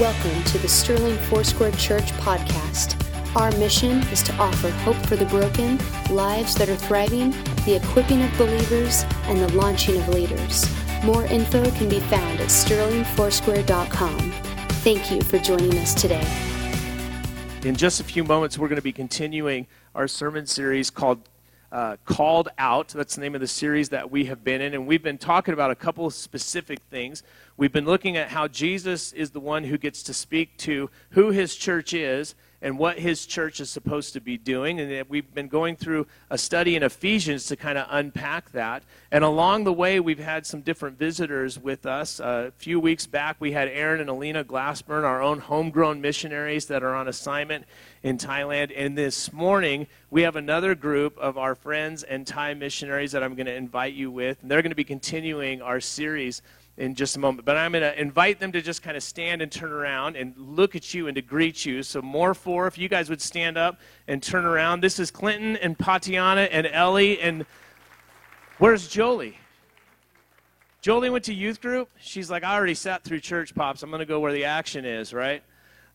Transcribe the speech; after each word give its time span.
Welcome 0.00 0.44
to 0.44 0.58
the 0.58 0.68
Sterling 0.68 1.16
Foursquare 1.16 1.72
Church 1.72 2.12
podcast. 2.18 3.02
Our 3.34 3.50
mission 3.52 4.02
is 4.08 4.22
to 4.24 4.34
offer 4.34 4.68
hope 4.68 4.96
for 5.06 5.16
the 5.16 5.24
broken, 5.24 5.78
lives 6.10 6.54
that 6.56 6.68
are 6.68 6.76
thriving, 6.76 7.30
the 7.64 7.76
equipping 7.82 8.22
of 8.22 8.36
believers, 8.36 9.06
and 9.24 9.40
the 9.40 9.50
launching 9.56 9.96
of 9.96 10.08
leaders. 10.08 10.66
More 11.02 11.24
info 11.24 11.70
can 11.70 11.88
be 11.88 12.00
found 12.00 12.40
at 12.40 12.48
sterlingfoursquare.com. 12.48 14.32
Thank 14.82 15.10
you 15.10 15.22
for 15.22 15.38
joining 15.38 15.78
us 15.78 15.94
today. 15.94 16.26
In 17.64 17.74
just 17.74 17.98
a 17.98 18.04
few 18.04 18.22
moments, 18.22 18.58
we're 18.58 18.68
going 18.68 18.76
to 18.76 18.82
be 18.82 18.92
continuing 18.92 19.66
our 19.94 20.06
sermon 20.06 20.46
series 20.46 20.90
called 20.90 21.20
uh, 21.76 21.98
Called 22.06 22.48
Out. 22.56 22.88
That's 22.88 23.16
the 23.16 23.20
name 23.20 23.34
of 23.34 23.42
the 23.42 23.46
series 23.46 23.90
that 23.90 24.10
we 24.10 24.24
have 24.24 24.42
been 24.42 24.62
in. 24.62 24.72
And 24.72 24.86
we've 24.86 25.02
been 25.02 25.18
talking 25.18 25.52
about 25.52 25.70
a 25.70 25.74
couple 25.74 26.06
of 26.06 26.14
specific 26.14 26.78
things. 26.90 27.22
We've 27.58 27.70
been 27.70 27.84
looking 27.84 28.16
at 28.16 28.28
how 28.28 28.48
Jesus 28.48 29.12
is 29.12 29.32
the 29.32 29.40
one 29.40 29.62
who 29.62 29.76
gets 29.76 30.02
to 30.04 30.14
speak 30.14 30.56
to 30.58 30.88
who 31.10 31.32
his 31.32 31.54
church 31.54 31.92
is 31.92 32.34
and 32.62 32.78
what 32.78 32.98
his 32.98 33.26
church 33.26 33.60
is 33.60 33.70
supposed 33.70 34.12
to 34.14 34.20
be 34.20 34.36
doing. 34.36 34.80
And 34.80 35.08
we've 35.08 35.32
been 35.34 35.48
going 35.48 35.76
through 35.76 36.06
a 36.30 36.38
study 36.38 36.76
in 36.76 36.82
Ephesians 36.82 37.46
to 37.46 37.56
kind 37.56 37.78
of 37.78 37.86
unpack 37.90 38.52
that. 38.52 38.82
And 39.10 39.24
along 39.24 39.64
the 39.64 39.72
way, 39.72 40.00
we've 40.00 40.18
had 40.18 40.46
some 40.46 40.62
different 40.62 40.98
visitors 40.98 41.58
with 41.58 41.86
us. 41.86 42.20
A 42.20 42.52
few 42.56 42.80
weeks 42.80 43.06
back, 43.06 43.36
we 43.38 43.52
had 43.52 43.68
Aaron 43.68 44.00
and 44.00 44.10
Alina 44.10 44.44
Glassburn, 44.44 45.04
our 45.04 45.22
own 45.22 45.38
homegrown 45.38 46.00
missionaries 46.00 46.66
that 46.66 46.82
are 46.82 46.94
on 46.94 47.08
assignment 47.08 47.64
in 48.02 48.18
Thailand. 48.18 48.72
And 48.74 48.96
this 48.96 49.32
morning, 49.32 49.86
we 50.10 50.22
have 50.22 50.36
another 50.36 50.74
group 50.74 51.16
of 51.18 51.36
our 51.36 51.54
friends 51.54 52.02
and 52.02 52.26
Thai 52.26 52.54
missionaries 52.54 53.12
that 53.12 53.22
I'm 53.22 53.34
going 53.34 53.46
to 53.46 53.54
invite 53.54 53.94
you 53.94 54.10
with. 54.10 54.42
And 54.42 54.50
they're 54.50 54.62
going 54.62 54.70
to 54.70 54.76
be 54.76 54.84
continuing 54.84 55.62
our 55.62 55.80
series 55.80 56.42
in 56.76 56.94
just 56.94 57.16
a 57.16 57.18
moment. 57.18 57.44
But 57.44 57.56
I'm 57.56 57.72
going 57.72 57.82
to 57.82 58.00
invite 58.00 58.38
them 58.38 58.52
to 58.52 58.60
just 58.60 58.82
kind 58.82 58.96
of 58.96 59.02
stand 59.02 59.42
and 59.42 59.50
turn 59.50 59.72
around 59.72 60.16
and 60.16 60.34
look 60.36 60.76
at 60.76 60.92
you 60.92 61.06
and 61.06 61.14
to 61.14 61.22
greet 61.22 61.64
you. 61.64 61.82
So, 61.82 62.02
Moore 62.02 62.34
four, 62.34 62.66
if 62.66 62.76
you 62.76 62.88
guys 62.88 63.08
would 63.08 63.22
stand 63.22 63.56
up 63.56 63.80
and 64.06 64.22
turn 64.22 64.44
around. 64.44 64.80
This 64.80 64.98
is 64.98 65.10
Clinton 65.10 65.56
and 65.56 65.76
Patiana 65.76 66.48
and 66.50 66.66
Ellie. 66.66 67.20
And 67.20 67.46
where's 68.58 68.88
Jolie? 68.88 69.38
Jolie 70.82 71.10
went 71.10 71.24
to 71.24 71.34
youth 71.34 71.60
group. 71.60 71.88
She's 71.98 72.30
like, 72.30 72.44
I 72.44 72.54
already 72.54 72.74
sat 72.74 73.02
through 73.02 73.20
church 73.20 73.54
pops. 73.54 73.82
I'm 73.82 73.90
going 73.90 74.00
to 74.00 74.06
go 74.06 74.20
where 74.20 74.32
the 74.32 74.44
action 74.44 74.84
is, 74.84 75.12
right? 75.12 75.42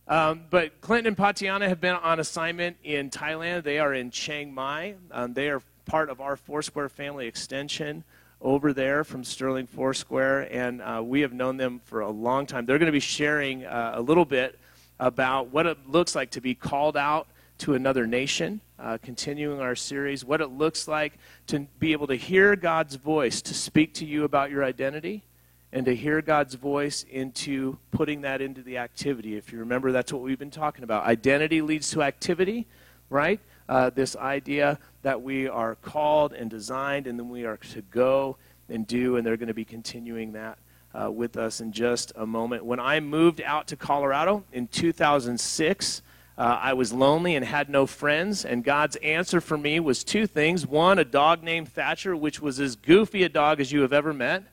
Um, 0.07 0.41
but 0.49 0.81
Clinton 0.81 1.07
and 1.07 1.17
Patiana 1.17 1.67
have 1.69 1.79
been 1.79 1.95
on 1.95 2.19
assignment 2.19 2.75
in 2.83 3.09
Thailand. 3.09 3.63
They 3.63 3.79
are 3.79 3.93
in 3.93 4.11
Chiang 4.11 4.53
Mai. 4.53 4.95
Um, 5.11 5.33
they 5.33 5.49
are 5.49 5.61
part 5.85 6.09
of 6.09 6.19
our 6.19 6.35
Foursquare 6.35 6.89
family 6.89 7.27
extension 7.27 8.03
over 8.41 8.73
there 8.73 9.03
from 9.03 9.23
Sterling 9.23 9.67
Foursquare, 9.67 10.41
and 10.51 10.81
uh, 10.81 11.01
we 11.03 11.21
have 11.21 11.33
known 11.33 11.57
them 11.57 11.81
for 11.85 12.01
a 12.01 12.09
long 12.09 12.45
time. 12.45 12.65
They're 12.65 12.79
going 12.79 12.87
to 12.87 12.91
be 12.91 12.99
sharing 12.99 13.65
uh, 13.65 13.93
a 13.95 14.01
little 14.01 14.25
bit 14.25 14.57
about 14.99 15.51
what 15.51 15.65
it 15.65 15.77
looks 15.87 16.15
like 16.15 16.31
to 16.31 16.41
be 16.41 16.55
called 16.55 16.97
out 16.97 17.27
to 17.59 17.75
another 17.75 18.07
nation, 18.07 18.59
uh, 18.79 18.97
continuing 19.03 19.59
our 19.59 19.75
series, 19.75 20.25
what 20.25 20.41
it 20.41 20.47
looks 20.47 20.87
like 20.87 21.13
to 21.47 21.59
be 21.79 21.91
able 21.91 22.07
to 22.07 22.15
hear 22.15 22.55
God's 22.55 22.95
voice, 22.95 23.41
to 23.43 23.53
speak 23.53 23.93
to 23.95 24.05
you 24.05 24.23
about 24.23 24.49
your 24.49 24.63
identity, 24.63 25.23
and 25.71 25.85
to 25.85 25.95
hear 25.95 26.21
God's 26.21 26.55
voice 26.55 27.05
into 27.09 27.77
putting 27.91 28.21
that 28.21 28.41
into 28.41 28.61
the 28.61 28.77
activity. 28.77 29.37
If 29.37 29.53
you 29.53 29.59
remember, 29.59 29.91
that's 29.91 30.11
what 30.11 30.21
we've 30.21 30.39
been 30.39 30.51
talking 30.51 30.83
about. 30.83 31.05
Identity 31.05 31.61
leads 31.61 31.91
to 31.91 32.01
activity, 32.01 32.65
right? 33.09 33.39
Uh, 33.71 33.89
this 33.89 34.17
idea 34.17 34.77
that 35.01 35.21
we 35.21 35.47
are 35.47 35.75
called 35.75 36.33
and 36.33 36.49
designed, 36.49 37.07
and 37.07 37.17
then 37.17 37.29
we 37.29 37.45
are 37.45 37.55
to 37.55 37.81
go 37.83 38.35
and 38.67 38.85
do, 38.85 39.15
and 39.15 39.25
they're 39.25 39.37
going 39.37 39.47
to 39.47 39.53
be 39.53 39.63
continuing 39.63 40.33
that 40.33 40.57
uh, 40.93 41.09
with 41.09 41.37
us 41.37 41.61
in 41.61 41.71
just 41.71 42.11
a 42.17 42.25
moment. 42.25 42.65
When 42.65 42.81
I 42.81 42.99
moved 42.99 43.41
out 43.41 43.67
to 43.67 43.77
Colorado 43.77 44.43
in 44.51 44.67
2006, 44.67 46.01
uh, 46.37 46.41
I 46.41 46.73
was 46.73 46.91
lonely 46.91 47.37
and 47.37 47.45
had 47.45 47.69
no 47.69 47.85
friends, 47.85 48.43
and 48.43 48.61
God's 48.61 48.97
answer 48.97 49.39
for 49.39 49.57
me 49.57 49.79
was 49.79 50.03
two 50.03 50.27
things. 50.27 50.67
One, 50.67 50.99
a 50.99 51.05
dog 51.05 51.41
named 51.41 51.69
Thatcher, 51.69 52.13
which 52.13 52.41
was 52.41 52.59
as 52.59 52.75
goofy 52.75 53.23
a 53.23 53.29
dog 53.29 53.61
as 53.61 53.71
you 53.71 53.83
have 53.83 53.93
ever 53.93 54.11
met, 54.13 54.43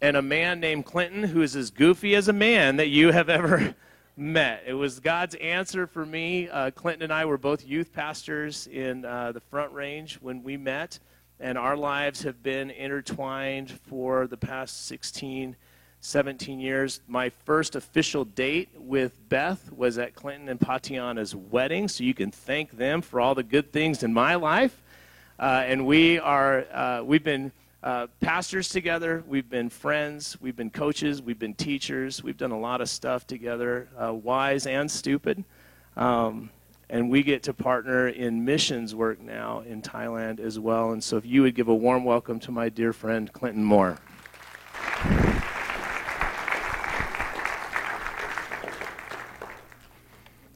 and 0.00 0.16
a 0.16 0.22
man 0.22 0.60
named 0.60 0.84
Clinton, 0.84 1.24
who 1.24 1.42
is 1.42 1.56
as 1.56 1.72
goofy 1.72 2.14
as 2.14 2.28
a 2.28 2.32
man 2.32 2.76
that 2.76 2.90
you 2.90 3.10
have 3.10 3.28
ever 3.28 3.74
met. 4.16 4.62
It 4.66 4.72
was 4.72 4.98
God's 4.98 5.34
answer 5.36 5.86
for 5.86 6.06
me. 6.06 6.48
Uh, 6.48 6.70
Clinton 6.70 7.02
and 7.02 7.12
I 7.12 7.26
were 7.26 7.36
both 7.36 7.66
youth 7.66 7.92
pastors 7.92 8.66
in 8.66 9.04
uh, 9.04 9.32
the 9.32 9.40
Front 9.40 9.72
Range 9.72 10.14
when 10.22 10.42
we 10.42 10.56
met, 10.56 10.98
and 11.38 11.58
our 11.58 11.76
lives 11.76 12.22
have 12.22 12.42
been 12.42 12.70
intertwined 12.70 13.70
for 13.70 14.26
the 14.26 14.36
past 14.38 14.86
16, 14.86 15.54
17 16.00 16.60
years. 16.60 17.02
My 17.06 17.28
first 17.44 17.76
official 17.76 18.24
date 18.24 18.70
with 18.74 19.28
Beth 19.28 19.70
was 19.70 19.98
at 19.98 20.14
Clinton 20.14 20.48
and 20.48 20.58
Patiana's 20.58 21.34
wedding, 21.34 21.86
so 21.86 22.02
you 22.02 22.14
can 22.14 22.30
thank 22.30 22.70
them 22.78 23.02
for 23.02 23.20
all 23.20 23.34
the 23.34 23.42
good 23.42 23.70
things 23.70 24.02
in 24.02 24.14
my 24.14 24.36
life. 24.36 24.82
Uh, 25.38 25.62
and 25.66 25.86
we 25.86 26.18
are, 26.18 26.64
uh, 26.72 27.02
we've 27.04 27.24
been 27.24 27.52
uh, 27.86 28.08
pastors 28.18 28.68
together. 28.68 29.22
We've 29.28 29.48
been 29.48 29.70
friends. 29.70 30.36
We've 30.40 30.56
been 30.56 30.70
coaches. 30.70 31.22
We've 31.22 31.38
been 31.38 31.54
teachers. 31.54 32.20
We've 32.20 32.36
done 32.36 32.50
a 32.50 32.58
lot 32.58 32.80
of 32.80 32.88
stuff 32.88 33.28
together, 33.28 33.88
uh, 33.96 34.12
wise 34.12 34.66
and 34.66 34.90
stupid. 34.90 35.44
Um, 35.96 36.50
and 36.90 37.08
we 37.08 37.22
get 37.22 37.44
to 37.44 37.54
partner 37.54 38.08
in 38.08 38.44
missions 38.44 38.92
work 38.92 39.20
now 39.20 39.60
in 39.60 39.82
Thailand 39.82 40.40
as 40.40 40.58
well. 40.58 40.90
And 40.90 41.02
so, 41.02 41.16
if 41.16 41.24
you 41.24 41.42
would 41.42 41.54
give 41.54 41.68
a 41.68 41.74
warm 41.74 42.04
welcome 42.04 42.40
to 42.40 42.50
my 42.50 42.68
dear 42.68 42.92
friend 42.92 43.32
Clinton 43.32 43.62
Moore. 43.62 43.98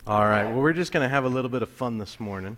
All 0.05 0.27
right. 0.27 0.47
Well, 0.47 0.61
we're 0.61 0.73
just 0.73 0.91
going 0.91 1.05
to 1.05 1.09
have 1.09 1.25
a 1.25 1.29
little 1.29 1.51
bit 1.51 1.63
of 1.63 1.69
fun 1.69 1.99
this 1.99 2.19
morning. 2.19 2.57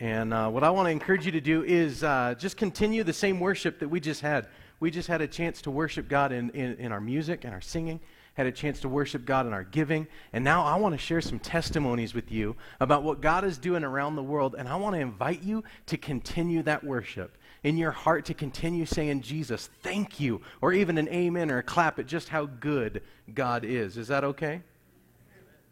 And 0.00 0.32
uh, 0.32 0.48
what 0.48 0.62
I 0.62 0.70
want 0.70 0.86
to 0.86 0.90
encourage 0.90 1.26
you 1.26 1.32
to 1.32 1.40
do 1.40 1.64
is 1.64 2.04
uh, 2.04 2.34
just 2.38 2.56
continue 2.56 3.02
the 3.02 3.12
same 3.12 3.40
worship 3.40 3.80
that 3.80 3.88
we 3.88 3.98
just 3.98 4.20
had. 4.20 4.46
We 4.78 4.92
just 4.92 5.08
had 5.08 5.20
a 5.20 5.26
chance 5.26 5.60
to 5.62 5.72
worship 5.72 6.08
God 6.08 6.30
in, 6.30 6.50
in, 6.50 6.76
in, 6.76 6.92
our 6.92 7.00
music 7.00 7.44
and 7.44 7.52
our 7.52 7.60
singing, 7.60 7.98
had 8.34 8.46
a 8.46 8.52
chance 8.52 8.78
to 8.80 8.88
worship 8.88 9.24
God 9.24 9.44
in 9.46 9.52
our 9.52 9.64
giving. 9.64 10.06
And 10.32 10.44
now 10.44 10.64
I 10.64 10.76
want 10.76 10.94
to 10.94 10.98
share 10.98 11.20
some 11.20 11.40
testimonies 11.40 12.14
with 12.14 12.30
you 12.30 12.54
about 12.78 13.02
what 13.02 13.20
God 13.20 13.44
is 13.44 13.58
doing 13.58 13.82
around 13.82 14.14
the 14.14 14.22
world. 14.22 14.54
And 14.56 14.68
I 14.68 14.76
want 14.76 14.94
to 14.94 15.00
invite 15.00 15.42
you 15.42 15.64
to 15.86 15.96
continue 15.96 16.62
that 16.62 16.84
worship 16.84 17.36
in 17.64 17.76
your 17.76 17.90
heart, 17.90 18.24
to 18.26 18.34
continue 18.34 18.86
saying, 18.86 19.22
Jesus, 19.22 19.68
thank 19.82 20.20
you, 20.20 20.40
or 20.60 20.72
even 20.72 20.96
an 20.96 21.08
amen 21.08 21.50
or 21.50 21.58
a 21.58 21.62
clap 21.64 21.98
at 21.98 22.06
just 22.06 22.28
how 22.28 22.46
good 22.46 23.02
God 23.34 23.64
is. 23.64 23.96
Is 23.96 24.06
that 24.06 24.22
okay? 24.22 24.62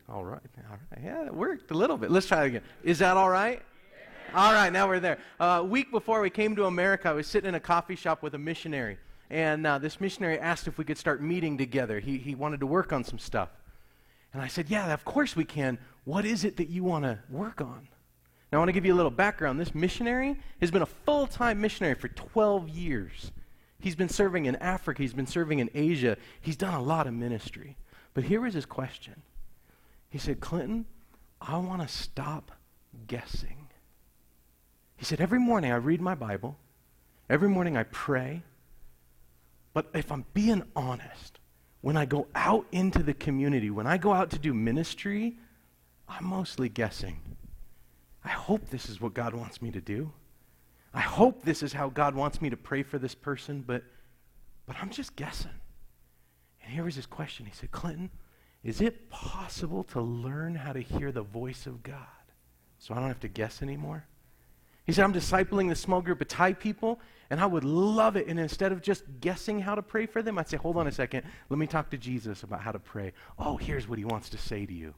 All 0.09 0.25
right. 0.25 0.41
All 0.69 0.79
right. 0.91 1.05
Yeah, 1.05 1.27
it 1.27 1.35
worked 1.35 1.71
a 1.71 1.75
little 1.75 1.97
bit. 1.97 2.11
Let's 2.11 2.27
try 2.27 2.43
it 2.43 2.47
again. 2.49 2.63
Is 2.83 2.99
that 2.99 3.17
all 3.17 3.31
right? 3.31 3.63
All 4.35 4.53
right, 4.53 4.73
now 4.73 4.89
we're 4.89 5.01
there. 5.01 5.19
Uh, 5.39 5.59
a 5.61 5.65
week 5.65 5.91
before 5.91 6.21
we 6.21 6.31
came 6.31 6.57
to 6.57 6.67
America, 6.67 7.09
I 7.09 7.13
was 7.13 7.27
sitting 7.27 7.49
in 7.49 7.55
a 7.55 7.61
coffee 7.61 7.97
shop 7.97 8.23
with 8.23 8.35
a 8.35 8.39
missionary. 8.39 8.99
And 9.31 9.67
uh, 9.67 9.79
this 9.79 10.01
missionary 10.01 10.39
asked 10.39 10.69
if 10.69 10.79
we 10.79 10.85
could 10.85 10.99
start 10.99 11.23
meeting 11.23 11.57
together. 11.57 12.01
He, 12.01 12.19
he 12.19 12.35
wanted 12.35 12.61
to 12.61 12.67
work 12.67 12.93
on 12.93 13.05
some 13.05 13.19
stuff. 13.19 13.49
And 14.33 14.43
I 14.43 14.49
said, 14.49 14.69
Yeah, 14.69 14.93
of 14.93 15.05
course 15.05 15.35
we 15.37 15.45
can. 15.45 15.79
What 16.05 16.25
is 16.25 16.45
it 16.45 16.57
that 16.59 16.69
you 16.69 16.85
want 16.85 17.05
to 17.05 17.19
work 17.31 17.61
on? 17.61 17.89
Now, 18.53 18.59
I 18.59 18.61
want 18.61 18.69
to 18.69 18.73
give 18.73 18.85
you 18.85 18.95
a 18.95 18.97
little 18.97 19.11
background. 19.11 19.59
This 19.59 19.75
missionary 19.75 20.37
has 20.61 20.71
been 20.71 20.83
a 20.83 20.87
full 20.87 21.27
time 21.27 21.61
missionary 21.61 21.95
for 21.95 22.09
12 22.09 22.69
years. 22.69 23.33
He's 23.81 23.97
been 23.97 24.09
serving 24.09 24.47
in 24.47 24.57
Africa, 24.57 25.03
he's 25.03 25.15
been 25.15 25.27
serving 25.27 25.59
in 25.59 25.71
Asia, 25.75 26.17
he's 26.41 26.57
done 26.57 26.75
a 26.75 26.83
lot 26.83 27.07
of 27.07 27.15
ministry. 27.15 27.77
But 28.15 28.25
here 28.25 28.41
was 28.41 28.55
his 28.55 28.67
question 28.67 29.23
He 30.11 30.19
said, 30.19 30.41
Clinton, 30.41 30.87
I 31.41 31.59
want 31.59 31.83
to 31.83 31.89
stop 31.89 32.53
guessing. 33.07 33.66
He 34.97 35.05
said, 35.05 35.21
Every 35.21 35.39
morning 35.39 35.73
I 35.73 35.77
read 35.77 36.01
my 36.01 36.15
Bible, 36.15 36.57
every 37.29 37.49
morning 37.49 37.77
I 37.77 37.85
pray. 37.85 38.43
But 39.73 39.91
if 39.93 40.11
I'm 40.11 40.25
being 40.33 40.63
honest, 40.75 41.39
when 41.83 41.97
I 41.97 42.07
go 42.07 42.27
out 42.35 42.67
into 42.73 43.03
the 43.03 43.15
community, 43.15 43.71
when 43.71 43.87
I 43.87 43.99
go 43.99 44.13
out 44.13 44.31
to 44.31 44.39
do 44.39 44.55
ministry, 44.55 45.37
I'm 46.09 46.25
mostly 46.25 46.69
guessing. 46.69 47.21
I 48.25 48.31
hope 48.31 48.71
this 48.71 48.89
is 48.89 49.01
what 49.01 49.15
God 49.15 49.35
wants 49.35 49.61
me 49.61 49.71
to 49.73 49.81
do. 49.81 50.13
I 50.95 51.01
hope 51.01 51.43
this 51.43 51.63
is 51.63 51.75
how 51.75 51.91
God 51.91 52.15
wants 52.15 52.41
me 52.41 52.49
to 52.49 52.57
pray 52.57 52.83
for 52.83 52.99
this 52.99 53.15
person, 53.15 53.63
but, 53.67 53.85
but 54.67 54.77
I'm 54.81 54.91
just 54.91 55.15
guessing. 55.15 55.51
And 56.65 56.73
here 56.73 56.85
was 56.85 56.97
his 56.97 57.07
question. 57.07 57.47
He 57.47 57.53
said, 57.53 57.71
Clinton, 57.71 58.11
is 58.65 58.81
it 58.81 59.11
possible 59.11 59.85
to 59.85 60.01
learn 60.01 60.55
how 60.55 60.73
to 60.73 60.81
hear 60.81 61.13
the 61.13 61.23
voice 61.23 61.67
of 61.67 61.83
God 61.83 62.01
so 62.79 62.95
I 62.95 62.99
don't 62.99 63.09
have 63.09 63.21
to 63.21 63.29
guess 63.29 63.63
anymore? 63.63 64.07
He 64.87 64.93
said, 64.93 65.05
I'm 65.05 65.13
discipling 65.13 65.69
this 65.69 65.81
small 65.81 66.01
group 66.01 66.21
of 66.21 66.29
Thai 66.29 66.53
people, 66.53 67.01
and 67.29 67.41
I 67.41 67.47
would 67.47 67.65
love 67.65 68.17
it. 68.17 68.29
And 68.29 68.39
instead 68.39 68.71
of 68.73 68.83
just 68.83 69.03
guessing 69.21 69.61
how 69.61 69.75
to 69.75 69.83
pray 69.83 70.07
for 70.07 70.23
them, 70.23 70.39
I'd 70.39 70.49
say, 70.49 70.57
hold 70.57 70.77
on 70.77 70.87
a 70.87 70.93
second. 70.93 71.25
Let 71.49 71.59
me 71.59 71.67
talk 71.67 71.91
to 71.91 71.99
Jesus 71.99 72.45
about 72.45 72.61
how 72.61 72.73
to 72.73 72.79
pray. 72.79 73.13
Oh, 73.39 73.57
here's 73.57 73.89
what 73.89 73.99
he 73.99 74.05
wants 74.05 74.29
to 74.31 74.39
say 74.39 74.65
to 74.65 74.73
you. 74.73 74.95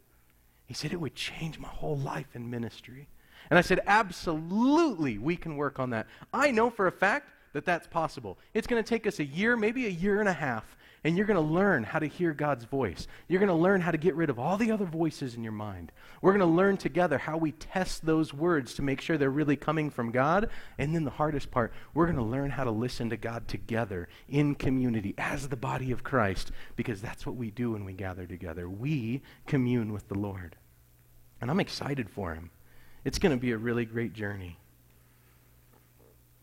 He 0.67 0.75
said, 0.75 0.93
it 0.93 1.01
would 1.01 1.15
change 1.15 1.59
my 1.59 1.69
whole 1.69 1.97
life 1.97 2.29
in 2.35 2.51
ministry. 2.51 3.09
And 3.51 3.59
I 3.59 3.63
said, 3.63 3.81
Absolutely, 3.87 5.19
we 5.19 5.37
can 5.37 5.57
work 5.57 5.79
on 5.79 5.91
that. 5.91 6.07
I 6.33 6.51
know 6.51 6.71
for 6.71 6.87
a 6.87 6.93
fact 6.93 7.31
that 7.53 7.65
that's 7.65 7.87
possible. 7.87 8.39
It's 8.55 8.67
going 8.67 8.83
to 8.83 8.89
take 8.89 9.07
us 9.07 9.21
a 9.21 9.25
year, 9.25 9.57
maybe 9.57 9.87
a 9.87 9.91
year 9.91 10.21
and 10.21 10.29
a 10.29 10.35
half, 10.35 10.77
and 11.05 11.17
you're 11.17 11.27
going 11.27 11.37
to 11.37 11.53
learn 11.55 11.85
how 11.85 11.99
to 11.99 12.07
hear 12.07 12.33
God's 12.33 12.65
voice. 12.65 13.07
You're 13.29 13.41
going 13.41 13.49
to 13.49 13.55
learn 13.55 13.81
how 13.81 13.91
to 13.91 13.99
get 13.99 14.15
rid 14.15 14.31
of 14.31 14.39
all 14.39 14.57
the 14.57 14.73
other 14.73 14.85
voices 14.85 15.35
in 15.35 15.43
your 15.43 15.53
mind. 15.53 15.93
We're 16.21 16.33
going 16.33 16.41
to 16.41 16.57
learn 16.57 16.77
together 16.77 17.19
how 17.19 17.37
we 17.37 17.53
test 17.53 18.05
those 18.05 18.35
words 18.35 18.75
to 18.75 18.83
make 18.83 19.01
sure 19.01 19.17
they're 19.17 19.31
really 19.31 19.57
coming 19.57 19.91
from 19.91 20.11
God. 20.11 20.51
And 20.77 20.95
then 20.95 21.05
the 21.05 21.11
hardest 21.11 21.51
part, 21.51 21.73
we're 21.95 22.07
going 22.07 22.17
to 22.17 22.23
learn 22.23 22.51
how 22.51 22.65
to 22.65 22.71
listen 22.71 23.11
to 23.11 23.17
God 23.17 23.47
together 23.47 24.09
in 24.29 24.55
community 24.55 25.15
as 25.17 25.49
the 25.49 25.57
body 25.57 25.93
of 25.93 26.03
Christ, 26.03 26.51
because 26.77 27.01
that's 27.01 27.25
what 27.25 27.37
we 27.37 27.51
do 27.51 27.73
when 27.73 27.85
we 27.85 27.93
gather 27.93 28.27
together. 28.27 28.69
We 28.69 29.23
commune 29.47 29.93
with 29.93 30.09
the 30.09 30.19
Lord. 30.19 30.57
And 31.41 31.51
I'm 31.51 31.61
excited 31.61 32.11
for 32.11 32.35
him. 32.35 32.51
It's 33.05 33.19
going 33.19 33.35
to 33.35 33.41
be 33.41 33.53
a 33.53 33.59
really 33.59 33.85
great 33.85 34.13
journey. 34.13 34.59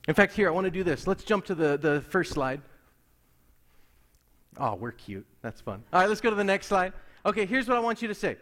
In 0.07 0.13
fact, 0.13 0.33
here, 0.33 0.47
I 0.47 0.51
want 0.51 0.65
to 0.65 0.71
do 0.71 0.83
this. 0.83 1.07
Let's 1.07 1.23
jump 1.23 1.45
to 1.45 1.55
the, 1.55 1.77
the 1.77 2.01
first 2.09 2.31
slide. 2.31 2.61
Oh, 4.57 4.75
we're 4.75 4.91
cute. 4.91 5.25
That's 5.41 5.61
fun. 5.61 5.83
All 5.91 5.99
right, 5.99 6.09
let's 6.09 6.21
go 6.21 6.29
to 6.29 6.35
the 6.35 6.43
next 6.43 6.67
slide. 6.67 6.93
Okay, 7.25 7.45
here's 7.45 7.67
what 7.67 7.77
I 7.77 7.79
want 7.79 8.01
you 8.01 8.07
to 8.07 8.15
say. 8.15 8.37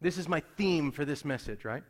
This 0.00 0.18
is 0.18 0.28
my 0.28 0.42
theme 0.56 0.90
for 0.90 1.04
this 1.04 1.24
message, 1.24 1.64
right? 1.64 1.82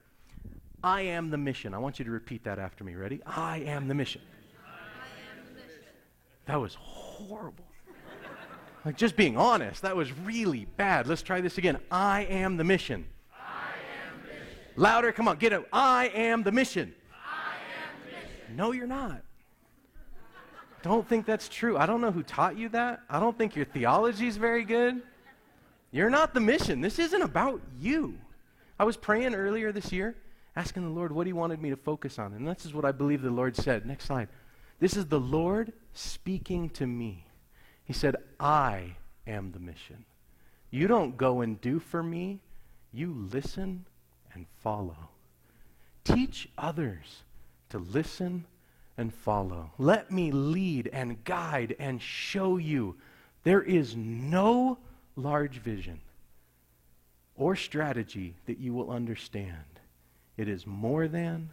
I 0.82 1.02
am 1.02 1.31
the 1.31 1.38
mission. 1.38 1.75
I 1.75 1.78
want 1.78 1.98
you 1.98 2.04
to 2.04 2.10
repeat 2.10 2.44
that 2.44 2.58
after 2.58 2.84
me. 2.84 2.94
Ready? 2.94 3.20
I 3.25 3.58
am 3.58 3.87
the 3.87 3.94
mission. 3.94 4.22
Am 4.22 5.44
the 5.46 5.60
mission. 5.60 5.82
That 6.46 6.60
was 6.60 6.75
horrible. 6.75 7.64
like, 8.84 8.96
just 8.96 9.16
being 9.16 9.37
honest, 9.37 9.82
that 9.82 9.94
was 9.94 10.10
really 10.12 10.66
bad. 10.76 11.06
Let's 11.06 11.22
try 11.22 11.40
this 11.40 11.58
again. 11.58 11.78
I 11.90 12.22
am 12.25 12.56
the 12.56 12.64
mission. 12.64 13.06
I 13.32 13.69
am 14.10 14.22
mission. 14.22 14.46
Louder, 14.76 15.12
come 15.12 15.28
on, 15.28 15.37
get 15.37 15.52
it. 15.52 15.66
I 15.72 16.08
am 16.08 16.42
the 16.42 16.52
mission. 16.52 16.94
I 17.12 17.54
am 17.84 18.00
the 18.04 18.16
mission. 18.16 18.56
No, 18.56 18.72
you're 18.72 18.87
not. 18.87 19.22
Don't 20.82 21.06
think 21.06 21.27
that's 21.27 21.49
true. 21.49 21.77
I 21.77 21.87
don't 21.87 22.00
know 22.00 22.11
who 22.11 22.23
taught 22.23 22.56
you 22.56 22.69
that. 22.71 23.00
I 23.09 23.21
don't 23.21 23.37
think 23.37 23.55
your 23.55 23.67
theology 23.67 24.27
is 24.27 24.37
very 24.37 24.65
good. 24.65 25.03
You're 25.93 26.11
not 26.11 26.32
the 26.32 26.41
mission. 26.41 26.81
This 26.81 26.99
isn't 26.99 27.23
about 27.23 27.61
you. 27.79 28.17
I 28.79 28.85
was 28.85 28.97
praying 28.97 29.35
earlier 29.35 29.73
this 29.73 29.93
year, 29.93 30.17
asking 30.56 30.85
the 30.85 30.88
Lord 30.88 31.12
what 31.12 31.27
He 31.27 31.32
wanted 31.32 31.61
me 31.61 31.71
to 31.71 31.77
focus 31.77 32.19
on. 32.19 32.32
And 32.32 32.47
this 32.49 32.65
is 32.65 32.73
what 32.73 32.85
I 32.85 32.93
believe 32.93 33.23
the 33.23 33.31
Lord 33.31 33.56
said. 33.56 33.85
Next 33.85 34.06
slide. 34.06 34.29
This 34.79 34.97
is 34.97 35.06
the 35.06 35.21
Lord 35.21 35.73
speaking 35.93 36.71
to 36.71 36.87
me. 36.87 37.26
He 37.85 37.93
said, 37.93 38.17
I 38.38 38.97
am 39.26 39.53
the 39.53 39.59
mission. 39.59 40.05
You 40.71 40.87
don't 40.87 41.17
go 41.17 41.41
and 41.41 41.61
do 41.61 41.81
for 41.81 42.03
me, 42.03 42.41
you 42.93 43.12
listen 43.33 43.85
and 44.33 44.47
follow. 44.62 45.11
Teach 46.05 46.49
others 46.56 47.23
to 47.71 47.79
listen 47.79 48.47
and 49.00 49.12
follow. 49.12 49.73
Let 49.79 50.11
me 50.11 50.31
lead 50.31 50.88
and 50.93 51.25
guide 51.25 51.75
and 51.79 52.00
show 52.00 52.56
you. 52.56 52.97
There 53.43 53.62
is 53.62 53.97
no 53.97 54.79
large 55.17 55.58
vision 55.58 56.00
or 57.35 57.56
strategy 57.56 58.35
that 58.47 58.58
you 58.58 58.75
will 58.75 58.91
understand. 58.91 59.81
It 60.37 60.49
is 60.49 60.67
more 60.67 61.08
than 61.08 61.50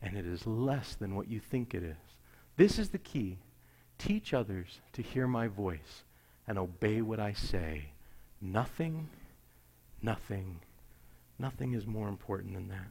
and 0.00 0.16
it 0.16 0.26
is 0.26 0.46
less 0.46 0.94
than 0.94 1.14
what 1.14 1.28
you 1.28 1.38
think 1.38 1.74
it 1.74 1.82
is. 1.82 1.96
This 2.56 2.78
is 2.78 2.88
the 2.88 2.98
key. 2.98 3.38
Teach 3.98 4.34
others 4.34 4.80
to 4.94 5.02
hear 5.02 5.28
my 5.28 5.46
voice 5.46 6.02
and 6.48 6.58
obey 6.58 7.02
what 7.02 7.20
I 7.20 7.34
say. 7.34 7.90
Nothing, 8.40 9.08
nothing, 10.02 10.58
Nothing 11.42 11.74
is 11.74 11.86
more 11.88 12.08
important 12.08 12.54
than 12.54 12.68
that. 12.68 12.86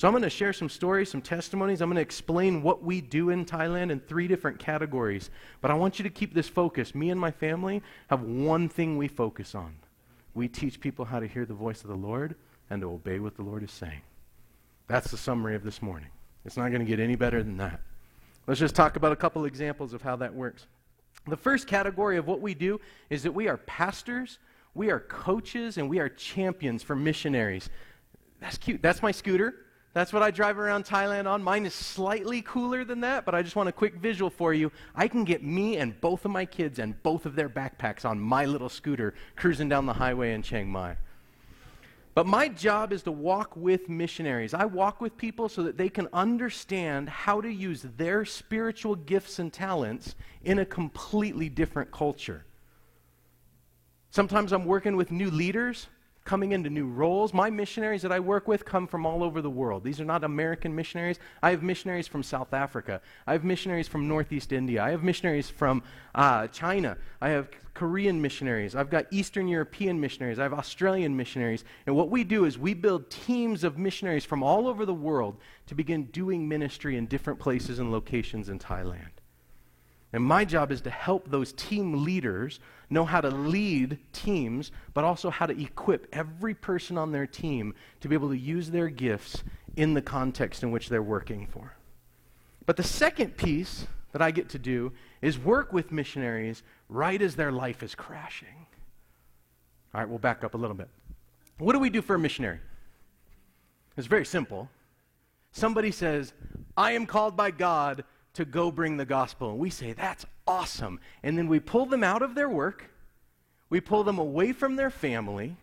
So 0.00 0.08
I'm 0.08 0.14
going 0.14 0.22
to 0.22 0.30
share 0.30 0.54
some 0.54 0.70
stories, 0.70 1.10
some 1.10 1.20
testimonies. 1.20 1.82
I'm 1.82 1.90
going 1.90 1.96
to 1.96 2.00
explain 2.00 2.62
what 2.62 2.82
we 2.82 3.02
do 3.02 3.28
in 3.28 3.44
Thailand 3.44 3.90
in 3.90 4.00
three 4.00 4.26
different 4.26 4.58
categories. 4.58 5.28
But 5.60 5.70
I 5.70 5.74
want 5.74 5.98
you 5.98 6.04
to 6.04 6.08
keep 6.08 6.32
this 6.32 6.48
focus. 6.48 6.94
Me 6.94 7.10
and 7.10 7.20
my 7.20 7.30
family 7.30 7.82
have 8.08 8.22
one 8.22 8.66
thing 8.70 8.96
we 8.96 9.08
focus 9.08 9.54
on. 9.54 9.76
We 10.32 10.48
teach 10.48 10.80
people 10.80 11.04
how 11.04 11.20
to 11.20 11.26
hear 11.26 11.44
the 11.44 11.52
voice 11.52 11.82
of 11.82 11.88
the 11.88 11.96
Lord 11.96 12.34
and 12.70 12.80
to 12.80 12.90
obey 12.90 13.18
what 13.18 13.36
the 13.36 13.42
Lord 13.42 13.62
is 13.62 13.72
saying. 13.72 14.00
That's 14.86 15.10
the 15.10 15.18
summary 15.18 15.54
of 15.54 15.64
this 15.64 15.82
morning. 15.82 16.08
It's 16.46 16.56
not 16.56 16.70
going 16.70 16.80
to 16.80 16.86
get 16.86 16.98
any 16.98 17.14
better 17.14 17.42
than 17.42 17.58
that. 17.58 17.82
Let's 18.46 18.58
just 18.58 18.74
talk 18.74 18.96
about 18.96 19.12
a 19.12 19.16
couple 19.16 19.44
examples 19.44 19.92
of 19.92 20.00
how 20.00 20.16
that 20.16 20.32
works. 20.32 20.64
The 21.26 21.36
first 21.36 21.66
category 21.66 22.16
of 22.16 22.26
what 22.26 22.40
we 22.40 22.54
do 22.54 22.80
is 23.10 23.22
that 23.24 23.32
we 23.32 23.48
are 23.48 23.58
pastors 23.58 24.38
we 24.72 24.90
are 24.90 25.00
coaches 25.00 25.76
and 25.76 25.90
we 25.90 25.98
are 25.98 26.08
champions 26.08 26.82
for 26.82 26.94
missionaries. 26.94 27.68
That's 28.40 28.56
cute. 28.56 28.80
That's 28.80 29.02
my 29.02 29.10
scooter. 29.10 29.66
That's 29.92 30.12
what 30.12 30.22
I 30.22 30.30
drive 30.30 30.58
around 30.58 30.84
Thailand 30.84 31.26
on. 31.28 31.42
Mine 31.42 31.66
is 31.66 31.74
slightly 31.74 32.42
cooler 32.42 32.84
than 32.84 33.00
that, 33.00 33.24
but 33.24 33.34
I 33.34 33.42
just 33.42 33.56
want 33.56 33.68
a 33.68 33.72
quick 33.72 33.96
visual 33.96 34.30
for 34.30 34.54
you. 34.54 34.70
I 34.94 35.08
can 35.08 35.24
get 35.24 35.42
me 35.42 35.78
and 35.78 36.00
both 36.00 36.24
of 36.24 36.30
my 36.30 36.44
kids 36.44 36.78
and 36.78 37.00
both 37.02 37.26
of 37.26 37.34
their 37.34 37.48
backpacks 37.48 38.04
on 38.04 38.20
my 38.20 38.44
little 38.44 38.68
scooter 38.68 39.14
cruising 39.34 39.68
down 39.68 39.86
the 39.86 39.92
highway 39.92 40.32
in 40.32 40.42
Chiang 40.42 40.70
Mai. 40.70 40.96
But 42.14 42.26
my 42.26 42.48
job 42.48 42.92
is 42.92 43.02
to 43.04 43.12
walk 43.12 43.56
with 43.56 43.88
missionaries. 43.88 44.54
I 44.54 44.64
walk 44.64 45.00
with 45.00 45.16
people 45.16 45.48
so 45.48 45.64
that 45.64 45.76
they 45.76 45.88
can 45.88 46.08
understand 46.12 47.08
how 47.08 47.40
to 47.40 47.48
use 47.48 47.84
their 47.96 48.24
spiritual 48.24 48.94
gifts 48.94 49.40
and 49.40 49.52
talents 49.52 50.14
in 50.44 50.60
a 50.60 50.64
completely 50.64 51.48
different 51.48 51.90
culture. 51.90 52.44
Sometimes 54.10 54.52
I'm 54.52 54.66
working 54.66 54.96
with 54.96 55.10
new 55.10 55.30
leaders 55.30 55.86
coming 56.30 56.52
into 56.52 56.70
new 56.70 56.86
roles. 56.86 57.34
My 57.34 57.50
missionaries 57.50 58.02
that 58.02 58.12
I 58.12 58.20
work 58.20 58.46
with 58.46 58.64
come 58.64 58.86
from 58.86 59.04
all 59.04 59.24
over 59.24 59.42
the 59.42 59.50
world. 59.50 59.82
These 59.82 60.00
are 60.00 60.04
not 60.04 60.22
American 60.22 60.72
missionaries. 60.72 61.18
I 61.42 61.50
have 61.50 61.64
missionaries 61.64 62.06
from 62.06 62.22
South 62.22 62.54
Africa. 62.54 63.00
I 63.26 63.32
have 63.32 63.42
missionaries 63.42 63.88
from 63.88 64.06
Northeast 64.06 64.52
India. 64.52 64.80
I 64.80 64.92
have 64.92 65.02
missionaries 65.02 65.50
from 65.50 65.82
uh, 66.14 66.46
China. 66.46 66.96
I 67.20 67.30
have 67.30 67.48
Korean 67.74 68.22
missionaries. 68.22 68.76
I've 68.76 68.90
got 68.90 69.06
Eastern 69.10 69.48
European 69.48 70.00
missionaries. 70.00 70.38
I 70.38 70.44
have 70.44 70.54
Australian 70.54 71.16
missionaries. 71.16 71.64
And 71.86 71.96
what 71.96 72.10
we 72.10 72.22
do 72.22 72.44
is 72.44 72.56
we 72.56 72.74
build 72.74 73.10
teams 73.10 73.64
of 73.64 73.76
missionaries 73.76 74.24
from 74.24 74.44
all 74.44 74.68
over 74.68 74.86
the 74.86 74.94
world 74.94 75.36
to 75.66 75.74
begin 75.74 76.04
doing 76.12 76.46
ministry 76.46 76.96
in 76.96 77.06
different 77.06 77.40
places 77.40 77.80
and 77.80 77.90
locations 77.90 78.48
in 78.48 78.60
Thailand. 78.60 79.18
And 80.12 80.22
my 80.22 80.44
job 80.44 80.70
is 80.70 80.80
to 80.82 80.90
help 80.90 81.28
those 81.28 81.52
team 81.52 82.04
leaders 82.04 82.60
know 82.90 83.04
how 83.04 83.20
to 83.20 83.30
lead 83.30 83.98
teams, 84.12 84.72
but 84.92 85.04
also 85.04 85.30
how 85.30 85.46
to 85.46 85.62
equip 85.62 86.06
every 86.12 86.54
person 86.54 86.98
on 86.98 87.12
their 87.12 87.26
team 87.26 87.74
to 88.00 88.08
be 88.08 88.14
able 88.14 88.28
to 88.28 88.36
use 88.36 88.70
their 88.70 88.88
gifts 88.88 89.42
in 89.76 89.94
the 89.94 90.02
context 90.02 90.62
in 90.62 90.70
which 90.70 90.88
they're 90.88 91.02
working 91.02 91.46
for. 91.46 91.74
But 92.66 92.76
the 92.76 92.82
second 92.82 93.36
piece 93.36 93.86
that 94.12 94.20
I 94.20 94.32
get 94.32 94.48
to 94.50 94.58
do 94.58 94.92
is 95.22 95.38
work 95.38 95.72
with 95.72 95.92
missionaries 95.92 96.62
right 96.88 97.20
as 97.22 97.36
their 97.36 97.52
life 97.52 97.82
is 97.82 97.94
crashing. 97.94 98.66
All 99.94 100.00
right, 100.00 100.08
we'll 100.08 100.18
back 100.18 100.44
up 100.44 100.54
a 100.54 100.58
little 100.58 100.76
bit. 100.76 100.88
What 101.58 101.72
do 101.72 101.78
we 101.78 101.90
do 101.90 102.02
for 102.02 102.14
a 102.14 102.18
missionary? 102.18 102.58
It's 103.96 104.06
very 104.06 104.24
simple. 104.24 104.68
Somebody 105.52 105.90
says, 105.90 106.32
I 106.76 106.92
am 106.92 107.06
called 107.06 107.36
by 107.36 107.50
God 107.50 108.04
to 108.34 108.44
go 108.44 108.70
bring 108.70 108.96
the 108.96 109.04
gospel. 109.04 109.50
And 109.50 109.58
we 109.58 109.70
say, 109.70 109.92
that's 109.92 110.24
awesome. 110.50 111.00
And 111.22 111.38
then 111.38 111.48
we 111.48 111.60
pull 111.60 111.86
them 111.86 112.02
out 112.02 112.22
of 112.22 112.34
their 112.34 112.48
work, 112.48 112.90
we 113.68 113.80
pull 113.80 114.02
them 114.02 114.18
away 114.18 114.52
from 114.52 114.76
their 114.76 114.90
family, 114.90 115.56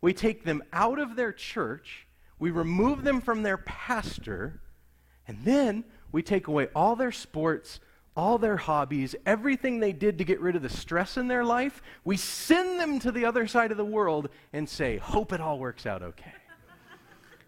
we 0.00 0.12
take 0.12 0.44
them 0.44 0.62
out 0.72 0.98
of 0.98 1.16
their 1.16 1.32
church, 1.32 2.06
we 2.38 2.50
remove 2.50 3.04
them 3.04 3.20
from 3.20 3.42
their 3.42 3.58
pastor, 3.58 4.60
and 5.28 5.38
then 5.44 5.84
we 6.10 6.22
take 6.22 6.48
away 6.48 6.68
all 6.74 6.96
their 6.96 7.12
sports, 7.12 7.80
all 8.16 8.38
their 8.38 8.56
hobbies, 8.56 9.14
everything 9.24 9.78
they 9.78 9.92
did 9.92 10.18
to 10.18 10.24
get 10.24 10.40
rid 10.40 10.56
of 10.56 10.62
the 10.62 10.68
stress 10.68 11.16
in 11.16 11.28
their 11.28 11.44
life. 11.44 11.80
We 12.04 12.16
send 12.16 12.78
them 12.78 12.98
to 13.00 13.12
the 13.12 13.24
other 13.24 13.46
side 13.46 13.70
of 13.70 13.76
the 13.76 13.84
world 13.84 14.28
and 14.52 14.68
say, 14.68 14.98
hope 14.98 15.32
it 15.32 15.40
all 15.40 15.58
works 15.58 15.86
out 15.86 16.02
okay. 16.02 16.32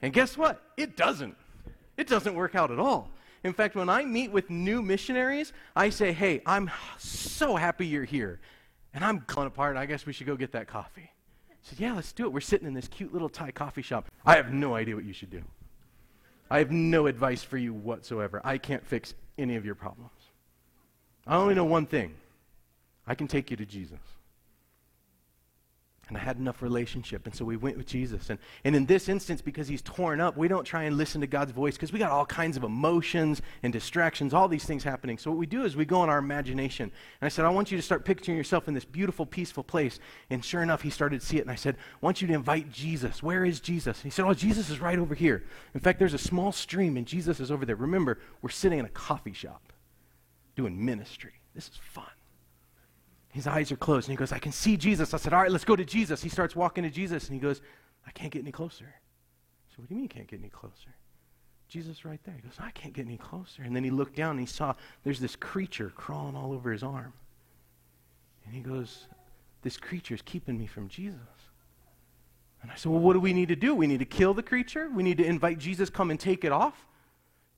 and 0.03 0.13
guess 0.13 0.39
what? 0.39 0.63
It 0.77 0.97
doesn't. 0.97 1.37
It 1.97 2.07
doesn't 2.07 2.35
work 2.35 2.55
out 2.55 2.71
at 2.71 2.79
all. 2.79 3.11
In 3.47 3.53
fact, 3.53 3.77
when 3.77 3.89
I 3.89 4.05
meet 4.05 4.33
with 4.33 4.51
new 4.51 4.83
missionaries, 4.83 5.53
I 5.77 5.91
say, 5.91 6.13
hey, 6.13 6.43
I'm 6.45 6.69
so 6.99 7.55
happy 7.55 7.87
you're 7.87 8.05
here. 8.05 8.41
And 8.93 9.05
I'm 9.05 9.21
falling 9.21 9.47
apart. 9.47 9.77
I 9.77 9.87
guess 9.87 10.05
we 10.05 10.13
should 10.13 10.27
go 10.27 10.35
get 10.35 10.51
that 10.51 10.67
coffee. 10.67 11.13
I 11.49 11.55
said, 11.63 11.79
yeah, 11.79 11.93
let's 11.93 12.13
do 12.13 12.25
it. 12.25 12.33
We're 12.33 12.41
sitting 12.41 12.67
in 12.67 12.75
this 12.75 12.89
cute 12.89 13.13
little 13.13 13.29
Thai 13.29 13.53
coffee 13.53 13.83
shop. 13.83 14.11
I 14.25 14.35
have 14.35 14.53
no 14.53 14.75
idea 14.75 14.97
what 14.97 15.05
you 15.05 15.13
should 15.13 15.31
do. 15.31 15.45
I 16.51 16.59
have 16.59 16.73
no 16.73 17.07
advice 17.07 17.45
for 17.45 17.57
you 17.57 17.73
whatsoever. 17.73 18.41
I 18.43 18.59
can't 18.59 18.85
fix 18.85 19.15
any 19.39 19.55
of 19.55 19.65
your 19.65 19.77
problems. 19.77 20.11
I 21.25 21.37
only 21.37 21.55
know 21.55 21.65
one 21.65 21.87
thing 21.87 22.15
I 23.07 23.15
can 23.15 23.29
take 23.29 23.53
you 23.53 23.57
to 23.59 23.65
Jesus. 23.65 24.01
And 26.09 26.17
I 26.17 26.21
had 26.21 26.37
enough 26.37 26.63
relationship. 26.63 27.27
And 27.27 27.35
so 27.35 27.45
we 27.45 27.57
went 27.57 27.77
with 27.77 27.87
Jesus. 27.87 28.31
And, 28.31 28.39
and 28.63 28.77
in 28.77 28.87
this 28.87 29.09
instance, 29.09 29.43
because 29.43 29.67
he's 29.67 29.83
torn 29.83 30.21
up, 30.21 30.37
we 30.37 30.47
don't 30.47 30.65
try 30.65 30.85
and 30.85 30.97
listen 30.97 31.21
to 31.21 31.27
God's 31.27 31.51
voice 31.51 31.75
because 31.75 31.93
we 31.93 31.99
got 31.99 32.13
all 32.13 32.25
kinds 32.25 32.57
of 32.57 32.63
emotions 32.63 33.43
and 33.65 33.73
distractions, 33.73 34.33
all 34.33 34.47
these 34.47 34.65
things 34.65 34.85
happening. 34.85 35.19
So 35.19 35.33
what 35.33 35.39
we 35.39 35.47
do 35.47 35.65
is 35.65 35.75
we 35.75 35.85
go 35.85 36.05
in 36.05 36.11
our 36.11 36.19
imagination. 36.19 36.93
And 37.21 37.27
I 37.27 37.29
said, 37.29 37.45
I 37.45 37.49
want 37.49 37.73
you 37.73 37.77
to 37.77 37.83
start 37.83 38.05
picturing 38.05 38.37
yourself 38.37 38.69
in 38.69 38.75
this 38.75 38.85
beautiful, 38.85 39.27
peaceful 39.27 39.65
place. 39.65 39.99
And 40.31 40.45
sure 40.45 40.63
enough, 40.63 40.83
he 40.83 40.91
started 40.91 41.21
to 41.21 41.27
see 41.27 41.39
it. 41.39 41.43
And 41.43 41.51
I 41.51 41.57
said, 41.57 41.75
I 41.75 42.05
want 42.07 42.23
you 42.23 42.29
to 42.29 42.35
invite 42.35 42.71
Jesus. 42.71 43.21
Where 43.21 43.45
is 43.45 43.59
Jesus? 43.59 43.97
And 43.99 44.05
he 44.05 44.11
said, 44.11 44.27
Oh, 44.27 44.35
Jesus 44.35 44.71
is 44.71 44.79
right 44.79 45.01
over 45.01 45.15
here. 45.15 45.43
In 45.75 45.81
fact, 45.81 45.99
there's 45.99 46.15
a 46.15 46.19
small 46.19 46.53
stream, 46.53 46.97
and 46.97 47.05
Jesus 47.05 47.41
is 47.41 47.51
over 47.51 47.67
there. 47.67 47.75
Remember, 47.75 48.21
we're 48.43 48.51
sitting 48.51 48.79
in 48.79 48.85
a 48.85 48.91
coffee 48.91 49.33
shop 49.33 49.73
doing 50.55 50.85
ministry. 50.85 51.33
This 51.53 51.69
is 51.69 51.77
fun. 51.83 52.05
His 53.37 53.47
eyes 53.47 53.71
are 53.71 53.77
closed, 53.77 54.09
and 54.09 54.15
he 54.15 54.17
goes, 54.17 54.33
I 54.33 54.39
can 54.39 54.51
see 54.51 54.79
Jesus. 54.79 55.13
I 55.13 55.19
said, 55.19 55.35
All 55.35 55.43
right, 55.43 55.51
let's 55.51 55.67
go 55.67 55.77
to 55.77 55.85
Jesus. 55.85 56.23
He 56.23 56.31
starts 56.31 56.57
walking 56.57 56.85
to 56.85 56.89
Jesus, 56.89 57.27
and 57.27 57.35
he 57.35 57.39
goes, 57.39 57.61
I 58.07 58.11
can't 58.13 58.33
get 58.33 58.39
any 58.39 58.51
closer. 58.51 58.87
I 58.87 59.69
said, 59.69 59.79
What 59.81 59.89
do 59.91 59.95
you 59.95 59.97
mean 59.97 60.05
you 60.05 60.09
can't 60.09 60.27
get 60.27 60.41
any 60.41 60.49
closer? 60.49 60.95
Jesus 61.69 62.07
right 62.07 62.19
there. 62.25 62.35
He 62.35 62.41
goes, 62.41 62.57
I 62.59 62.71
can't 62.71 62.95
get 62.95 63.05
any 63.05 63.19
closer. 63.19 63.63
And 63.63 63.77
then 63.77 63.85
he 63.85 63.91
looked 63.91 64.17
down 64.17 64.31
and 64.31 64.41
he 64.41 64.47
saw 64.47 64.75
there's 65.05 65.21
this 65.21 65.37
creature 65.37 65.93
crawling 65.95 66.35
all 66.35 66.55
over 66.55 66.73
his 66.73 66.83
arm. 66.83 67.13
And 68.47 68.55
he 68.55 68.63
goes, 68.63 69.07
This 69.61 69.77
creature 69.77 70.15
is 70.15 70.23
keeping 70.23 70.57
me 70.57 70.67
from 70.67 70.89
Jesus. 70.89 71.21
And 72.63 72.71
I 72.71 72.75
said, 72.75 72.91
Well, 72.91 73.03
what 73.03 73.13
do 73.13 73.21
we 73.21 73.35
need 73.35 73.49
to 73.49 73.57
do? 73.57 73.75
We 73.75 73.87
need 73.87 73.99
to 73.99 74.07
kill 74.07 74.33
the 74.33 74.43
creature? 74.43 74.89
We 74.89 75.03
need 75.03 75.19
to 75.19 75.27
invite 75.27 75.59
Jesus 75.59 75.91
come 75.91 76.11
and 76.11 76.19
take 76.19 76.43
it 76.47 76.53
off? 76.53 76.87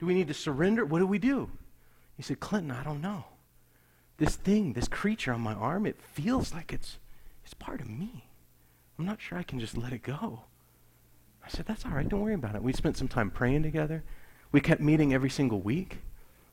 Do 0.00 0.06
we 0.06 0.14
need 0.14 0.26
to 0.26 0.34
surrender? 0.34 0.84
What 0.84 0.98
do 0.98 1.06
we 1.06 1.20
do? 1.20 1.48
He 2.16 2.24
said, 2.24 2.40
Clinton, 2.40 2.72
I 2.72 2.82
don't 2.82 3.00
know 3.00 3.26
this 4.18 4.36
thing, 4.36 4.74
this 4.74 4.88
creature 4.88 5.32
on 5.32 5.40
my 5.40 5.54
arm, 5.54 5.86
it 5.86 6.00
feels 6.00 6.52
like 6.52 6.72
it's, 6.72 6.98
it's 7.44 7.54
part 7.54 7.80
of 7.80 7.88
me. 7.88 8.24
I'm 8.98 9.06
not 9.06 9.20
sure 9.20 9.38
I 9.38 9.44
can 9.44 9.60
just 9.60 9.76
let 9.76 9.92
it 9.92 10.02
go. 10.02 10.42
I 11.44 11.48
said, 11.48 11.66
That's 11.66 11.86
all 11.86 11.92
right. 11.92 12.08
Don't 12.08 12.20
worry 12.20 12.34
about 12.34 12.56
it. 12.56 12.62
We 12.62 12.72
spent 12.72 12.96
some 12.96 13.08
time 13.08 13.30
praying 13.30 13.62
together. 13.62 14.04
We 14.52 14.60
kept 14.60 14.80
meeting 14.80 15.14
every 15.14 15.30
single 15.30 15.60
week. 15.60 15.98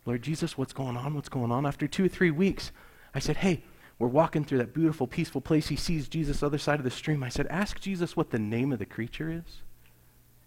Lord 0.06 0.22
Jesus, 0.22 0.58
what's 0.58 0.74
going 0.74 0.96
on? 0.96 1.16
What's 1.16 1.30
going 1.30 1.52
on? 1.52 1.66
After 1.66 1.88
two 1.88 2.06
or 2.06 2.08
three 2.08 2.32
weeks, 2.32 2.72
I 3.14 3.20
said, 3.20 3.38
Hey, 3.38 3.64
we're 3.98 4.08
walking 4.08 4.46
through 4.46 4.60
that 4.60 4.74
beautiful, 4.74 5.08
peaceful 5.08 5.42
place. 5.42 5.68
He 5.68 5.76
sees 5.76 6.08
Jesus 6.08 6.44
other 6.44 6.60
side 6.60 6.80
of 6.80 6.84
the 6.84 6.92
stream. 6.92 7.24
I 7.24 7.30
said, 7.30 7.48
Ask 7.48 7.80
Jesus 7.80 8.16
what 8.16 8.30
the 8.30 8.40
name 8.40 8.72
of 8.72 8.80
the 8.80 8.86
creature 8.86 9.32
is. 9.32 9.62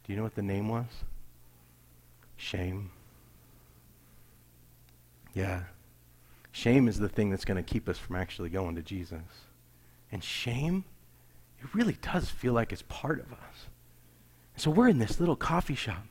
Do 0.05 0.13
you 0.13 0.17
know 0.17 0.23
what 0.23 0.37
the 0.37 0.43
name 0.43 0.69
was? 0.69 0.87
Shame. 2.37 2.91
Yeah. 5.35 5.65
Shame 6.53 6.89
is 6.89 6.99
the 6.99 7.09
thing 7.09 7.31
that's 7.31 7.45
going 7.45 7.63
to 7.63 7.71
keep 7.71 7.89
us 7.89 7.99
from 7.99 8.17
actually 8.17 8.49
going 8.49 8.75
to 8.75 8.83
Jesus. 8.83 9.21
And 10.11 10.25
shame, 10.25 10.85
it 11.61 11.75
really 11.75 11.99
does 12.01 12.31
feel 12.31 12.53
like 12.53 12.73
it's 12.73 12.85
part 12.89 13.21
of 13.21 13.33
us. 13.33 13.67
So 14.57 14.71
we're 14.71 14.89
in 14.89 14.99
this 14.99 15.21
little 15.21 15.37
coffee 15.37 15.75
shop. 15.75 16.07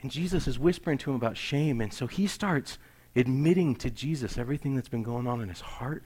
And 0.00 0.10
Jesus 0.10 0.48
is 0.48 0.58
whispering 0.58 0.98
to 0.98 1.10
him 1.10 1.16
about 1.16 1.36
shame. 1.36 1.80
And 1.80 1.92
so 1.92 2.06
he 2.06 2.26
starts 2.26 2.78
admitting 3.14 3.76
to 3.76 3.90
Jesus 3.90 4.38
everything 4.38 4.74
that's 4.74 4.88
been 4.88 5.02
going 5.02 5.26
on 5.26 5.40
in 5.40 5.48
his 5.48 5.60
heart. 5.60 6.02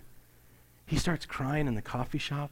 He 0.85 0.97
starts 0.97 1.26
crying 1.26 1.67
in 1.67 1.75
the 1.75 1.83
coffee 1.83 2.19
shop. 2.19 2.50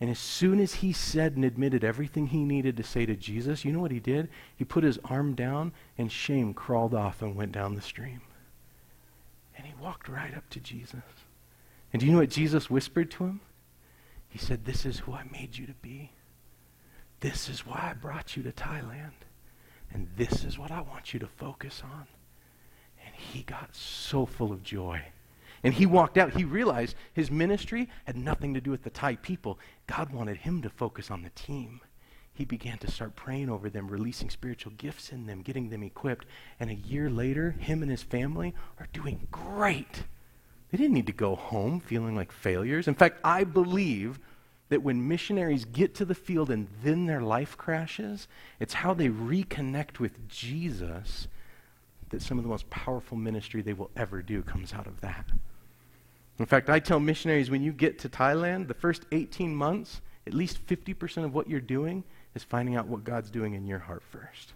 And 0.00 0.10
as 0.10 0.18
soon 0.18 0.60
as 0.60 0.74
he 0.74 0.92
said 0.92 1.34
and 1.34 1.44
admitted 1.44 1.82
everything 1.82 2.28
he 2.28 2.44
needed 2.44 2.76
to 2.76 2.84
say 2.84 3.04
to 3.06 3.16
Jesus, 3.16 3.64
you 3.64 3.72
know 3.72 3.80
what 3.80 3.90
he 3.90 3.98
did? 3.98 4.28
He 4.54 4.64
put 4.64 4.84
his 4.84 4.98
arm 5.04 5.34
down, 5.34 5.72
and 5.96 6.12
shame 6.12 6.54
crawled 6.54 6.94
off 6.94 7.20
and 7.20 7.34
went 7.34 7.50
down 7.50 7.74
the 7.74 7.80
stream. 7.80 8.20
And 9.58 9.66
he 9.66 9.74
walked 9.80 10.08
right 10.08 10.34
up 10.34 10.48
to 10.50 10.60
Jesus. 10.60 11.02
And 11.92 12.00
do 12.00 12.06
you 12.06 12.12
know 12.12 12.18
what 12.18 12.30
Jesus 12.30 12.70
whispered 12.70 13.10
to 13.12 13.24
him? 13.24 13.40
He 14.28 14.38
said, 14.38 14.64
This 14.64 14.86
is 14.86 15.00
who 15.00 15.12
I 15.12 15.24
made 15.32 15.58
you 15.58 15.66
to 15.66 15.74
be. 15.74 16.12
This 17.20 17.48
is 17.48 17.66
why 17.66 17.90
I 17.90 17.94
brought 17.94 18.36
you 18.36 18.42
to 18.44 18.52
Thailand. 18.52 19.12
And 19.92 20.08
this 20.16 20.44
is 20.44 20.58
what 20.58 20.70
I 20.70 20.80
want 20.80 21.12
you 21.12 21.20
to 21.20 21.26
focus 21.26 21.82
on. 21.84 22.06
And 23.04 23.14
he 23.14 23.42
got 23.42 23.74
so 23.74 24.24
full 24.24 24.52
of 24.52 24.62
joy. 24.62 25.02
And 25.64 25.74
he 25.74 25.86
walked 25.86 26.18
out. 26.18 26.34
He 26.34 26.44
realized 26.44 26.94
his 27.14 27.30
ministry 27.30 27.88
had 28.04 28.16
nothing 28.16 28.54
to 28.54 28.60
do 28.60 28.70
with 28.70 28.84
the 28.84 28.90
Thai 28.90 29.16
people. 29.16 29.58
God 29.88 30.12
wanted 30.12 30.36
him 30.36 30.62
to 30.62 30.70
focus 30.70 31.10
on 31.10 31.22
the 31.22 31.30
team 31.30 31.80
he 32.38 32.44
began 32.44 32.78
to 32.78 32.88
start 32.88 33.16
praying 33.16 33.50
over 33.50 33.68
them, 33.68 33.88
releasing 33.88 34.30
spiritual 34.30 34.70
gifts 34.78 35.10
in 35.10 35.26
them, 35.26 35.42
getting 35.42 35.70
them 35.70 35.82
equipped. 35.82 36.24
And 36.60 36.70
a 36.70 36.74
year 36.74 37.10
later, 37.10 37.50
him 37.50 37.82
and 37.82 37.90
his 37.90 38.04
family 38.04 38.54
are 38.78 38.86
doing 38.92 39.26
great. 39.32 40.04
They 40.70 40.78
didn't 40.78 40.94
need 40.94 41.08
to 41.08 41.12
go 41.12 41.34
home 41.34 41.80
feeling 41.80 42.14
like 42.14 42.30
failures. 42.30 42.86
In 42.86 42.94
fact, 42.94 43.18
I 43.24 43.42
believe 43.42 44.20
that 44.68 44.84
when 44.84 45.08
missionaries 45.08 45.64
get 45.64 45.96
to 45.96 46.04
the 46.04 46.14
field 46.14 46.48
and 46.48 46.68
then 46.84 47.06
their 47.06 47.22
life 47.22 47.56
crashes, 47.56 48.28
it's 48.60 48.74
how 48.74 48.94
they 48.94 49.08
reconnect 49.08 49.98
with 49.98 50.28
Jesus 50.28 51.26
that 52.10 52.22
some 52.22 52.38
of 52.38 52.44
the 52.44 52.50
most 52.50 52.70
powerful 52.70 53.16
ministry 53.16 53.62
they 53.62 53.72
will 53.72 53.90
ever 53.96 54.22
do 54.22 54.42
comes 54.42 54.72
out 54.72 54.86
of 54.86 55.00
that. 55.00 55.26
In 56.38 56.46
fact, 56.46 56.70
I 56.70 56.78
tell 56.78 57.00
missionaries 57.00 57.50
when 57.50 57.64
you 57.64 57.72
get 57.72 57.98
to 57.98 58.08
Thailand, 58.08 58.68
the 58.68 58.74
first 58.74 59.06
18 59.10 59.56
months, 59.56 60.02
at 60.24 60.34
least 60.34 60.64
50% 60.68 61.24
of 61.24 61.34
what 61.34 61.50
you're 61.50 61.58
doing 61.58 62.04
is 62.34 62.44
finding 62.44 62.76
out 62.76 62.86
what 62.86 63.04
God's 63.04 63.30
doing 63.30 63.54
in 63.54 63.66
your 63.66 63.78
heart 63.78 64.02
first. 64.10 64.52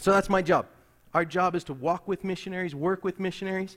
So 0.00 0.10
that's 0.10 0.28
my 0.28 0.42
job. 0.42 0.66
Our 1.14 1.24
job 1.24 1.54
is 1.54 1.64
to 1.64 1.74
walk 1.74 2.08
with 2.08 2.24
missionaries, 2.24 2.74
work 2.74 3.04
with 3.04 3.20
missionaries. 3.20 3.76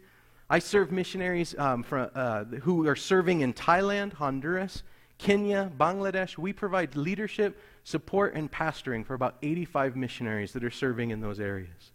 I 0.49 0.59
serve 0.59 0.91
missionaries 0.91 1.57
um, 1.57 1.85
uh, 1.91 2.45
who 2.45 2.87
are 2.87 2.95
serving 2.95 3.41
in 3.41 3.53
Thailand, 3.53 4.13
Honduras, 4.13 4.83
Kenya, 5.17 5.71
Bangladesh. 5.77 6.37
We 6.37 6.53
provide 6.53 6.95
leadership, 6.95 7.59
support, 7.83 8.35
and 8.35 8.51
pastoring 8.51 9.05
for 9.05 9.13
about 9.13 9.35
85 9.41 9.95
missionaries 9.95 10.53
that 10.53 10.63
are 10.63 10.71
serving 10.71 11.09
in 11.09 11.19
those 11.19 11.39
areas. 11.39 11.91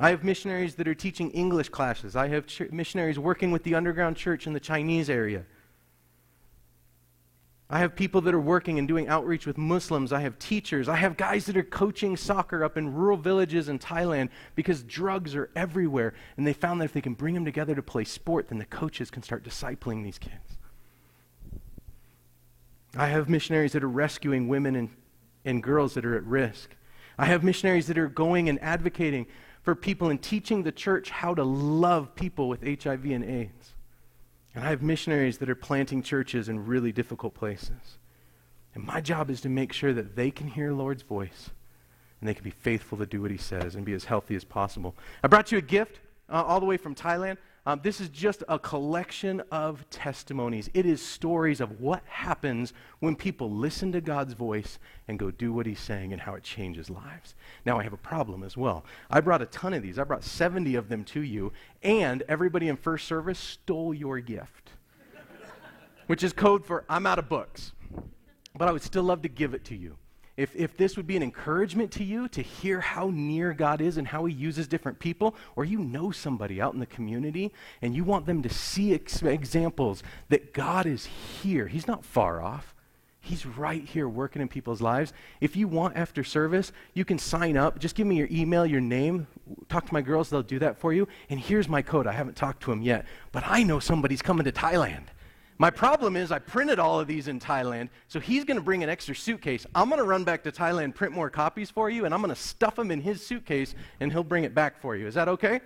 I 0.00 0.10
have 0.10 0.22
missionaries 0.22 0.74
that 0.76 0.86
are 0.86 0.94
teaching 0.94 1.30
English 1.30 1.70
classes. 1.70 2.14
I 2.14 2.28
have 2.28 2.46
ch- 2.46 2.70
missionaries 2.70 3.18
working 3.18 3.50
with 3.50 3.64
the 3.64 3.74
underground 3.74 4.16
church 4.16 4.46
in 4.46 4.52
the 4.52 4.60
Chinese 4.60 5.10
area. 5.10 5.44
I 7.70 7.80
have 7.80 7.94
people 7.94 8.22
that 8.22 8.32
are 8.32 8.40
working 8.40 8.78
and 8.78 8.88
doing 8.88 9.08
outreach 9.08 9.46
with 9.46 9.58
Muslims. 9.58 10.10
I 10.10 10.20
have 10.20 10.38
teachers. 10.38 10.88
I 10.88 10.96
have 10.96 11.18
guys 11.18 11.44
that 11.46 11.56
are 11.56 11.62
coaching 11.62 12.16
soccer 12.16 12.64
up 12.64 12.78
in 12.78 12.94
rural 12.94 13.18
villages 13.18 13.68
in 13.68 13.78
Thailand 13.78 14.30
because 14.54 14.82
drugs 14.82 15.34
are 15.34 15.50
everywhere. 15.54 16.14
And 16.38 16.46
they 16.46 16.54
found 16.54 16.80
that 16.80 16.86
if 16.86 16.94
they 16.94 17.02
can 17.02 17.12
bring 17.12 17.34
them 17.34 17.44
together 17.44 17.74
to 17.74 17.82
play 17.82 18.04
sport, 18.04 18.48
then 18.48 18.58
the 18.58 18.64
coaches 18.64 19.10
can 19.10 19.22
start 19.22 19.44
discipling 19.44 20.02
these 20.02 20.18
kids. 20.18 20.56
I 22.96 23.08
have 23.08 23.28
missionaries 23.28 23.72
that 23.72 23.84
are 23.84 23.88
rescuing 23.88 24.48
women 24.48 24.74
and, 24.74 24.88
and 25.44 25.62
girls 25.62 25.92
that 25.94 26.06
are 26.06 26.16
at 26.16 26.24
risk. 26.24 26.74
I 27.18 27.26
have 27.26 27.44
missionaries 27.44 27.86
that 27.88 27.98
are 27.98 28.08
going 28.08 28.48
and 28.48 28.58
advocating 28.62 29.26
for 29.60 29.74
people 29.74 30.08
and 30.08 30.22
teaching 30.22 30.62
the 30.62 30.72
church 30.72 31.10
how 31.10 31.34
to 31.34 31.44
love 31.44 32.14
people 32.14 32.48
with 32.48 32.62
HIV 32.62 33.04
and 33.06 33.24
AIDS. 33.24 33.74
And 34.54 34.64
I 34.64 34.70
have 34.70 34.82
missionaries 34.82 35.38
that 35.38 35.50
are 35.50 35.54
planting 35.54 36.02
churches 36.02 36.48
in 36.48 36.66
really 36.66 36.92
difficult 36.92 37.34
places. 37.34 37.98
And 38.74 38.84
my 38.84 39.00
job 39.00 39.30
is 39.30 39.40
to 39.42 39.48
make 39.48 39.72
sure 39.72 39.92
that 39.92 40.16
they 40.16 40.30
can 40.30 40.48
hear 40.48 40.72
Lord's 40.72 41.02
voice 41.02 41.50
and 42.20 42.28
they 42.28 42.34
can 42.34 42.44
be 42.44 42.50
faithful 42.50 42.98
to 42.98 43.06
do 43.06 43.22
what 43.22 43.30
he 43.30 43.36
says 43.36 43.74
and 43.74 43.84
be 43.84 43.92
as 43.92 44.04
healthy 44.04 44.34
as 44.34 44.44
possible. 44.44 44.94
I 45.22 45.28
brought 45.28 45.52
you 45.52 45.58
a 45.58 45.62
gift 45.62 46.00
uh, 46.28 46.42
all 46.44 46.60
the 46.60 46.66
way 46.66 46.76
from 46.76 46.94
Thailand. 46.94 47.38
Um, 47.68 47.80
this 47.82 48.00
is 48.00 48.08
just 48.08 48.42
a 48.48 48.58
collection 48.58 49.42
of 49.52 49.84
testimonies. 49.90 50.70
It 50.72 50.86
is 50.86 51.02
stories 51.02 51.60
of 51.60 51.82
what 51.82 52.02
happens 52.06 52.72
when 53.00 53.14
people 53.14 53.50
listen 53.50 53.92
to 53.92 54.00
God's 54.00 54.32
voice 54.32 54.78
and 55.06 55.18
go 55.18 55.30
do 55.30 55.52
what 55.52 55.66
He's 55.66 55.78
saying 55.78 56.14
and 56.14 56.22
how 56.22 56.32
it 56.32 56.42
changes 56.42 56.88
lives. 56.88 57.34
Now, 57.66 57.78
I 57.78 57.82
have 57.82 57.92
a 57.92 57.98
problem 57.98 58.42
as 58.42 58.56
well. 58.56 58.86
I 59.10 59.20
brought 59.20 59.42
a 59.42 59.46
ton 59.46 59.74
of 59.74 59.82
these, 59.82 59.98
I 59.98 60.04
brought 60.04 60.24
70 60.24 60.76
of 60.76 60.88
them 60.88 61.04
to 61.04 61.20
you, 61.20 61.52
and 61.82 62.22
everybody 62.26 62.68
in 62.68 62.76
first 62.78 63.06
service 63.06 63.38
stole 63.38 63.92
your 63.92 64.18
gift, 64.18 64.70
which 66.06 66.22
is 66.22 66.32
code 66.32 66.64
for 66.64 66.86
I'm 66.88 67.06
out 67.06 67.18
of 67.18 67.28
books. 67.28 67.72
But 68.56 68.68
I 68.68 68.72
would 68.72 68.80
still 68.82 69.02
love 69.02 69.20
to 69.20 69.28
give 69.28 69.52
it 69.52 69.66
to 69.66 69.76
you 69.76 69.98
if, 70.38 70.54
if 70.54 70.76
this 70.76 70.96
would 70.96 71.06
be 71.08 71.16
an 71.16 71.22
encouragement 71.24 71.90
to 71.90 72.04
you 72.04 72.28
to 72.28 72.40
hear 72.40 72.80
how 72.80 73.10
near 73.12 73.52
God 73.52 73.80
is 73.80 73.96
and 73.96 74.06
how 74.06 74.24
He 74.24 74.32
uses 74.32 74.68
different 74.68 75.00
people, 75.00 75.34
or 75.56 75.64
you 75.64 75.80
know 75.80 76.12
somebody 76.12 76.60
out 76.60 76.74
in 76.74 76.80
the 76.80 76.86
community 76.86 77.52
and 77.82 77.94
you 77.94 78.04
want 78.04 78.24
them 78.24 78.40
to 78.42 78.48
see 78.48 78.94
ex- 78.94 79.20
examples 79.20 80.04
that 80.28 80.54
God 80.54 80.86
is 80.86 81.06
here, 81.06 81.66
He's 81.66 81.88
not 81.88 82.04
far 82.04 82.40
off. 82.40 82.72
He's 83.20 83.44
right 83.44 83.84
here 83.84 84.08
working 84.08 84.40
in 84.40 84.46
people's 84.46 84.80
lives. 84.80 85.12
If 85.40 85.56
you 85.56 85.66
want 85.66 85.96
after 85.96 86.22
service, 86.22 86.70
you 86.94 87.04
can 87.04 87.18
sign 87.18 87.56
up. 87.56 87.80
Just 87.80 87.96
give 87.96 88.06
me 88.06 88.16
your 88.16 88.28
email, 88.30 88.64
your 88.64 88.80
name. 88.80 89.26
Talk 89.68 89.86
to 89.86 89.92
my 89.92 90.02
girls, 90.02 90.30
they'll 90.30 90.42
do 90.44 90.60
that 90.60 90.78
for 90.78 90.92
you. 90.92 91.08
And 91.28 91.40
here's 91.40 91.68
my 91.68 91.82
code. 91.82 92.06
I 92.06 92.12
haven't 92.12 92.36
talked 92.36 92.62
to 92.62 92.72
him 92.72 92.80
yet, 92.80 93.06
but 93.32 93.42
I 93.44 93.64
know 93.64 93.80
somebody's 93.80 94.22
coming 94.22 94.44
to 94.44 94.52
Thailand. 94.52 95.06
My 95.60 95.70
problem 95.70 96.16
is 96.16 96.30
I 96.30 96.38
printed 96.38 96.78
all 96.78 97.00
of 97.00 97.08
these 97.08 97.26
in 97.26 97.40
Thailand, 97.40 97.88
so 98.06 98.20
he's 98.20 98.44
going 98.44 98.58
to 98.58 98.62
bring 98.62 98.84
an 98.84 98.88
extra 98.88 99.14
suitcase. 99.14 99.66
I'm 99.74 99.88
going 99.88 99.98
to 99.98 100.04
run 100.04 100.22
back 100.22 100.44
to 100.44 100.52
Thailand, 100.52 100.94
print 100.94 101.12
more 101.12 101.28
copies 101.28 101.68
for 101.68 101.90
you, 101.90 102.04
and 102.04 102.14
I'm 102.14 102.20
going 102.20 102.34
to 102.34 102.40
stuff 102.40 102.76
them 102.76 102.92
in 102.92 103.00
his 103.00 103.26
suitcase, 103.26 103.74
and 103.98 104.12
he'll 104.12 104.22
bring 104.22 104.44
it 104.44 104.54
back 104.54 104.80
for 104.80 104.94
you. 104.94 105.08
Is 105.08 105.14
that 105.14 105.26
okay? 105.26 105.60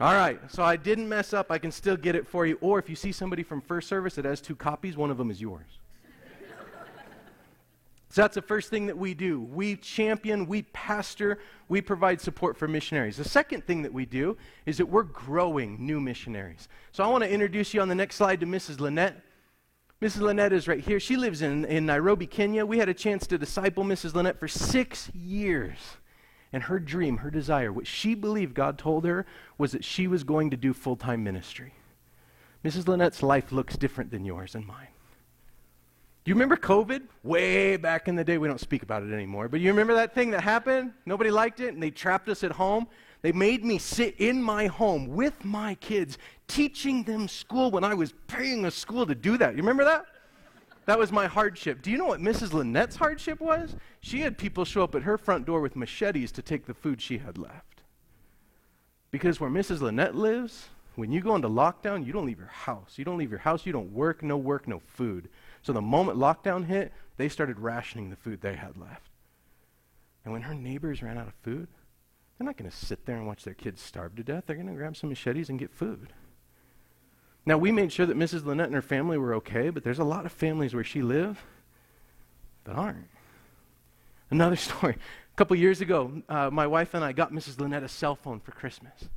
All 0.00 0.14
right, 0.14 0.40
so 0.50 0.62
I 0.62 0.76
didn't 0.76 1.06
mess 1.06 1.34
up. 1.34 1.50
I 1.50 1.58
can 1.58 1.70
still 1.70 1.98
get 1.98 2.16
it 2.16 2.26
for 2.26 2.46
you. 2.46 2.56
Or 2.62 2.78
if 2.78 2.88
you 2.88 2.96
see 2.96 3.12
somebody 3.12 3.42
from 3.42 3.60
first 3.60 3.88
service 3.88 4.14
that 4.14 4.24
has 4.24 4.40
two 4.40 4.56
copies, 4.56 4.96
one 4.96 5.10
of 5.10 5.18
them 5.18 5.30
is 5.30 5.40
yours. 5.40 5.78
So 8.14 8.22
that's 8.22 8.36
the 8.36 8.42
first 8.42 8.70
thing 8.70 8.86
that 8.86 8.96
we 8.96 9.12
do. 9.12 9.40
We 9.40 9.74
champion, 9.74 10.46
we 10.46 10.62
pastor, 10.62 11.40
we 11.68 11.80
provide 11.80 12.20
support 12.20 12.56
for 12.56 12.68
missionaries. 12.68 13.16
The 13.16 13.24
second 13.24 13.66
thing 13.66 13.82
that 13.82 13.92
we 13.92 14.06
do 14.06 14.36
is 14.66 14.78
that 14.78 14.86
we're 14.86 15.02
growing 15.02 15.84
new 15.84 15.98
missionaries. 15.98 16.68
So 16.92 17.02
I 17.02 17.08
want 17.08 17.24
to 17.24 17.28
introduce 17.28 17.74
you 17.74 17.80
on 17.80 17.88
the 17.88 17.94
next 17.96 18.14
slide 18.14 18.38
to 18.38 18.46
Mrs. 18.46 18.78
Lynette. 18.78 19.20
Mrs. 20.00 20.20
Lynette 20.20 20.52
is 20.52 20.68
right 20.68 20.78
here. 20.78 21.00
She 21.00 21.16
lives 21.16 21.42
in, 21.42 21.64
in 21.64 21.86
Nairobi, 21.86 22.28
Kenya. 22.28 22.64
We 22.64 22.78
had 22.78 22.88
a 22.88 22.94
chance 22.94 23.26
to 23.26 23.36
disciple 23.36 23.82
Mrs. 23.82 24.14
Lynette 24.14 24.38
for 24.38 24.46
six 24.46 25.10
years. 25.12 25.96
And 26.52 26.62
her 26.62 26.78
dream, 26.78 27.16
her 27.16 27.32
desire, 27.32 27.72
what 27.72 27.88
she 27.88 28.14
believed 28.14 28.54
God 28.54 28.78
told 28.78 29.04
her 29.06 29.26
was 29.58 29.72
that 29.72 29.84
she 29.84 30.06
was 30.06 30.22
going 30.22 30.50
to 30.50 30.56
do 30.56 30.72
full 30.72 30.94
time 30.94 31.24
ministry. 31.24 31.74
Mrs. 32.64 32.86
Lynette's 32.86 33.24
life 33.24 33.50
looks 33.50 33.76
different 33.76 34.12
than 34.12 34.24
yours 34.24 34.54
and 34.54 34.64
mine. 34.64 34.93
Do 36.24 36.30
you 36.30 36.36
remember 36.36 36.56
COVID? 36.56 37.02
Way 37.22 37.76
back 37.76 38.08
in 38.08 38.16
the 38.16 38.24
day, 38.24 38.38
we 38.38 38.48
don't 38.48 38.60
speak 38.60 38.82
about 38.82 39.02
it 39.02 39.12
anymore. 39.12 39.46
But 39.48 39.60
you 39.60 39.68
remember 39.68 39.92
that 39.94 40.14
thing 40.14 40.30
that 40.30 40.40
happened? 40.40 40.92
Nobody 41.04 41.30
liked 41.30 41.60
it, 41.60 41.74
and 41.74 41.82
they 41.82 41.90
trapped 41.90 42.30
us 42.30 42.42
at 42.42 42.52
home. 42.52 42.86
They 43.20 43.32
made 43.32 43.62
me 43.62 43.78
sit 43.78 44.14
in 44.18 44.42
my 44.42 44.66
home 44.66 45.08
with 45.08 45.44
my 45.44 45.74
kids, 45.76 46.16
teaching 46.48 47.02
them 47.02 47.28
school 47.28 47.70
when 47.70 47.84
I 47.84 47.92
was 47.92 48.14
paying 48.26 48.64
a 48.64 48.70
school 48.70 49.04
to 49.06 49.14
do 49.14 49.36
that. 49.36 49.52
You 49.52 49.58
remember 49.58 49.84
that? 49.84 50.06
That 50.86 50.98
was 50.98 51.12
my 51.12 51.26
hardship. 51.26 51.82
Do 51.82 51.90
you 51.90 51.98
know 51.98 52.06
what 52.06 52.20
Mrs. 52.20 52.54
Lynette's 52.54 52.96
hardship 52.96 53.40
was? 53.40 53.76
She 54.00 54.20
had 54.20 54.38
people 54.38 54.64
show 54.64 54.82
up 54.82 54.94
at 54.94 55.02
her 55.02 55.18
front 55.18 55.44
door 55.44 55.60
with 55.60 55.76
machetes 55.76 56.32
to 56.32 56.42
take 56.42 56.64
the 56.64 56.74
food 56.74 57.02
she 57.02 57.18
had 57.18 57.36
left. 57.36 57.82
Because 59.10 59.40
where 59.40 59.50
Mrs. 59.50 59.80
Lynette 59.80 60.14
lives, 60.14 60.68
when 60.94 61.12
you 61.12 61.20
go 61.20 61.34
into 61.34 61.48
lockdown, 61.48 62.04
you 62.06 62.12
don't 62.12 62.26
leave 62.26 62.38
your 62.38 62.48
house. 62.48 62.94
You 62.96 63.04
don't 63.04 63.18
leave 63.18 63.30
your 63.30 63.40
house, 63.40 63.66
you 63.66 63.72
don't 63.72 63.92
work, 63.92 64.22
no 64.22 64.36
work, 64.36 64.68
no 64.68 64.80
food. 64.80 65.28
So 65.64 65.72
the 65.72 65.80
moment 65.80 66.18
lockdown 66.18 66.66
hit, 66.66 66.92
they 67.16 67.28
started 67.28 67.58
rationing 67.58 68.10
the 68.10 68.16
food 68.16 68.42
they 68.42 68.54
had 68.54 68.76
left. 68.76 69.10
And 70.22 70.32
when 70.32 70.42
her 70.42 70.54
neighbors 70.54 71.02
ran 71.02 71.16
out 71.16 71.26
of 71.26 71.34
food, 71.42 71.68
they're 72.36 72.44
not 72.44 72.58
going 72.58 72.70
to 72.70 72.76
sit 72.76 73.06
there 73.06 73.16
and 73.16 73.26
watch 73.26 73.44
their 73.44 73.54
kids 73.54 73.80
starve 73.80 74.14
to 74.16 74.22
death. 74.22 74.44
They're 74.46 74.56
going 74.56 74.68
to 74.68 74.74
grab 74.74 74.94
some 74.94 75.08
machetes 75.08 75.48
and 75.48 75.58
get 75.58 75.72
food. 75.72 76.12
Now, 77.46 77.56
we 77.56 77.72
made 77.72 77.92
sure 77.92 78.04
that 78.04 78.16
Mrs. 78.16 78.44
Lynette 78.44 78.66
and 78.66 78.74
her 78.74 78.82
family 78.82 79.16
were 79.16 79.34
okay, 79.36 79.70
but 79.70 79.84
there's 79.84 79.98
a 79.98 80.04
lot 80.04 80.26
of 80.26 80.32
families 80.32 80.74
where 80.74 80.84
she 80.84 81.00
lived 81.00 81.40
that 82.64 82.76
aren't. 82.76 83.08
Another 84.30 84.56
story. 84.56 84.96
A 85.32 85.36
couple 85.36 85.56
years 85.56 85.80
ago, 85.80 86.22
uh, 86.28 86.50
my 86.50 86.66
wife 86.66 86.92
and 86.92 87.02
I 87.02 87.12
got 87.12 87.32
Mrs. 87.32 87.58
Lynette 87.58 87.82
a 87.82 87.88
cell 87.88 88.16
phone 88.16 88.40
for 88.40 88.52
Christmas. 88.52 89.08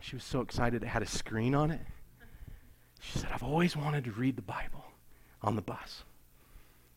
She 0.00 0.14
was 0.14 0.24
so 0.24 0.42
excited 0.42 0.84
it 0.84 0.86
had 0.86 1.02
a 1.02 1.06
screen 1.06 1.56
on 1.56 1.72
it. 1.72 1.80
She 3.00 3.18
said, 3.18 3.30
I've 3.32 3.42
always 3.42 3.76
wanted 3.76 4.04
to 4.04 4.12
read 4.12 4.36
the 4.36 4.42
Bible 4.42 4.85
on 5.46 5.56
the 5.56 5.62
bus. 5.62 6.02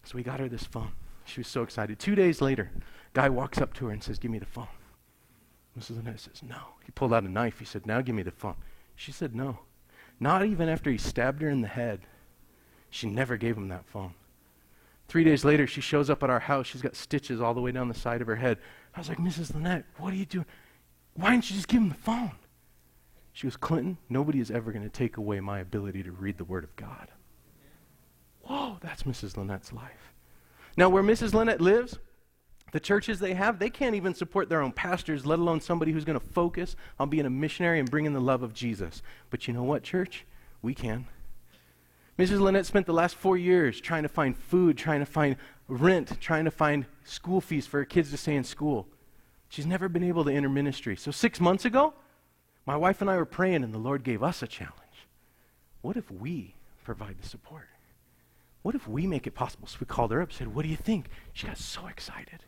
So 0.04 0.16
we 0.16 0.24
got 0.24 0.40
her 0.40 0.50
this 0.50 0.64
phone. 0.64 0.92
She 1.26 1.40
was 1.40 1.48
so 1.48 1.62
excited. 1.62 2.00
Two 2.00 2.16
days 2.16 2.42
later, 2.42 2.72
guy 3.14 3.30
walks 3.30 3.60
up 3.60 3.74
to 3.76 3.86
her 3.86 3.92
and 3.92 4.04
says, 4.04 4.18
Give 4.18 4.32
me 4.32 4.40
the 4.40 4.46
phone. 4.46 4.68
Mrs. 5.78 5.98
Lynette 5.98 6.20
says, 6.20 6.42
No. 6.42 6.58
He 6.84 6.92
pulled 6.92 7.14
out 7.14 7.24
a 7.24 7.30
knife. 7.30 7.60
He 7.60 7.66
said, 7.66 7.86
Now 7.86 8.02
give 8.02 8.16
me 8.16 8.24
the 8.24 8.32
phone. 8.32 8.56
She 8.96 9.12
said, 9.12 9.36
No. 9.36 9.60
Not 10.20 10.46
even 10.46 10.68
after 10.68 10.90
he 10.90 10.98
stabbed 10.98 11.42
her 11.42 11.50
in 11.50 11.62
the 11.62 11.68
head. 11.68 12.02
She 12.90 13.08
never 13.08 13.38
gave 13.38 13.56
him 13.56 13.68
that 13.70 13.86
phone. 13.86 14.16
Three 15.08 15.24
days 15.24 15.46
later, 15.46 15.66
she 15.66 15.82
shows 15.82 16.10
up 16.10 16.24
at 16.24 16.30
our 16.30 16.40
house. 16.40 16.68
She's 16.68 16.82
got 16.82 16.96
stitches 16.96 17.40
all 17.40 17.54
the 17.54 17.62
way 17.62 17.72
down 17.72 17.88
the 17.88 17.94
side 17.94 18.22
of 18.22 18.28
her 18.28 18.36
head. 18.36 18.58
I 18.96 19.00
was 19.00 19.10
like, 19.10 19.18
Mrs. 19.20 19.54
Lynette, 19.54 19.86
what 19.98 20.14
are 20.14 20.18
you 20.18 20.26
doing? 20.26 20.46
Why 21.14 21.32
didn't 21.32 21.50
you 21.50 21.56
just 21.56 21.68
give 21.68 21.82
him 21.82 21.90
the 21.90 21.96
phone? 21.96 22.32
She 23.32 23.48
goes, 23.48 23.58
Clinton, 23.58 23.98
nobody 24.10 24.40
is 24.40 24.52
ever 24.52 24.72
going 24.72 24.84
to 24.84 24.90
take 24.90 25.18
away 25.18 25.40
my 25.40 25.60
ability 25.60 26.04
to 26.04 26.12
read 26.12 26.38
the 26.38 26.44
Word 26.44 26.64
of 26.64 26.76
God. 26.76 27.10
Whoa, 28.50 28.78
that's 28.82 29.04
Mrs. 29.04 29.38
Lynette's 29.38 29.72
life. 29.72 30.12
Now, 30.76 30.90
where 30.90 31.04
Mrs. 31.04 31.36
Lynette 31.36 31.62
lives, 31.62 32.00
the 32.72 32.80
churches 32.80 33.20
they 33.20 33.36
have, 33.36 33.60
they 33.60 33.70
can't 33.70 33.94
even 33.94 34.16
support 34.16 34.50
their 34.50 34.62
own 34.62 34.72
pastors, 34.72 35.24
let 35.24 35.38
alone 35.38 35.62
somebody 35.62 35.92
who's 35.92 36.04
going 36.04 36.20
to 36.20 36.26
focus 36.26 36.76
on 37.00 37.10
being 37.10 37.28
a 37.28 37.30
missionary 37.30 37.80
and 37.80 37.92
bringing 37.92 38.14
the 38.14 38.20
love 38.20 38.42
of 38.42 38.56
Jesus. 38.56 39.04
But 39.30 39.48
you 39.48 39.54
know 39.54 39.62
what, 39.62 39.84
church? 39.84 40.26
We 40.64 40.74
can. 40.74 41.06
Mrs. 42.18 42.40
Lynette 42.40 42.66
spent 42.66 42.88
the 42.88 42.94
last 42.94 43.16
four 43.16 43.38
years 43.38 43.80
trying 43.80 44.02
to 44.02 44.10
find 44.10 44.36
food, 44.36 44.80
trying 44.80 45.00
to 45.00 45.06
find 45.06 45.36
rent, 45.68 46.20
trying 46.20 46.46
to 46.46 46.52
find 46.52 46.88
school 47.04 47.42
fees 47.42 47.68
for 47.68 47.78
her 47.78 47.86
kids 47.86 48.10
to 48.10 48.18
stay 48.18 48.36
in 48.36 48.44
school. 48.44 48.88
She's 49.50 49.68
never 49.68 49.88
been 49.88 50.04
able 50.04 50.26
to 50.26 50.32
enter 50.32 50.50
ministry. 50.50 50.96
So, 50.96 51.12
six 51.12 51.40
months 51.40 51.66
ago, 51.66 51.94
my 52.66 52.76
wife 52.76 53.00
and 53.02 53.12
I 53.12 53.18
were 53.18 53.26
praying, 53.26 53.64
and 53.64 53.74
the 53.74 53.80
Lord 53.80 54.04
gave 54.04 54.24
us 54.24 54.42
a 54.42 54.48
challenge. 54.48 54.76
What 55.82 55.98
if 55.98 56.12
we 56.12 56.56
provide 56.84 57.18
the 57.22 57.28
support? 57.28 57.68
What 58.62 58.76
if 58.76 58.88
we 58.88 59.08
make 59.08 59.26
it 59.26 59.32
possible? 59.32 59.68
So 59.68 59.78
we 59.80 59.86
called 59.86 60.12
her 60.12 60.22
up, 60.22 60.30
and 60.30 60.38
said, 60.38 60.54
What 60.54 60.64
do 60.64 60.70
you 60.70 60.76
think? 60.76 61.08
She 61.34 61.48
got 61.48 61.58
so 61.58 61.88
excited. 61.88 62.44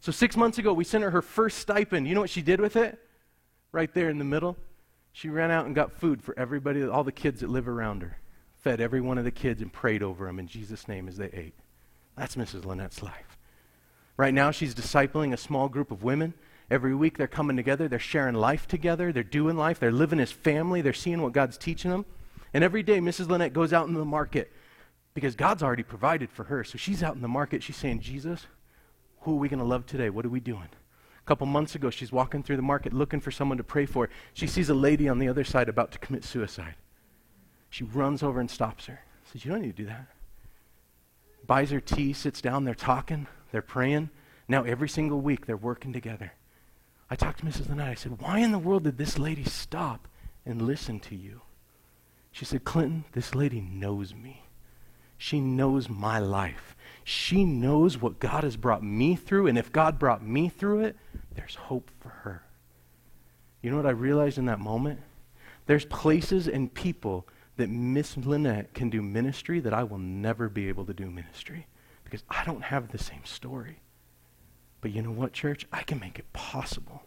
So 0.00 0.12
six 0.12 0.36
months 0.36 0.58
ago, 0.58 0.72
we 0.72 0.84
sent 0.84 1.04
her 1.04 1.10
her 1.10 1.22
first 1.22 1.58
stipend. 1.58 2.06
You 2.06 2.14
know 2.14 2.20
what 2.20 2.30
she 2.30 2.42
did 2.42 2.60
with 2.60 2.76
it? 2.76 2.98
Right 3.72 3.92
there 3.92 4.08
in 4.08 4.18
the 4.18 4.24
middle. 4.24 4.56
She 5.12 5.28
ran 5.28 5.50
out 5.50 5.66
and 5.66 5.74
got 5.74 5.92
food 5.92 6.22
for 6.22 6.38
everybody, 6.38 6.84
all 6.84 7.04
the 7.04 7.12
kids 7.12 7.40
that 7.40 7.48
live 7.48 7.68
around 7.68 8.02
her. 8.02 8.18
Fed 8.54 8.80
every 8.80 9.00
one 9.00 9.18
of 9.18 9.24
the 9.24 9.30
kids 9.30 9.62
and 9.62 9.72
prayed 9.72 10.02
over 10.02 10.26
them 10.26 10.38
in 10.38 10.46
Jesus' 10.46 10.88
name 10.88 11.08
as 11.08 11.16
they 11.16 11.30
ate. 11.32 11.54
That's 12.16 12.36
Mrs. 12.36 12.64
Lynette's 12.64 13.02
life. 13.02 13.38
Right 14.16 14.34
now, 14.34 14.50
she's 14.50 14.74
discipling 14.74 15.32
a 15.32 15.36
small 15.36 15.68
group 15.68 15.90
of 15.90 16.02
women. 16.02 16.34
Every 16.70 16.94
week, 16.94 17.16
they're 17.16 17.26
coming 17.28 17.56
together. 17.56 17.88
They're 17.88 17.98
sharing 17.98 18.34
life 18.34 18.66
together. 18.66 19.12
They're 19.12 19.22
doing 19.22 19.56
life. 19.56 19.78
They're 19.78 19.92
living 19.92 20.20
as 20.20 20.32
family. 20.32 20.82
They're 20.82 20.92
seeing 20.92 21.22
what 21.22 21.32
God's 21.32 21.56
teaching 21.56 21.90
them. 21.90 22.04
And 22.52 22.64
every 22.64 22.82
day, 22.82 22.98
Mrs. 22.98 23.28
Lynette 23.28 23.52
goes 23.52 23.72
out 23.72 23.86
into 23.86 23.98
the 23.98 24.04
market 24.04 24.52
because 25.16 25.34
God's 25.34 25.62
already 25.62 25.82
provided 25.82 26.30
for 26.30 26.44
her. 26.44 26.62
So 26.62 26.76
she's 26.76 27.02
out 27.02 27.14
in 27.14 27.22
the 27.22 27.26
market. 27.26 27.62
She's 27.62 27.76
saying, 27.76 28.00
Jesus, 28.00 28.46
who 29.22 29.32
are 29.32 29.38
we 29.38 29.48
going 29.48 29.60
to 29.60 29.64
love 29.64 29.86
today? 29.86 30.10
What 30.10 30.26
are 30.26 30.28
we 30.28 30.40
doing? 30.40 30.68
A 30.68 31.24
couple 31.24 31.46
months 31.46 31.74
ago, 31.74 31.88
she's 31.88 32.12
walking 32.12 32.42
through 32.42 32.56
the 32.56 32.62
market 32.62 32.92
looking 32.92 33.20
for 33.20 33.30
someone 33.30 33.56
to 33.56 33.64
pray 33.64 33.86
for. 33.86 34.10
She 34.34 34.46
sees 34.46 34.68
a 34.68 34.74
lady 34.74 35.08
on 35.08 35.18
the 35.18 35.26
other 35.26 35.42
side 35.42 35.70
about 35.70 35.90
to 35.92 35.98
commit 35.98 36.22
suicide. 36.22 36.74
She 37.70 37.82
runs 37.82 38.22
over 38.22 38.38
and 38.40 38.50
stops 38.50 38.84
her. 38.86 39.00
Says, 39.32 39.42
You 39.42 39.52
don't 39.52 39.62
need 39.62 39.74
to 39.74 39.82
do 39.84 39.88
that. 39.88 40.08
Buys 41.46 41.70
her 41.70 41.80
tea, 41.80 42.12
sits 42.12 42.42
down, 42.42 42.64
they're 42.64 42.74
talking, 42.74 43.26
they're 43.52 43.62
praying. 43.62 44.10
Now, 44.48 44.64
every 44.64 44.88
single 44.90 45.22
week, 45.22 45.46
they're 45.46 45.56
working 45.56 45.94
together. 45.94 46.32
I 47.08 47.16
talked 47.16 47.38
to 47.38 47.46
Mrs. 47.46 47.70
Lynette. 47.70 47.88
I 47.88 47.94
said, 47.94 48.20
Why 48.20 48.40
in 48.40 48.52
the 48.52 48.58
world 48.58 48.84
did 48.84 48.98
this 48.98 49.18
lady 49.18 49.44
stop 49.44 50.08
and 50.44 50.60
listen 50.60 51.00
to 51.00 51.16
you? 51.16 51.40
She 52.32 52.44
said, 52.44 52.64
Clinton, 52.64 53.06
this 53.12 53.34
lady 53.34 53.62
knows 53.62 54.14
me. 54.14 54.45
She 55.18 55.40
knows 55.40 55.88
my 55.88 56.18
life. 56.18 56.76
She 57.04 57.44
knows 57.44 58.00
what 58.00 58.18
God 58.18 58.44
has 58.44 58.56
brought 58.56 58.82
me 58.82 59.14
through, 59.14 59.46
and 59.46 59.56
if 59.56 59.72
God 59.72 59.98
brought 59.98 60.26
me 60.26 60.48
through 60.48 60.80
it, 60.80 60.96
there's 61.34 61.54
hope 61.54 61.90
for 62.00 62.08
her. 62.08 62.42
You 63.62 63.70
know 63.70 63.76
what 63.76 63.86
I 63.86 63.90
realized 63.90 64.38
in 64.38 64.46
that 64.46 64.60
moment? 64.60 65.00
There's 65.66 65.84
places 65.84 66.48
and 66.48 66.72
people 66.72 67.26
that 67.56 67.70
Miss 67.70 68.16
Lynette 68.16 68.74
can 68.74 68.90
do 68.90 69.02
ministry 69.02 69.60
that 69.60 69.74
I 69.74 69.82
will 69.82 69.98
never 69.98 70.48
be 70.48 70.68
able 70.68 70.84
to 70.84 70.94
do 70.94 71.10
ministry 71.10 71.66
because 72.04 72.22
I 72.28 72.44
don't 72.44 72.62
have 72.62 72.88
the 72.88 72.98
same 72.98 73.24
story. 73.24 73.80
But 74.80 74.92
you 74.92 75.02
know 75.02 75.10
what, 75.10 75.32
church? 75.32 75.66
I 75.72 75.82
can 75.82 75.98
make 75.98 76.18
it 76.18 76.32
possible 76.32 77.02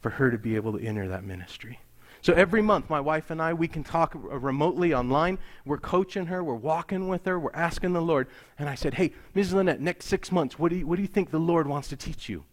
for 0.00 0.10
her 0.10 0.30
to 0.30 0.38
be 0.38 0.56
able 0.56 0.72
to 0.78 0.84
enter 0.84 1.08
that 1.08 1.24
ministry. 1.24 1.80
So 2.22 2.34
every 2.34 2.60
month, 2.60 2.90
my 2.90 3.00
wife 3.00 3.30
and 3.30 3.40
I, 3.40 3.54
we 3.54 3.66
can 3.68 3.82
talk 3.82 4.12
remotely 4.14 4.92
online. 4.92 5.38
We're 5.64 5.78
coaching 5.78 6.26
her, 6.26 6.44
we're 6.44 6.54
walking 6.54 7.08
with 7.08 7.24
her, 7.24 7.38
we're 7.38 7.54
asking 7.54 7.92
the 7.92 8.02
Lord. 8.02 8.28
And 8.58 8.68
I 8.68 8.74
said, 8.74 8.94
Hey, 8.94 9.12
Mrs. 9.34 9.54
Lynette, 9.54 9.80
next 9.80 10.06
six 10.06 10.30
months, 10.30 10.58
what 10.58 10.70
do, 10.70 10.76
you, 10.76 10.86
what 10.86 10.96
do 10.96 11.02
you 11.02 11.08
think 11.08 11.30
the 11.30 11.38
Lord 11.38 11.66
wants 11.66 11.88
to 11.88 11.96
teach 11.96 12.28
you? 12.28 12.44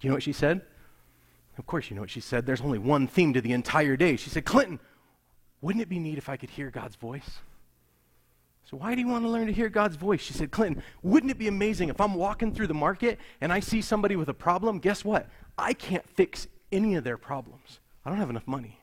Do 0.00 0.06
you 0.06 0.10
know 0.10 0.16
what 0.16 0.22
she 0.22 0.32
said? 0.32 0.62
Of 1.58 1.66
course, 1.66 1.90
you 1.90 1.94
know 1.94 2.02
what 2.02 2.10
she 2.10 2.20
said. 2.20 2.46
There's 2.46 2.62
only 2.62 2.78
one 2.78 3.06
theme 3.06 3.34
to 3.34 3.40
the 3.40 3.52
entire 3.52 3.96
day. 3.96 4.16
She 4.16 4.30
said, 4.30 4.44
Clinton, 4.44 4.80
wouldn't 5.60 5.82
it 5.82 5.88
be 5.88 5.98
neat 5.98 6.18
if 6.18 6.28
I 6.28 6.36
could 6.36 6.50
hear 6.50 6.70
God's 6.70 6.96
voice? 6.96 7.40
So, 8.64 8.76
why 8.76 8.94
do 8.94 9.00
you 9.00 9.08
want 9.08 9.24
to 9.24 9.28
learn 9.28 9.46
to 9.46 9.52
hear 9.52 9.68
God's 9.68 9.96
voice? 9.96 10.20
She 10.20 10.32
said, 10.32 10.50
Clinton, 10.50 10.82
wouldn't 11.02 11.30
it 11.30 11.38
be 11.38 11.48
amazing 11.48 11.88
if 11.88 12.00
I'm 12.00 12.14
walking 12.14 12.54
through 12.54 12.68
the 12.68 12.74
market 12.74 13.18
and 13.40 13.52
I 13.52 13.60
see 13.60 13.82
somebody 13.82 14.16
with 14.16 14.28
a 14.28 14.34
problem? 14.34 14.78
Guess 14.78 15.04
what? 15.04 15.28
I 15.58 15.74
can't 15.74 16.08
fix 16.08 16.46
any 16.72 16.94
of 16.94 17.04
their 17.04 17.18
problems. 17.18 17.80
I 18.04 18.10
don't 18.10 18.18
have 18.18 18.30
enough 18.30 18.46
money. 18.46 18.79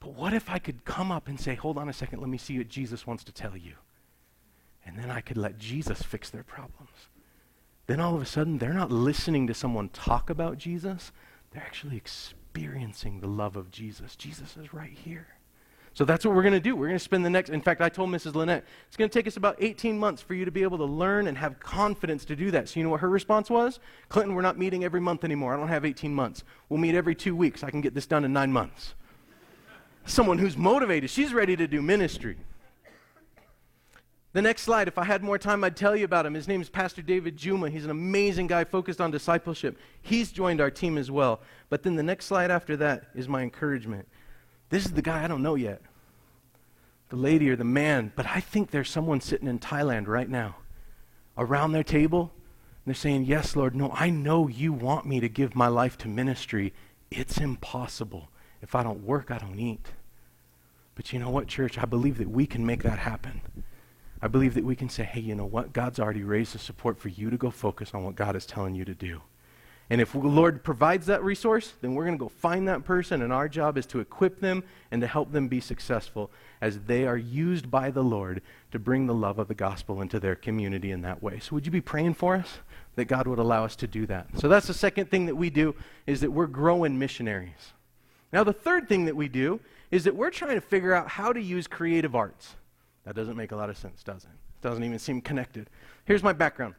But 0.00 0.14
what 0.14 0.32
if 0.32 0.48
I 0.48 0.58
could 0.58 0.84
come 0.84 1.12
up 1.12 1.28
and 1.28 1.38
say, 1.38 1.54
hold 1.54 1.76
on 1.78 1.88
a 1.88 1.92
second, 1.92 2.20
let 2.20 2.28
me 2.28 2.38
see 2.38 2.58
what 2.58 2.68
Jesus 2.68 3.06
wants 3.06 3.22
to 3.24 3.32
tell 3.32 3.56
you? 3.56 3.74
And 4.84 4.98
then 4.98 5.10
I 5.10 5.20
could 5.20 5.36
let 5.36 5.58
Jesus 5.58 6.02
fix 6.02 6.30
their 6.30 6.42
problems. 6.42 7.08
Then 7.86 8.00
all 8.00 8.14
of 8.14 8.22
a 8.22 8.26
sudden, 8.26 8.58
they're 8.58 8.72
not 8.72 8.90
listening 8.90 9.46
to 9.46 9.54
someone 9.54 9.90
talk 9.90 10.30
about 10.30 10.58
Jesus, 10.58 11.12
they're 11.50 11.62
actually 11.62 11.96
experiencing 11.96 13.20
the 13.20 13.26
love 13.26 13.56
of 13.56 13.70
Jesus. 13.70 14.16
Jesus 14.16 14.56
is 14.56 14.72
right 14.72 14.92
here. 14.92 15.26
So 15.92 16.04
that's 16.04 16.24
what 16.24 16.34
we're 16.34 16.42
going 16.42 16.54
to 16.54 16.60
do. 16.60 16.76
We're 16.76 16.86
going 16.86 16.98
to 16.98 17.04
spend 17.04 17.24
the 17.24 17.30
next, 17.30 17.50
in 17.50 17.60
fact, 17.60 17.80
I 17.80 17.88
told 17.88 18.10
Mrs. 18.10 18.34
Lynette, 18.34 18.64
it's 18.86 18.96
going 18.96 19.10
to 19.10 19.18
take 19.18 19.26
us 19.26 19.36
about 19.36 19.56
18 19.58 19.98
months 19.98 20.22
for 20.22 20.34
you 20.34 20.44
to 20.44 20.52
be 20.52 20.62
able 20.62 20.78
to 20.78 20.84
learn 20.84 21.26
and 21.26 21.36
have 21.36 21.58
confidence 21.58 22.24
to 22.26 22.36
do 22.36 22.52
that. 22.52 22.68
So 22.68 22.78
you 22.78 22.84
know 22.84 22.90
what 22.90 23.00
her 23.00 23.08
response 23.10 23.50
was? 23.50 23.80
Clinton, 24.08 24.36
we're 24.36 24.42
not 24.42 24.56
meeting 24.56 24.84
every 24.84 25.00
month 25.00 25.24
anymore. 25.24 25.52
I 25.52 25.56
don't 25.56 25.68
have 25.68 25.84
18 25.84 26.14
months. 26.14 26.44
We'll 26.68 26.78
meet 26.78 26.94
every 26.94 27.16
two 27.16 27.34
weeks. 27.34 27.64
I 27.64 27.70
can 27.70 27.80
get 27.80 27.94
this 27.94 28.06
done 28.06 28.24
in 28.24 28.32
nine 28.32 28.52
months. 28.52 28.94
Someone 30.10 30.38
who's 30.38 30.56
motivated, 30.56 31.08
she's 31.08 31.32
ready 31.32 31.54
to 31.54 31.68
do 31.68 31.80
ministry. 31.80 32.36
The 34.32 34.42
next 34.42 34.62
slide, 34.62 34.88
if 34.88 34.98
I 34.98 35.04
had 35.04 35.22
more 35.22 35.38
time, 35.38 35.62
I'd 35.62 35.76
tell 35.76 35.94
you 35.94 36.04
about 36.04 36.26
him. 36.26 36.34
His 36.34 36.48
name 36.48 36.60
is 36.60 36.68
Pastor 36.68 37.00
David 37.00 37.36
Juma. 37.36 37.70
He's 37.70 37.84
an 37.84 37.92
amazing 37.92 38.48
guy 38.48 38.64
focused 38.64 39.00
on 39.00 39.12
discipleship. 39.12 39.78
He's 40.02 40.32
joined 40.32 40.60
our 40.60 40.70
team 40.70 40.98
as 40.98 41.12
well. 41.12 41.40
But 41.68 41.84
then 41.84 41.94
the 41.94 42.02
next 42.02 42.26
slide 42.26 42.50
after 42.50 42.76
that 42.78 43.04
is 43.14 43.28
my 43.28 43.42
encouragement. 43.42 44.08
This 44.68 44.84
is 44.84 44.92
the 44.92 45.02
guy 45.02 45.22
I 45.22 45.28
don't 45.28 45.44
know 45.44 45.54
yet, 45.54 45.80
the 47.08 47.16
lady 47.16 47.48
or 47.48 47.54
the 47.54 47.62
man, 47.62 48.12
but 48.16 48.26
I 48.26 48.40
think 48.40 48.72
there's 48.72 48.90
someone 48.90 49.20
sitting 49.20 49.46
in 49.46 49.60
Thailand 49.60 50.08
right 50.08 50.28
now 50.28 50.56
around 51.38 51.70
their 51.70 51.84
table. 51.84 52.32
And 52.84 52.86
they're 52.86 52.94
saying, 52.94 53.26
Yes, 53.26 53.54
Lord, 53.54 53.76
no, 53.76 53.92
I 53.94 54.10
know 54.10 54.48
you 54.48 54.72
want 54.72 55.06
me 55.06 55.20
to 55.20 55.28
give 55.28 55.54
my 55.54 55.68
life 55.68 55.96
to 55.98 56.08
ministry. 56.08 56.72
It's 57.12 57.38
impossible. 57.38 58.28
If 58.60 58.74
I 58.74 58.82
don't 58.82 59.04
work, 59.04 59.30
I 59.30 59.38
don't 59.38 59.58
eat. 59.58 59.86
But 61.00 61.14
you 61.14 61.18
know 61.18 61.30
what, 61.30 61.46
church? 61.46 61.78
I 61.78 61.86
believe 61.86 62.18
that 62.18 62.28
we 62.28 62.44
can 62.44 62.66
make 62.66 62.82
that 62.82 62.98
happen. 62.98 63.40
I 64.20 64.28
believe 64.28 64.52
that 64.52 64.66
we 64.66 64.76
can 64.76 64.90
say, 64.90 65.02
hey, 65.02 65.20
you 65.20 65.34
know 65.34 65.46
what? 65.46 65.72
God's 65.72 65.98
already 65.98 66.24
raised 66.24 66.52
the 66.52 66.58
support 66.58 66.98
for 66.98 67.08
you 67.08 67.30
to 67.30 67.38
go 67.38 67.50
focus 67.50 67.94
on 67.94 68.04
what 68.04 68.16
God 68.16 68.36
is 68.36 68.44
telling 68.44 68.74
you 68.74 68.84
to 68.84 68.92
do. 68.92 69.22
And 69.88 70.02
if 70.02 70.12
the 70.12 70.18
Lord 70.18 70.62
provides 70.62 71.06
that 71.06 71.24
resource, 71.24 71.72
then 71.80 71.94
we're 71.94 72.04
going 72.04 72.18
to 72.18 72.22
go 72.22 72.28
find 72.28 72.68
that 72.68 72.84
person, 72.84 73.22
and 73.22 73.32
our 73.32 73.48
job 73.48 73.78
is 73.78 73.86
to 73.86 74.00
equip 74.00 74.40
them 74.40 74.62
and 74.90 75.00
to 75.00 75.06
help 75.06 75.32
them 75.32 75.48
be 75.48 75.58
successful 75.58 76.30
as 76.60 76.80
they 76.80 77.06
are 77.06 77.16
used 77.16 77.70
by 77.70 77.90
the 77.90 78.04
Lord 78.04 78.42
to 78.70 78.78
bring 78.78 79.06
the 79.06 79.14
love 79.14 79.38
of 79.38 79.48
the 79.48 79.54
gospel 79.54 80.02
into 80.02 80.20
their 80.20 80.36
community 80.36 80.90
in 80.90 81.00
that 81.00 81.22
way. 81.22 81.38
So 81.38 81.54
would 81.54 81.64
you 81.64 81.72
be 81.72 81.80
praying 81.80 82.12
for 82.12 82.34
us 82.34 82.58
that 82.96 83.06
God 83.06 83.26
would 83.26 83.38
allow 83.38 83.64
us 83.64 83.74
to 83.76 83.86
do 83.86 84.04
that? 84.04 84.26
So 84.38 84.48
that's 84.48 84.66
the 84.66 84.74
second 84.74 85.10
thing 85.10 85.24
that 85.24 85.36
we 85.36 85.48
do 85.48 85.74
is 86.06 86.20
that 86.20 86.30
we're 86.30 86.46
growing 86.46 86.98
missionaries. 86.98 87.72
Now 88.34 88.44
the 88.44 88.52
third 88.52 88.86
thing 88.86 89.06
that 89.06 89.16
we 89.16 89.28
do 89.28 89.60
is 89.90 90.04
that 90.04 90.14
we're 90.14 90.30
trying 90.30 90.54
to 90.54 90.60
figure 90.60 90.94
out 90.94 91.08
how 91.08 91.32
to 91.32 91.40
use 91.40 91.66
creative 91.66 92.14
arts. 92.14 92.56
That 93.04 93.14
doesn't 93.14 93.36
make 93.36 93.52
a 93.52 93.56
lot 93.56 93.70
of 93.70 93.76
sense, 93.76 94.02
does 94.02 94.24
it? 94.24 94.30
It 94.30 94.62
doesn't 94.62 94.84
even 94.84 94.98
seem 94.98 95.20
connected. 95.20 95.68
Here's 96.04 96.22
my 96.22 96.32
background. 96.32 96.74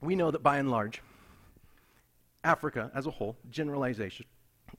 We 0.00 0.16
know 0.16 0.30
that 0.30 0.42
by 0.42 0.58
and 0.58 0.70
large, 0.70 1.02
Africa 2.42 2.90
as 2.94 3.06
a 3.06 3.10
whole, 3.10 3.36
generalization, 3.50 4.26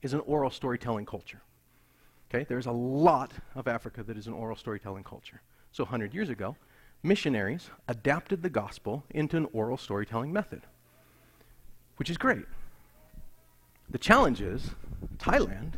is 0.02 0.12
an 0.12 0.20
oral 0.20 0.50
storytelling 0.50 1.06
culture. 1.06 1.40
Okay, 2.30 2.44
there's 2.48 2.66
a 2.66 2.72
lot 2.72 3.32
of 3.54 3.68
Africa 3.68 4.02
that 4.02 4.16
is 4.16 4.26
an 4.26 4.32
oral 4.32 4.56
storytelling 4.56 5.04
culture. 5.04 5.40
So 5.72 5.84
100 5.84 6.14
years 6.14 6.28
ago, 6.28 6.56
missionaries 7.02 7.70
adapted 7.88 8.42
the 8.42 8.50
gospel 8.50 9.04
into 9.10 9.36
an 9.36 9.46
oral 9.52 9.76
storytelling 9.76 10.32
method, 10.32 10.62
which 11.96 12.10
is 12.10 12.18
great. 12.18 12.44
The 13.90 13.98
challenge 13.98 14.40
is 14.40 14.70
Thailand 15.18 15.74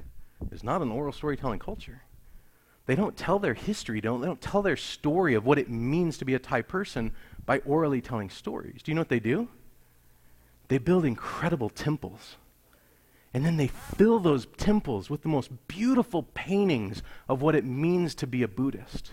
is 0.50 0.64
not 0.64 0.82
an 0.82 0.90
oral 0.90 1.12
storytelling 1.12 1.58
culture. 1.58 2.02
They 2.86 2.94
don't 2.94 3.16
tell 3.16 3.38
their 3.38 3.54
history, 3.54 4.00
don't, 4.00 4.20
they 4.20 4.26
don't 4.26 4.40
tell 4.40 4.62
their 4.62 4.76
story 4.76 5.34
of 5.34 5.44
what 5.44 5.58
it 5.58 5.68
means 5.68 6.16
to 6.18 6.24
be 6.24 6.34
a 6.34 6.38
Thai 6.38 6.62
person 6.62 7.12
by 7.44 7.58
orally 7.60 8.00
telling 8.00 8.30
stories. 8.30 8.82
Do 8.82 8.90
you 8.90 8.94
know 8.94 9.02
what 9.02 9.10
they 9.10 9.20
do? 9.20 9.48
They 10.68 10.78
build 10.78 11.04
incredible 11.04 11.68
temples. 11.68 12.36
And 13.34 13.44
then 13.44 13.58
they 13.58 13.66
fill 13.66 14.20
those 14.20 14.46
temples 14.56 15.10
with 15.10 15.22
the 15.22 15.28
most 15.28 15.50
beautiful 15.68 16.22
paintings 16.22 17.02
of 17.28 17.42
what 17.42 17.54
it 17.54 17.64
means 17.64 18.14
to 18.16 18.26
be 18.26 18.42
a 18.42 18.48
Buddhist. 18.48 19.12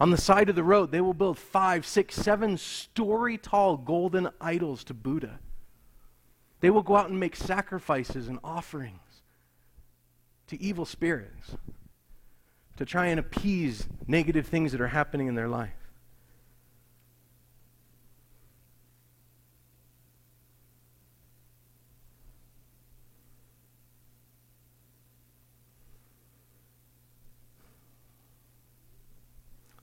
On 0.00 0.10
the 0.10 0.16
side 0.16 0.48
of 0.48 0.56
the 0.56 0.64
road, 0.64 0.90
they 0.90 1.00
will 1.00 1.14
build 1.14 1.38
five, 1.38 1.86
six, 1.86 2.16
seven 2.16 2.56
story 2.56 3.38
tall 3.38 3.76
golden 3.76 4.30
idols 4.40 4.82
to 4.84 4.94
Buddha. 4.94 5.38
They 6.60 6.70
will 6.70 6.82
go 6.82 6.96
out 6.96 7.08
and 7.08 7.18
make 7.18 7.36
sacrifices 7.36 8.28
and 8.28 8.38
offerings 8.44 9.22
to 10.48 10.60
evil 10.60 10.84
spirits 10.84 11.56
to 12.76 12.84
try 12.84 13.06
and 13.06 13.18
appease 13.18 13.86
negative 14.06 14.46
things 14.46 14.72
that 14.72 14.80
are 14.80 14.88
happening 14.88 15.26
in 15.26 15.34
their 15.34 15.48
life. 15.48 15.72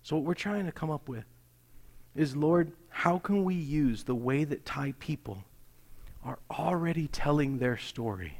So, 0.03 0.15
what 0.15 0.23
we're 0.23 0.35
trying 0.35 0.65
to 0.67 0.71
come 0.71 0.89
up 0.89 1.09
with 1.09 1.25
is 2.15 2.33
Lord, 2.33 2.71
how 2.87 3.19
can 3.19 3.43
we 3.43 3.55
use 3.55 4.05
the 4.05 4.15
way 4.15 4.45
that 4.45 4.65
Thai 4.65 4.93
people 4.99 5.43
are 6.27 6.39
already 6.51 7.07
telling 7.07 7.57
their 7.57 7.77
story 7.77 8.39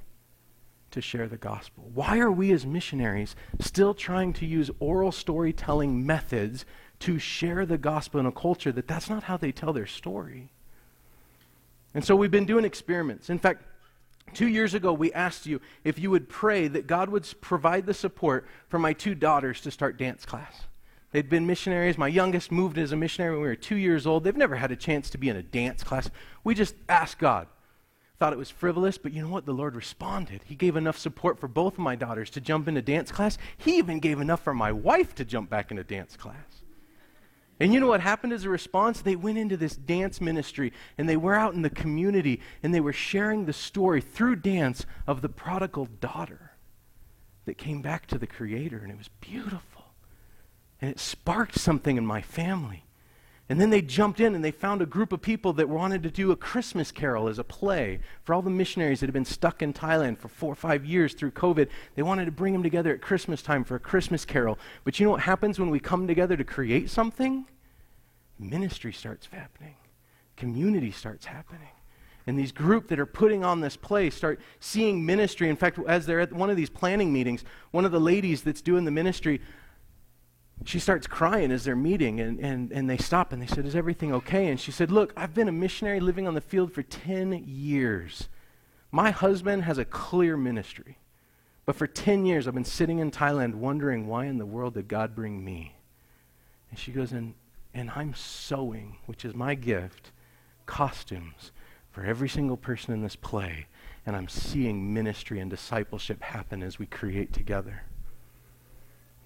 to 0.92 1.00
share 1.00 1.28
the 1.28 1.38
gospel? 1.38 1.90
Why 1.94 2.20
are 2.20 2.32
we 2.32 2.52
as 2.52 2.66
missionaries 2.66 3.36
still 3.60 3.94
trying 3.94 4.34
to 4.34 4.46
use 4.46 4.70
oral 4.80 5.14
storytelling 5.14 6.06
methods 6.06 6.66
to 7.00 7.18
share 7.18 7.66
the 7.66 7.78
gospel 7.78 8.20
in 8.20 8.26
a 8.26 8.32
culture 8.32 8.74
that 8.74 8.88
that's 8.88 9.10
not 9.10 9.24
how 9.24 9.38
they 9.38 9.54
tell 9.54 9.72
their 9.72 9.88
story? 9.88 10.52
And 11.94 12.04
so 12.04 12.16
we've 12.16 12.30
been 12.30 12.46
doing 12.46 12.66
experiments. 12.66 13.30
In 13.30 13.40
fact, 13.40 13.64
Two 14.34 14.48
years 14.50 14.74
ago, 14.74 14.92
we 14.92 15.14
asked 15.14 15.46
you 15.46 15.62
if 15.86 15.98
you 15.98 16.12
would 16.12 16.28
pray 16.28 16.68
that 16.68 16.86
God 16.86 17.08
would 17.08 17.26
provide 17.40 17.86
the 17.86 17.94
support 17.94 18.46
for 18.68 18.78
my 18.78 18.92
two 18.92 19.16
daughters 19.16 19.62
to 19.62 19.72
start 19.72 19.98
dance 19.98 20.26
class. 20.26 20.66
They'd 21.14 21.30
been 21.30 21.48
missionaries. 21.48 21.98
My 21.98 22.10
youngest 22.10 22.52
moved 22.52 22.78
as 22.78 22.92
a 22.92 22.98
missionary 22.98 23.32
when 23.32 23.42
we 23.42 23.48
were 23.48 23.56
two 23.56 23.78
years 23.78 24.06
old. 24.06 24.26
They've 24.26 24.36
never 24.36 24.58
had 24.58 24.70
a 24.70 24.76
chance 24.76 25.10
to 25.12 25.18
be 25.18 25.30
in 25.30 25.38
a 25.38 25.42
dance 25.42 25.82
class. 25.82 26.10
We 26.44 26.56
just 26.56 26.76
asked 26.90 27.20
God, 27.20 27.48
thought 28.20 28.34
it 28.34 28.40
was 28.40 28.50
frivolous, 28.50 28.98
but 28.98 29.14
you 29.14 29.22
know 29.22 29.30
what? 29.30 29.46
The 29.46 29.54
Lord 29.54 29.76
responded. 29.76 30.42
He 30.46 30.56
gave 30.56 30.76
enough 30.76 30.98
support 30.98 31.40
for 31.40 31.48
both 31.48 31.74
of 31.74 31.80
my 31.80 31.96
daughters 31.96 32.30
to 32.32 32.42
jump 32.42 32.68
into 32.68 32.82
dance 32.82 33.12
class. 33.12 33.38
He 33.58 33.78
even 33.78 34.00
gave 34.00 34.20
enough 34.20 34.44
for 34.44 34.54
my 34.54 34.72
wife 34.72 35.14
to 35.16 35.26
jump 35.26 35.50
back 35.50 35.70
into 35.70 35.84
dance 35.84 36.16
class. 36.16 36.64
And 37.60 37.74
you 37.74 37.80
know 37.80 37.88
what 37.88 38.02
happened 38.02 38.34
as 38.34 38.44
a 38.44 38.50
response? 38.50 39.02
They 39.02 39.16
went 39.16 39.38
into 39.38 39.58
this 39.58 39.76
dance 39.76 40.22
ministry 40.22 40.74
and 40.98 41.10
they 41.10 41.18
were 41.18 41.34
out 41.34 41.54
in 41.54 41.64
the 41.64 41.70
community 41.70 42.42
and 42.62 42.74
they 42.74 42.80
were 42.80 42.94
sharing 42.94 43.46
the 43.46 43.54
story 43.54 44.02
through 44.02 44.38
dance 44.38 44.86
of 45.08 45.22
the 45.22 45.30
prodigal 45.30 45.88
daughter 46.00 46.52
that 47.46 47.58
came 47.58 47.82
back 47.82 48.06
to 48.08 48.18
the 48.18 48.28
Creator. 48.28 48.80
And 48.80 48.92
it 48.92 48.98
was 48.98 49.10
beautiful. 49.22 49.86
And 50.82 50.92
it 50.92 51.00
sparked 51.00 51.58
something 51.58 51.98
in 51.98 52.06
my 52.06 52.22
family. 52.22 52.84
And 53.50 53.62
then 53.62 53.70
they 53.70 53.82
jumped 53.82 54.20
in 54.20 54.36
and 54.36 54.44
they 54.44 54.52
found 54.52 54.82
a 54.82 54.86
group 54.86 55.14
of 55.14 55.22
people 55.22 55.54
that 55.54 55.70
wanted 55.70 56.04
to 56.04 56.12
do 56.12 56.32
a 56.32 56.36
Christmas 56.36 56.92
carol 56.92 57.30
as 57.30 57.40
a 57.40 57.46
play 57.46 58.00
for 58.24 58.34
all 58.34 58.42
the 58.42 58.50
missionaries 58.50 59.00
that 59.00 59.08
had 59.08 59.14
been 59.14 59.24
stuck 59.24 59.62
in 59.62 59.74
Thailand 59.74 60.18
for 60.18 60.28
four 60.28 60.52
or 60.52 60.56
five 60.56 60.86
years 60.86 61.14
through 61.14 61.32
COVID. 61.32 61.70
They 61.96 62.04
wanted 62.04 62.26
to 62.26 62.32
bring 62.32 62.52
them 62.52 62.64
together 62.64 62.94
at 62.94 63.02
Christmas 63.02 63.42
time 63.42 63.64
for 63.64 63.76
a 63.76 63.80
Christmas 63.80 64.26
carol. 64.26 64.60
But 64.84 65.00
you 65.00 65.06
know 65.06 65.12
what 65.12 65.22
happens 65.22 65.60
when 65.60 65.70
we 65.70 65.80
come 65.80 66.08
together 66.08 66.36
to 66.36 66.44
create 66.44 66.90
something? 66.90 67.46
Ministry 68.38 68.92
starts 68.92 69.30
happening, 69.32 69.76
community 70.36 70.92
starts 70.92 71.26
happening. 71.26 71.70
And 72.28 72.38
these 72.38 72.52
group 72.52 72.90
that 72.90 73.00
are 73.00 73.06
putting 73.06 73.46
on 73.46 73.62
this 73.62 73.78
play 73.78 74.10
start 74.10 74.42
seeing 74.60 75.06
ministry. 75.06 75.48
In 75.50 75.56
fact, 75.56 75.80
as 75.88 76.06
they're 76.06 76.20
at 76.20 76.34
one 76.34 76.50
of 76.50 76.58
these 76.58 76.70
planning 76.70 77.14
meetings, 77.14 77.46
one 77.72 77.86
of 77.86 77.94
the 77.94 78.02
ladies 78.02 78.42
that's 78.42 78.62
doing 78.62 78.84
the 78.84 78.92
ministry 78.92 79.40
she 80.66 80.80
starts 80.80 81.08
crying 81.08 81.52
as 81.52 81.64
they're 81.64 81.76
meeting, 81.76 82.20
and, 82.20 82.40
and, 82.40 82.72
and 82.72 82.90
they 82.90 82.98
stop 82.98 83.32
and 83.32 83.42
they 83.42 83.48
said, 83.48 83.66
Is 83.66 83.76
everything 83.76 84.14
okay? 84.14 84.48
And 84.48 84.60
she 84.60 84.72
said, 84.72 84.92
Look, 84.92 85.14
I've 85.16 85.34
been 85.34 85.48
a 85.48 85.54
missionary 85.54 86.00
living 86.00 86.28
on 86.28 86.34
the 86.34 86.42
field 86.42 86.74
for 86.74 86.84
10 86.84 87.44
years. 87.46 88.28
My 88.92 89.12
husband 89.12 89.64
has 89.64 89.78
a 89.78 89.86
clear 89.86 90.36
ministry. 90.36 90.98
But 91.66 91.76
for 91.76 91.86
10 91.86 92.26
years, 92.26 92.48
I've 92.48 92.54
been 92.54 92.64
sitting 92.64 93.00
in 93.00 93.12
Thailand 93.12 93.56
wondering 93.56 94.08
why 94.08 94.26
in 94.26 94.38
the 94.38 94.46
world 94.46 94.76
did 94.76 94.88
God 94.88 95.14
bring 95.14 95.44
me? 95.44 95.76
And 96.70 96.80
she 96.80 96.92
goes, 96.92 97.12
And, 97.12 97.36
and 97.74 97.92
I'm 97.96 98.14
sewing, 98.14 98.98
which 99.06 99.24
is 99.24 99.36
my 99.36 99.54
gift, 99.54 100.12
costumes 100.66 101.52
for 101.92 102.04
every 102.04 102.30
single 102.30 102.58
person 102.58 102.94
in 102.94 103.02
this 103.02 103.16
play. 103.16 103.68
And 104.06 104.16
I'm 104.16 104.28
seeing 104.28 104.94
ministry 104.94 105.40
and 105.40 105.50
discipleship 105.50 106.22
happen 106.22 106.64
as 106.64 106.80
we 106.80 106.86
create 106.86 107.34
together. 107.34 107.84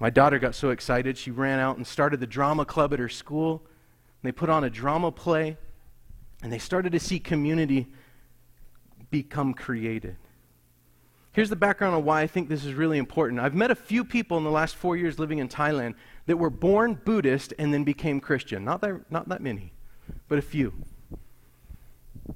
My 0.02 0.10
daughter 0.10 0.40
got 0.40 0.56
so 0.56 0.72
excited, 0.72 1.16
she 1.16 1.30
ran 1.30 1.60
out 1.60 1.78
and 1.78 1.86
started 1.86 2.20
the 2.20 2.26
drama 2.26 2.66
club 2.66 2.92
at 2.92 2.98
her 2.98 3.08
school. 3.08 3.62
They 4.24 4.32
put 4.32 4.50
on 4.50 4.64
a 4.64 4.70
drama 4.70 5.12
play, 5.12 5.58
and 6.42 6.52
they 6.52 6.58
started 6.58 6.94
to 6.94 7.00
see 7.00 7.20
community 7.20 7.86
become 9.12 9.54
created. 9.54 10.16
Here's 11.34 11.52
the 11.52 11.56
background 11.56 11.94
on 11.94 12.04
why 12.04 12.22
I 12.22 12.26
think 12.28 12.50
this 12.50 12.66
is 12.66 12.74
really 12.74 12.98
important. 12.98 13.40
I've 13.40 13.54
met 13.54 13.70
a 13.70 13.76
few 13.76 14.04
people 14.04 14.40
in 14.40 14.44
the 14.44 14.50
last 14.50 14.76
four 14.76 14.98
years 14.98 15.20
living 15.20 15.38
in 15.38 15.48
Thailand 15.48 15.94
that 16.26 16.38
were 16.38 16.50
born 16.50 16.96
Buddhist 16.96 17.54
and 17.60 17.72
then 17.72 17.84
became 17.84 18.20
Christian. 18.20 18.66
Not 18.66 18.82
that, 18.82 19.04
not 19.12 19.30
that 19.30 19.44
many, 19.44 19.72
but 20.28 20.40
a 20.40 20.42
few. 20.42 20.74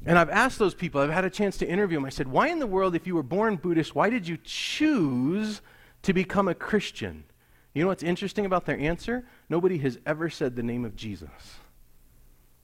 And 0.05 0.19
I've 0.19 0.29
asked 0.29 0.59
those 0.59 0.75
people, 0.75 1.01
I've 1.01 1.09
had 1.09 1.25
a 1.25 1.31
chance 1.31 1.57
to 1.57 1.67
interview 1.67 1.97
them. 1.97 2.05
I 2.05 2.09
said, 2.09 2.27
Why 2.27 2.49
in 2.49 2.59
the 2.59 2.67
world, 2.67 2.93
if 2.93 3.07
you 3.07 3.15
were 3.15 3.23
born 3.23 3.55
Buddhist, 3.55 3.95
why 3.95 4.11
did 4.11 4.27
you 4.27 4.37
choose 4.43 5.61
to 6.03 6.13
become 6.13 6.47
a 6.47 6.53
Christian? 6.53 7.23
You 7.75 7.81
know 7.83 7.89
what's 7.89 8.03
interesting 8.03 8.45
about 8.45 8.65
their 8.65 8.79
answer? 8.79 9.25
Nobody 9.49 9.77
has 9.79 9.99
ever 10.05 10.29
said 10.29 10.55
the 10.55 10.63
name 10.63 10.85
of 10.85 10.95
Jesus. 10.95 11.29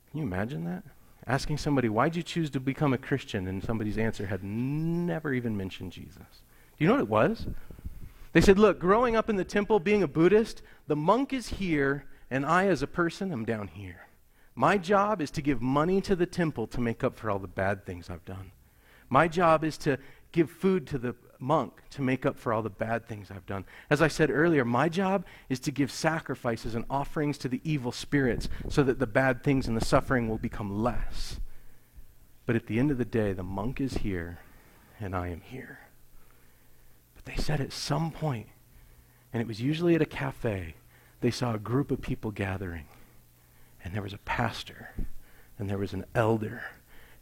Can 0.10 0.21
you 0.21 0.26
imagine 0.26 0.63
that? 0.63 0.84
Asking 1.28 1.58
somebody, 1.58 1.89
Why'd 1.89 2.15
you 2.15 2.24
choose 2.24 2.50
to 2.52 2.62
become 2.62 2.93
a 2.93 2.97
Christian? 2.97 3.45
And 3.45 3.62
somebody's 3.62 3.97
answer 3.97 4.26
had 4.26 4.41
never 4.41 5.34
even 5.34 5.56
mentioned 5.56 5.91
Jesus. 5.91 6.15
Do 6.17 6.86
you 6.86 6.88
know 6.88 6.93
what 6.93 7.02
it 7.02 7.10
was? 7.10 7.45
They 8.32 8.39
said, 8.39 8.58
Look, 8.58 8.80
growing 8.80 9.17
up 9.17 9.30
in 9.30 9.36
the 9.36 9.43
temple, 9.43 9.82
being 9.82 10.02
a 10.02 10.08
Buddhist, 10.08 10.62
the 10.88 10.95
monk 10.95 11.34
is 11.34 11.50
here, 11.50 12.06
and 12.32 12.45
I, 12.45 12.67
as 12.67 12.82
a 12.82 12.88
person, 12.88 13.34
am 13.34 13.43
down 13.43 13.67
here. 13.67 14.08
My 14.56 14.78
job 14.78 15.21
is 15.21 15.32
to 15.32 15.41
give 15.41 15.62
money 15.62 16.00
to 16.02 16.15
the 16.15 16.26
temple 16.26 16.67
to 16.67 16.80
make 16.80 17.04
up 17.04 17.17
for 17.17 17.30
all 17.30 17.39
the 17.39 17.47
bad 17.47 17.86
things 17.86 18.10
I've 18.10 18.26
done. 18.26 18.52
My 19.10 19.28
job 19.28 19.65
is 19.65 19.78
to 19.80 19.97
give 20.32 20.50
food 20.50 20.88
to 20.88 20.97
the 20.97 21.15
monk 21.42 21.82
to 21.92 22.02
make 22.02 22.26
up 22.26 22.38
for 22.38 22.54
all 22.54 22.62
the 22.62 22.70
bad 22.70 23.08
things 23.08 23.32
I've 23.32 23.46
done. 23.46 23.66
As 23.90 24.02
I 24.02 24.08
said 24.08 24.30
earlier, 24.30 24.64
my 24.64 24.90
job 24.90 25.26
is 25.50 25.60
to 25.62 25.72
give 25.72 25.92
sacrifices 25.92 26.76
and 26.76 26.86
offerings 26.90 27.38
to 27.40 27.50
the 27.50 27.62
evil 27.64 27.92
spirits 27.92 28.48
so 28.70 28.84
that 28.84 29.00
the 29.00 29.08
bad 29.08 29.44
things 29.44 29.68
and 29.68 29.76
the 29.76 29.86
suffering 29.86 30.30
will 30.30 30.38
become 30.38 30.82
less. 30.82 31.40
But 32.46 32.56
at 32.56 32.68
the 32.68 32.80
end 32.80 32.92
of 32.92 32.98
the 32.98 33.06
day, 33.06 33.34
the 33.34 33.44
monk 33.44 33.82
is 33.82 33.96
here 33.96 34.40
and 35.00 35.16
I 35.16 35.30
am 35.30 35.42
here. 35.42 35.80
But 37.16 37.26
they 37.26 37.42
said 37.42 37.60
at 37.60 37.74
some 37.74 38.12
point, 38.12 38.48
and 39.34 39.42
it 39.42 39.48
was 39.48 39.62
usually 39.62 39.96
at 39.96 40.02
a 40.02 40.06
cafe, 40.06 40.76
they 41.22 41.32
saw 41.32 41.54
a 41.54 41.60
group 41.60 41.92
of 41.92 42.02
people 42.02 42.32
gathering 42.32 42.86
and 43.84 43.94
there 43.94 44.02
was 44.02 44.14
a 44.14 44.20
pastor, 44.20 44.94
and 45.58 45.70
there 45.70 45.78
was 45.78 45.94
an 45.94 46.06
elder, 46.14 46.64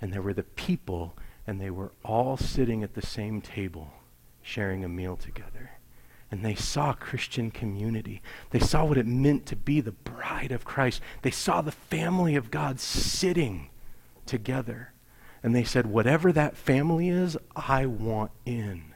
and 0.02 0.12
there 0.12 0.22
were 0.22 0.34
the 0.34 0.44
people, 0.44 1.16
and 1.48 1.60
they 1.60 1.70
were 1.70 1.92
all 2.04 2.38
sitting 2.38 2.84
at 2.84 2.96
the 2.96 3.06
same 3.06 3.42
table, 3.42 3.94
sharing 4.41 4.84
a 4.84 4.89
meal 4.89 5.15
together. 5.15 5.71
And 6.32 6.45
they 6.45 6.56
saw 6.56 6.93
Christian 6.93 7.49
community. 7.49 8.21
They 8.52 8.60
saw 8.60 8.86
what 8.86 8.97
it 8.97 9.08
meant 9.08 9.45
to 9.47 9.56
be 9.56 9.82
the 9.82 9.91
bride 9.91 10.52
of 10.52 10.63
Christ. 10.63 11.02
They 11.23 11.32
saw 11.32 11.62
the 11.62 11.71
family 11.71 12.36
of 12.36 12.52
God 12.52 12.80
sitting 12.80 13.69
together. 14.25 14.93
And 15.41 15.56
they 15.56 15.63
said, 15.63 15.88
Whatever 15.88 16.32
that 16.32 16.56
family 16.56 17.10
is, 17.10 17.38
I 17.56 17.88
want 17.88 18.32
in. 18.45 18.93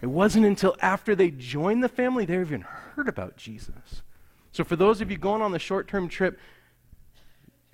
It 0.00 0.06
wasn't 0.06 0.46
until 0.46 0.76
after 0.80 1.14
they 1.14 1.30
joined 1.30 1.82
the 1.82 1.88
family 1.88 2.24
they 2.24 2.40
even 2.40 2.62
heard 2.62 3.08
about 3.08 3.36
Jesus. 3.36 4.02
So, 4.50 4.64
for 4.64 4.76
those 4.76 5.00
of 5.00 5.10
you 5.10 5.16
going 5.16 5.42
on 5.42 5.52
the 5.52 5.58
short 5.58 5.88
term 5.88 6.08
trip, 6.08 6.38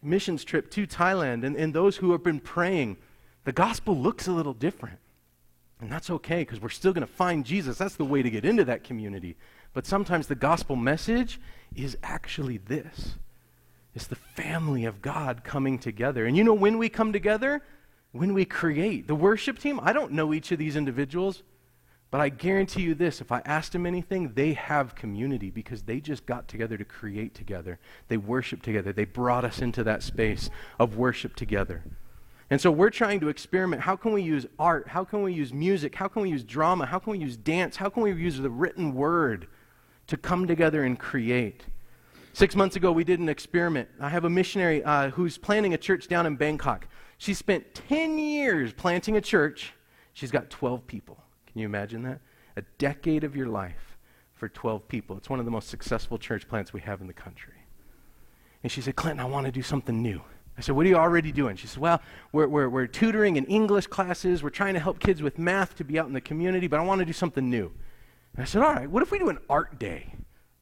missions 0.02 0.44
trip 0.44 0.70
to 0.72 0.86
Thailand 0.86 1.44
and, 1.44 1.56
and 1.56 1.72
those 1.72 1.96
who 1.96 2.12
have 2.12 2.22
been 2.22 2.40
praying, 2.40 2.98
the 3.44 3.52
gospel 3.52 3.96
looks 3.96 4.26
a 4.26 4.32
little 4.32 4.54
different. 4.54 4.98
And 5.84 5.92
that's 5.92 6.08
okay 6.08 6.38
because 6.38 6.62
we're 6.62 6.70
still 6.70 6.94
going 6.94 7.06
to 7.06 7.12
find 7.12 7.44
Jesus. 7.44 7.76
That's 7.76 7.96
the 7.96 8.06
way 8.06 8.22
to 8.22 8.30
get 8.30 8.46
into 8.46 8.64
that 8.64 8.84
community. 8.84 9.36
But 9.74 9.84
sometimes 9.84 10.26
the 10.26 10.34
gospel 10.34 10.76
message 10.76 11.38
is 11.76 11.98
actually 12.02 12.56
this 12.56 13.16
it's 13.94 14.06
the 14.06 14.16
family 14.16 14.86
of 14.86 15.02
God 15.02 15.44
coming 15.44 15.78
together. 15.78 16.24
And 16.24 16.38
you 16.38 16.42
know 16.42 16.54
when 16.54 16.78
we 16.78 16.88
come 16.88 17.12
together? 17.12 17.62
When 18.12 18.32
we 18.32 18.46
create. 18.46 19.06
The 19.06 19.14
worship 19.14 19.58
team, 19.58 19.78
I 19.82 19.92
don't 19.92 20.12
know 20.12 20.32
each 20.32 20.50
of 20.52 20.58
these 20.58 20.74
individuals, 20.74 21.42
but 22.10 22.22
I 22.22 22.30
guarantee 22.30 22.80
you 22.80 22.94
this 22.94 23.20
if 23.20 23.30
I 23.30 23.42
asked 23.44 23.72
them 23.72 23.84
anything, 23.84 24.32
they 24.32 24.54
have 24.54 24.94
community 24.94 25.50
because 25.50 25.82
they 25.82 26.00
just 26.00 26.24
got 26.24 26.48
together 26.48 26.78
to 26.78 26.84
create 26.86 27.34
together. 27.34 27.78
They 28.08 28.16
worship 28.16 28.62
together. 28.62 28.90
They 28.94 29.04
brought 29.04 29.44
us 29.44 29.60
into 29.60 29.84
that 29.84 30.02
space 30.02 30.48
of 30.78 30.96
worship 30.96 31.36
together. 31.36 31.82
And 32.54 32.60
so 32.60 32.70
we're 32.70 32.90
trying 32.90 33.18
to 33.18 33.30
experiment. 33.30 33.82
How 33.82 33.96
can 33.96 34.12
we 34.12 34.22
use 34.22 34.46
art? 34.60 34.86
How 34.86 35.02
can 35.02 35.24
we 35.24 35.32
use 35.32 35.52
music? 35.52 35.92
How 35.92 36.06
can 36.06 36.22
we 36.22 36.30
use 36.30 36.44
drama? 36.44 36.86
How 36.86 37.00
can 37.00 37.10
we 37.10 37.18
use 37.18 37.36
dance? 37.36 37.74
How 37.74 37.88
can 37.88 38.04
we 38.04 38.12
use 38.12 38.38
the 38.38 38.48
written 38.48 38.94
word 38.94 39.48
to 40.06 40.16
come 40.16 40.46
together 40.46 40.84
and 40.84 40.96
create? 40.96 41.64
Six 42.32 42.54
months 42.54 42.76
ago, 42.76 42.92
we 42.92 43.02
did 43.02 43.18
an 43.18 43.28
experiment. 43.28 43.88
I 43.98 44.08
have 44.08 44.24
a 44.24 44.30
missionary 44.30 44.84
uh, 44.84 45.10
who's 45.10 45.36
planting 45.36 45.74
a 45.74 45.76
church 45.76 46.06
down 46.06 46.26
in 46.26 46.36
Bangkok. 46.36 46.86
She 47.18 47.34
spent 47.34 47.74
10 47.74 48.20
years 48.20 48.72
planting 48.72 49.16
a 49.16 49.20
church. 49.20 49.72
She's 50.12 50.30
got 50.30 50.48
12 50.48 50.86
people. 50.86 51.18
Can 51.48 51.60
you 51.60 51.66
imagine 51.66 52.04
that? 52.04 52.20
A 52.54 52.62
decade 52.78 53.24
of 53.24 53.34
your 53.34 53.48
life 53.48 53.98
for 54.32 54.48
12 54.48 54.86
people. 54.86 55.16
It's 55.16 55.28
one 55.28 55.40
of 55.40 55.44
the 55.44 55.50
most 55.50 55.70
successful 55.70 56.18
church 56.18 56.46
plants 56.46 56.72
we 56.72 56.82
have 56.82 57.00
in 57.00 57.08
the 57.08 57.14
country. 57.14 57.54
And 58.62 58.70
she 58.70 58.80
said, 58.80 58.94
Clinton, 58.94 59.18
I 59.18 59.24
want 59.24 59.46
to 59.46 59.50
do 59.50 59.62
something 59.62 60.00
new. 60.00 60.22
I 60.56 60.60
said, 60.60 60.76
What 60.76 60.86
are 60.86 60.88
you 60.88 60.96
already 60.96 61.32
doing? 61.32 61.56
She 61.56 61.66
said, 61.66 61.80
Well, 61.80 62.00
we're, 62.32 62.46
we're, 62.46 62.68
we're 62.68 62.86
tutoring 62.86 63.36
in 63.36 63.44
English 63.46 63.88
classes. 63.88 64.42
We're 64.42 64.50
trying 64.50 64.74
to 64.74 64.80
help 64.80 65.00
kids 65.00 65.22
with 65.22 65.38
math 65.38 65.74
to 65.76 65.84
be 65.84 65.98
out 65.98 66.06
in 66.06 66.12
the 66.12 66.20
community, 66.20 66.66
but 66.66 66.78
I 66.78 66.82
want 66.82 67.00
to 67.00 67.04
do 67.04 67.12
something 67.12 67.48
new. 67.48 67.72
And 68.34 68.42
I 68.42 68.44
said, 68.44 68.62
All 68.62 68.72
right, 68.72 68.88
what 68.88 69.02
if 69.02 69.10
we 69.10 69.18
do 69.18 69.28
an 69.28 69.38
art 69.48 69.78
day? 69.78 70.14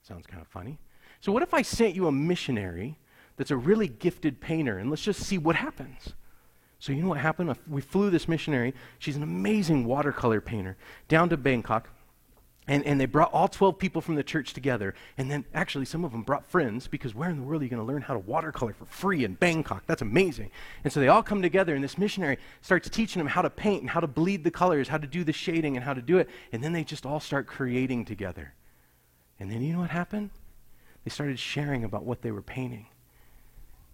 Sounds 0.02 0.26
kind 0.26 0.40
of 0.40 0.48
funny. 0.48 0.78
So, 1.20 1.30
what 1.30 1.42
if 1.42 1.54
I 1.54 1.62
sent 1.62 1.94
you 1.94 2.06
a 2.06 2.12
missionary 2.12 2.98
that's 3.36 3.50
a 3.50 3.56
really 3.56 3.88
gifted 3.88 4.40
painter, 4.40 4.78
and 4.78 4.90
let's 4.90 5.02
just 5.02 5.20
see 5.20 5.38
what 5.38 5.56
happens? 5.56 6.14
So, 6.78 6.92
you 6.92 7.02
know 7.02 7.08
what 7.08 7.18
happened? 7.18 7.54
We 7.68 7.80
flew 7.80 8.10
this 8.10 8.26
missionary. 8.26 8.74
She's 8.98 9.14
an 9.14 9.22
amazing 9.22 9.84
watercolor 9.84 10.40
painter 10.40 10.76
down 11.06 11.28
to 11.28 11.36
Bangkok. 11.36 11.88
And, 12.68 12.84
and 12.86 13.00
they 13.00 13.06
brought 13.06 13.32
all 13.32 13.48
12 13.48 13.76
people 13.76 14.00
from 14.00 14.14
the 14.14 14.22
church 14.22 14.54
together. 14.54 14.94
And 15.18 15.28
then, 15.28 15.44
actually, 15.52 15.84
some 15.84 16.04
of 16.04 16.12
them 16.12 16.22
brought 16.22 16.46
friends 16.46 16.86
because 16.86 17.12
where 17.12 17.28
in 17.28 17.36
the 17.36 17.42
world 17.42 17.62
are 17.62 17.64
you 17.64 17.70
going 17.70 17.84
to 17.84 17.92
learn 17.92 18.02
how 18.02 18.14
to 18.14 18.20
watercolor 18.20 18.72
for 18.72 18.84
free 18.84 19.24
in 19.24 19.34
Bangkok? 19.34 19.84
That's 19.86 20.02
amazing. 20.02 20.50
And 20.84 20.92
so 20.92 21.00
they 21.00 21.08
all 21.08 21.24
come 21.24 21.42
together, 21.42 21.74
and 21.74 21.82
this 21.82 21.98
missionary 21.98 22.38
starts 22.60 22.88
teaching 22.88 23.18
them 23.18 23.26
how 23.26 23.42
to 23.42 23.50
paint 23.50 23.80
and 23.80 23.90
how 23.90 23.98
to 23.98 24.06
bleed 24.06 24.44
the 24.44 24.50
colors, 24.50 24.88
how 24.88 24.98
to 24.98 25.08
do 25.08 25.24
the 25.24 25.32
shading, 25.32 25.76
and 25.76 25.84
how 25.84 25.92
to 25.92 26.02
do 26.02 26.18
it. 26.18 26.30
And 26.52 26.62
then 26.62 26.72
they 26.72 26.84
just 26.84 27.04
all 27.04 27.18
start 27.18 27.48
creating 27.48 28.04
together. 28.04 28.54
And 29.40 29.50
then, 29.50 29.60
you 29.60 29.72
know 29.72 29.80
what 29.80 29.90
happened? 29.90 30.30
They 31.04 31.10
started 31.10 31.40
sharing 31.40 31.82
about 31.82 32.04
what 32.04 32.22
they 32.22 32.30
were 32.30 32.42
painting. 32.42 32.86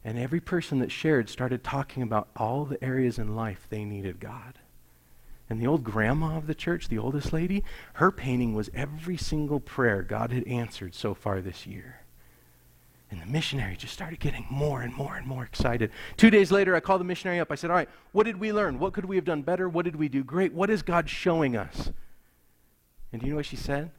And 0.04 0.18
every 0.18 0.40
person 0.40 0.78
that 0.80 0.92
shared 0.92 1.30
started 1.30 1.64
talking 1.64 2.02
about 2.02 2.28
all 2.36 2.66
the 2.66 2.82
areas 2.84 3.18
in 3.18 3.34
life 3.34 3.66
they 3.70 3.84
needed 3.84 4.20
God. 4.20 4.58
And 5.50 5.60
the 5.60 5.66
old 5.66 5.82
grandma 5.82 6.36
of 6.36 6.46
the 6.46 6.54
church, 6.54 6.88
the 6.88 6.98
oldest 6.98 7.32
lady, 7.32 7.64
her 7.94 8.10
painting 8.10 8.54
was 8.54 8.70
every 8.74 9.16
single 9.16 9.60
prayer 9.60 10.02
God 10.02 10.30
had 10.30 10.46
answered 10.46 10.94
so 10.94 11.14
far 11.14 11.40
this 11.40 11.66
year. 11.66 12.02
And 13.10 13.22
the 13.22 13.26
missionary 13.26 13.74
just 13.74 13.94
started 13.94 14.20
getting 14.20 14.46
more 14.50 14.82
and 14.82 14.94
more 14.94 15.16
and 15.16 15.26
more 15.26 15.42
excited. 15.42 15.90
Two 16.18 16.28
days 16.28 16.52
later, 16.52 16.76
I 16.76 16.80
called 16.80 17.00
the 17.00 17.06
missionary 17.06 17.40
up. 17.40 17.50
I 17.50 17.54
said, 17.54 17.70
All 17.70 17.76
right, 17.76 17.88
what 18.12 18.24
did 18.24 18.38
we 18.38 18.52
learn? 18.52 18.78
What 18.78 18.92
could 18.92 19.06
we 19.06 19.16
have 19.16 19.24
done 19.24 19.40
better? 19.40 19.66
What 19.66 19.86
did 19.86 19.96
we 19.96 20.10
do 20.10 20.22
great? 20.22 20.52
What 20.52 20.68
is 20.68 20.82
God 20.82 21.08
showing 21.08 21.56
us? 21.56 21.90
And 23.10 23.22
do 23.22 23.26
you 23.26 23.32
know 23.32 23.38
what 23.38 23.46
she 23.46 23.56
said? 23.56 23.90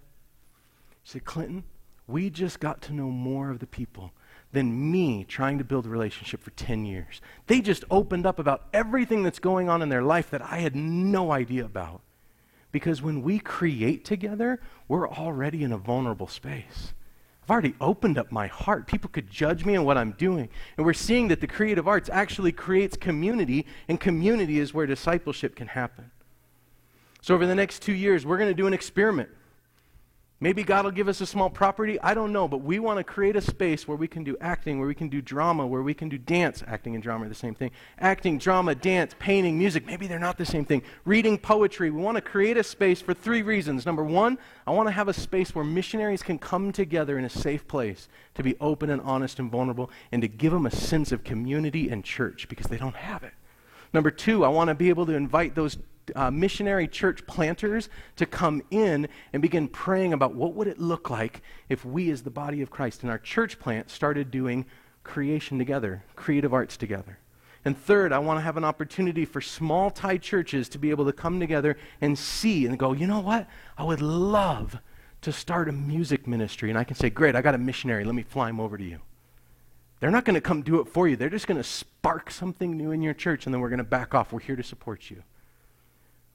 She 1.01 1.13
said, 1.13 1.25
Clinton, 1.25 1.63
we 2.05 2.29
just 2.29 2.59
got 2.59 2.81
to 2.83 2.93
know 2.93 3.09
more 3.09 3.49
of 3.49 3.57
the 3.57 3.65
people 3.65 4.11
than 4.51 4.91
me 4.91 5.23
trying 5.23 5.57
to 5.59 5.63
build 5.63 5.85
a 5.85 5.89
relationship 5.89 6.41
for 6.41 6.51
10 6.51 6.85
years. 6.85 7.21
They 7.47 7.61
just 7.61 7.83
opened 7.91 8.25
up 8.25 8.39
about 8.39 8.67
everything 8.73 9.23
that's 9.23 9.39
going 9.39 9.69
on 9.69 9.81
in 9.81 9.89
their 9.89 10.01
life 10.01 10.31
that 10.31 10.41
I 10.41 10.57
had 10.57 10.75
no 10.75 11.31
idea 11.31 11.65
about. 11.65 12.01
Because 12.71 13.01
when 13.01 13.21
we 13.21 13.39
create 13.39 14.05
together, 14.05 14.59
we're 14.87 15.09
already 15.09 15.63
in 15.63 15.71
a 15.71 15.77
vulnerable 15.77 16.27
space. 16.27 16.93
I've 17.43 17.51
already 17.51 17.73
opened 17.81 18.17
up 18.19 18.31
my 18.31 18.45
heart. 18.45 18.85
People 18.85 19.09
could 19.09 19.29
judge 19.29 19.65
me 19.65 19.73
and 19.73 19.85
what 19.85 19.97
I'm 19.97 20.11
doing. 20.11 20.49
And 20.77 20.85
we're 20.85 20.93
seeing 20.93 21.29
that 21.29 21.41
the 21.41 21.47
creative 21.47 21.87
arts 21.87 22.07
actually 22.07 22.51
creates 22.51 22.95
community, 22.95 23.65
and 23.87 23.99
community 23.99 24.59
is 24.59 24.73
where 24.73 24.85
discipleship 24.85 25.55
can 25.55 25.67
happen. 25.67 26.11
So, 27.21 27.33
over 27.33 27.47
the 27.47 27.55
next 27.55 27.81
two 27.81 27.93
years, 27.93 28.25
we're 28.25 28.37
going 28.37 28.51
to 28.51 28.55
do 28.55 28.67
an 28.67 28.73
experiment. 28.73 29.29
Maybe 30.41 30.63
God 30.63 30.85
will 30.85 30.91
give 30.91 31.09
us 31.09 31.19
a 31.19 31.25
small 31.25 31.49
property. 31.49 31.99
I 31.99 32.13
don't 32.13 32.31
know. 32.31 32.47
But 32.47 32.61
we 32.61 32.79
want 32.79 32.97
to 32.97 33.03
create 33.03 33.35
a 33.35 33.41
space 33.41 33.87
where 33.89 33.97
we 33.97 34.07
can 34.07 34.23
do 34.23 34.37
acting, 34.39 34.79
where 34.79 34.87
we 34.87 34.95
can 34.95 35.09
do 35.09 35.21
drama, 35.21 35.67
where 35.67 35.81
we 35.81 35.93
can 35.93 36.07
do 36.07 36.17
dance. 36.17 36.63
Acting 36.65 36.95
and 36.95 37.03
drama 37.03 37.25
are 37.25 37.29
the 37.29 37.35
same 37.35 37.53
thing. 37.53 37.71
Acting, 37.99 38.37
drama, 38.37 38.73
dance, 38.73 39.13
painting, 39.19 39.57
music. 39.57 39.85
Maybe 39.85 40.07
they're 40.07 40.17
not 40.17 40.37
the 40.37 40.45
same 40.45 40.63
thing. 40.63 40.81
Reading, 41.03 41.37
poetry. 41.37 41.91
We 41.91 42.01
want 42.01 42.15
to 42.15 42.21
create 42.21 42.55
a 42.55 42.63
space 42.63 43.01
for 43.01 43.13
three 43.13 43.41
reasons. 43.41 43.85
Number 43.85 44.03
one, 44.03 44.37
I 44.65 44.71
want 44.71 44.87
to 44.87 44.93
have 44.93 45.09
a 45.09 45.13
space 45.13 45.53
where 45.53 45.65
missionaries 45.65 46.23
can 46.23 46.39
come 46.39 46.71
together 46.71 47.19
in 47.19 47.25
a 47.25 47.29
safe 47.29 47.67
place 47.67 48.07
to 48.35 48.43
be 48.43 48.55
open 48.61 48.89
and 48.89 49.01
honest 49.01 49.39
and 49.39 49.51
vulnerable 49.51 49.91
and 50.13 50.21
to 50.21 50.29
give 50.29 50.53
them 50.53 50.65
a 50.65 50.71
sense 50.71 51.11
of 51.11 51.25
community 51.25 51.89
and 51.89 52.05
church 52.05 52.47
because 52.47 52.67
they 52.67 52.77
don't 52.77 52.95
have 52.95 53.23
it. 53.23 53.33
Number 53.93 54.11
two, 54.11 54.45
I 54.45 54.49
want 54.49 54.69
to 54.69 54.75
be 54.75 54.87
able 54.87 55.05
to 55.07 55.13
invite 55.13 55.55
those 55.55 55.77
uh, 56.15 56.31
missionary 56.31 56.87
church 56.87 57.25
planters 57.27 57.89
to 58.15 58.25
come 58.25 58.61
in 58.71 59.07
and 59.33 59.41
begin 59.41 59.67
praying 59.67 60.13
about 60.13 60.35
what 60.35 60.53
would 60.53 60.67
it 60.67 60.79
look 60.79 61.09
like 61.09 61.41
if 61.69 61.85
we 61.85 62.09
as 62.11 62.23
the 62.23 62.29
body 62.29 62.61
of 62.61 62.69
Christ 62.69 63.03
in 63.03 63.09
our 63.09 63.17
church 63.17 63.59
plant 63.59 63.89
started 63.89 64.31
doing 64.31 64.65
creation 65.03 65.57
together, 65.57 66.03
creative 66.15 66.53
arts 66.53 66.77
together. 66.77 67.19
And 67.65 67.77
third, 67.77 68.13
I 68.13 68.19
want 68.19 68.37
to 68.37 68.43
have 68.43 68.57
an 68.57 68.63
opportunity 68.63 69.25
for 69.25 69.41
small 69.41 69.91
Thai 69.91 70.17
churches 70.17 70.69
to 70.69 70.77
be 70.77 70.91
able 70.91 71.05
to 71.05 71.13
come 71.13 71.39
together 71.39 71.77
and 71.99 72.17
see 72.17 72.65
and 72.65 72.79
go, 72.79 72.93
you 72.93 73.05
know 73.05 73.19
what? 73.19 73.47
I 73.77 73.83
would 73.83 74.01
love 74.01 74.79
to 75.21 75.31
start 75.33 75.67
a 75.67 75.73
music 75.73 76.25
ministry. 76.27 76.69
And 76.69 76.79
I 76.79 76.85
can 76.85 76.95
say, 76.95 77.09
great, 77.09 77.35
I 77.35 77.41
got 77.41 77.55
a 77.55 77.57
missionary. 77.57 78.05
Let 78.05 78.15
me 78.15 78.23
fly 78.23 78.49
him 78.49 78.59
over 78.59 78.77
to 78.77 78.83
you. 78.83 78.99
They're 79.99 80.11
not 80.11 80.23
going 80.23 80.35
to 80.35 80.41
come 80.41 80.61
do 80.61 80.79
it 80.79 80.87
for 80.87 81.07
you. 81.07 81.17
They're 81.17 81.29
just 81.29 81.47
going 81.47 81.57
to 81.57 81.63
spark 81.63 82.31
something 82.31 82.77
new 82.77 82.91
in 82.91 83.01
your 83.01 83.13
church, 83.13 83.45
and 83.45 83.53
then 83.53 83.59
we're 83.59 83.69
going 83.69 83.79
to 83.79 83.83
back 83.83 84.15
off. 84.15 84.31
We're 84.31 84.39
here 84.39 84.55
to 84.55 84.63
support 84.63 85.09
you. 85.09 85.23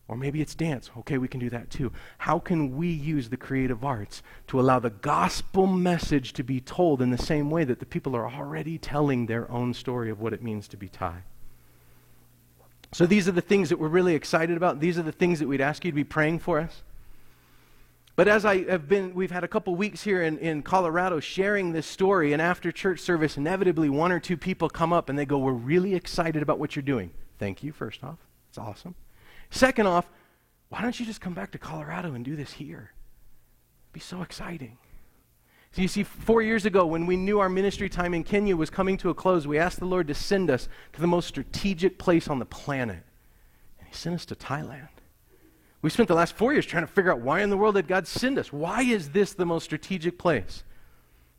Or 0.06 0.16
maybe 0.16 0.42
it's 0.42 0.54
dance. 0.54 0.90
Okay, 0.98 1.16
we 1.16 1.28
can 1.28 1.40
do 1.40 1.48
that 1.50 1.70
too. 1.70 1.90
How 2.18 2.38
can 2.38 2.76
we 2.76 2.88
use 2.88 3.30
the 3.30 3.38
creative 3.38 3.84
arts 3.84 4.22
to 4.48 4.60
allow 4.60 4.78
the 4.78 4.90
gospel 4.90 5.66
message 5.66 6.34
to 6.34 6.42
be 6.42 6.60
told 6.60 7.00
in 7.00 7.10
the 7.10 7.18
same 7.18 7.50
way 7.50 7.64
that 7.64 7.78
the 7.78 7.86
people 7.86 8.14
are 8.14 8.28
already 8.28 8.76
telling 8.76 9.26
their 9.26 9.50
own 9.50 9.72
story 9.72 10.10
of 10.10 10.20
what 10.20 10.34
it 10.34 10.42
means 10.42 10.68
to 10.68 10.76
be 10.76 10.88
Thai? 10.88 11.22
So 12.92 13.06
these 13.06 13.26
are 13.26 13.32
the 13.32 13.40
things 13.40 13.70
that 13.70 13.78
we're 13.78 13.88
really 13.88 14.14
excited 14.14 14.56
about. 14.56 14.78
These 14.78 14.98
are 14.98 15.02
the 15.02 15.10
things 15.10 15.38
that 15.38 15.48
we'd 15.48 15.62
ask 15.62 15.84
you 15.84 15.90
to 15.90 15.96
be 15.96 16.04
praying 16.04 16.40
for 16.40 16.60
us. 16.60 16.82
But 18.14 18.28
as 18.28 18.44
I 18.44 18.70
have 18.70 18.88
been, 18.88 19.14
we've 19.14 19.32
had 19.32 19.42
a 19.42 19.48
couple 19.48 19.74
weeks 19.74 20.02
here 20.02 20.22
in, 20.22 20.38
in 20.38 20.62
Colorado 20.62 21.18
sharing 21.18 21.72
this 21.72 21.86
story, 21.86 22.32
and 22.32 22.40
after 22.40 22.70
church 22.70 23.00
service, 23.00 23.36
inevitably 23.36 23.88
one 23.88 24.12
or 24.12 24.20
two 24.20 24.36
people 24.36 24.68
come 24.68 24.92
up 24.92 25.08
and 25.08 25.18
they 25.18 25.26
go, 25.26 25.38
We're 25.38 25.50
really 25.50 25.96
excited 25.96 26.40
about 26.40 26.60
what 26.60 26.76
you're 26.76 26.84
doing. 26.84 27.10
Thank 27.40 27.64
you, 27.64 27.72
first 27.72 28.04
off. 28.04 28.18
It's 28.50 28.58
awesome. 28.58 28.94
Second 29.54 29.86
off, 29.86 30.10
why 30.68 30.82
don't 30.82 30.98
you 30.98 31.06
just 31.06 31.20
come 31.20 31.32
back 31.32 31.52
to 31.52 31.58
Colorado 31.58 32.14
and 32.14 32.24
do 32.24 32.34
this 32.34 32.54
here? 32.54 32.90
It'd 33.84 33.92
be 33.92 34.00
so 34.00 34.20
exciting. 34.20 34.78
So 35.70 35.80
you 35.80 35.86
see, 35.86 36.02
four 36.02 36.42
years 36.42 36.66
ago, 36.66 36.84
when 36.86 37.06
we 37.06 37.16
knew 37.16 37.38
our 37.38 37.48
ministry 37.48 37.88
time 37.88 38.14
in 38.14 38.24
Kenya 38.24 38.56
was 38.56 38.68
coming 38.68 38.96
to 38.96 39.10
a 39.10 39.14
close, 39.14 39.46
we 39.46 39.56
asked 39.56 39.78
the 39.78 39.84
Lord 39.84 40.08
to 40.08 40.14
send 40.14 40.50
us 40.50 40.68
to 40.92 41.00
the 41.00 41.06
most 41.06 41.28
strategic 41.28 42.00
place 42.00 42.26
on 42.26 42.40
the 42.40 42.44
planet. 42.44 43.04
And 43.78 43.86
He 43.86 43.94
sent 43.94 44.16
us 44.16 44.24
to 44.26 44.34
Thailand. 44.34 44.88
We 45.82 45.90
spent 45.90 46.08
the 46.08 46.16
last 46.16 46.34
four 46.34 46.52
years 46.52 46.66
trying 46.66 46.82
to 46.82 46.92
figure 46.92 47.12
out 47.12 47.20
why 47.20 47.40
in 47.40 47.50
the 47.50 47.56
world 47.56 47.76
did 47.76 47.86
God 47.86 48.08
send 48.08 48.40
us? 48.40 48.52
Why 48.52 48.82
is 48.82 49.10
this 49.10 49.34
the 49.34 49.46
most 49.46 49.62
strategic 49.62 50.18
place? 50.18 50.64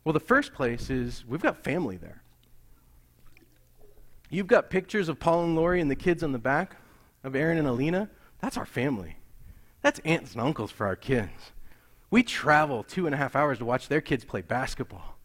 Well, 0.04 0.14
the 0.14 0.20
first 0.20 0.54
place 0.54 0.88
is 0.88 1.22
we've 1.28 1.42
got 1.42 1.62
family 1.62 1.98
there. 1.98 2.22
You've 4.30 4.46
got 4.46 4.70
pictures 4.70 5.10
of 5.10 5.20
Paul 5.20 5.44
and 5.44 5.54
Lori 5.54 5.82
and 5.82 5.90
the 5.90 5.96
kids 5.96 6.22
on 6.22 6.32
the 6.32 6.38
back 6.38 6.78
of 7.24 7.34
Aaron 7.34 7.58
and 7.58 7.68
Alina. 7.68 8.08
That's 8.40 8.56
our 8.56 8.66
family. 8.66 9.16
That's 9.82 10.00
aunts 10.00 10.32
and 10.32 10.40
uncles 10.40 10.70
for 10.70 10.86
our 10.86 10.96
kids. 10.96 11.52
We 12.10 12.22
travel 12.22 12.82
two 12.82 13.06
and 13.06 13.14
a 13.14 13.18
half 13.18 13.36
hours 13.36 13.58
to 13.58 13.64
watch 13.64 13.88
their 13.88 14.00
kids 14.00 14.24
play 14.24 14.42
basketball. 14.42 15.16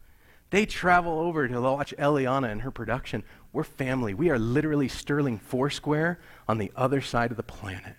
They 0.49 0.65
travel 0.65 1.19
over 1.19 1.47
to 1.47 1.61
watch 1.61 1.93
Eliana 1.97 2.51
and 2.51 2.61
her 2.61 2.71
production. 2.71 3.23
We're 3.53 3.63
family. 3.63 4.13
We 4.13 4.29
are 4.29 4.39
literally 4.39 4.87
Sterling 4.87 5.39
Foursquare 5.39 6.19
on 6.47 6.57
the 6.57 6.71
other 6.75 7.01
side 7.01 7.31
of 7.31 7.37
the 7.37 7.43
planet. 7.43 7.95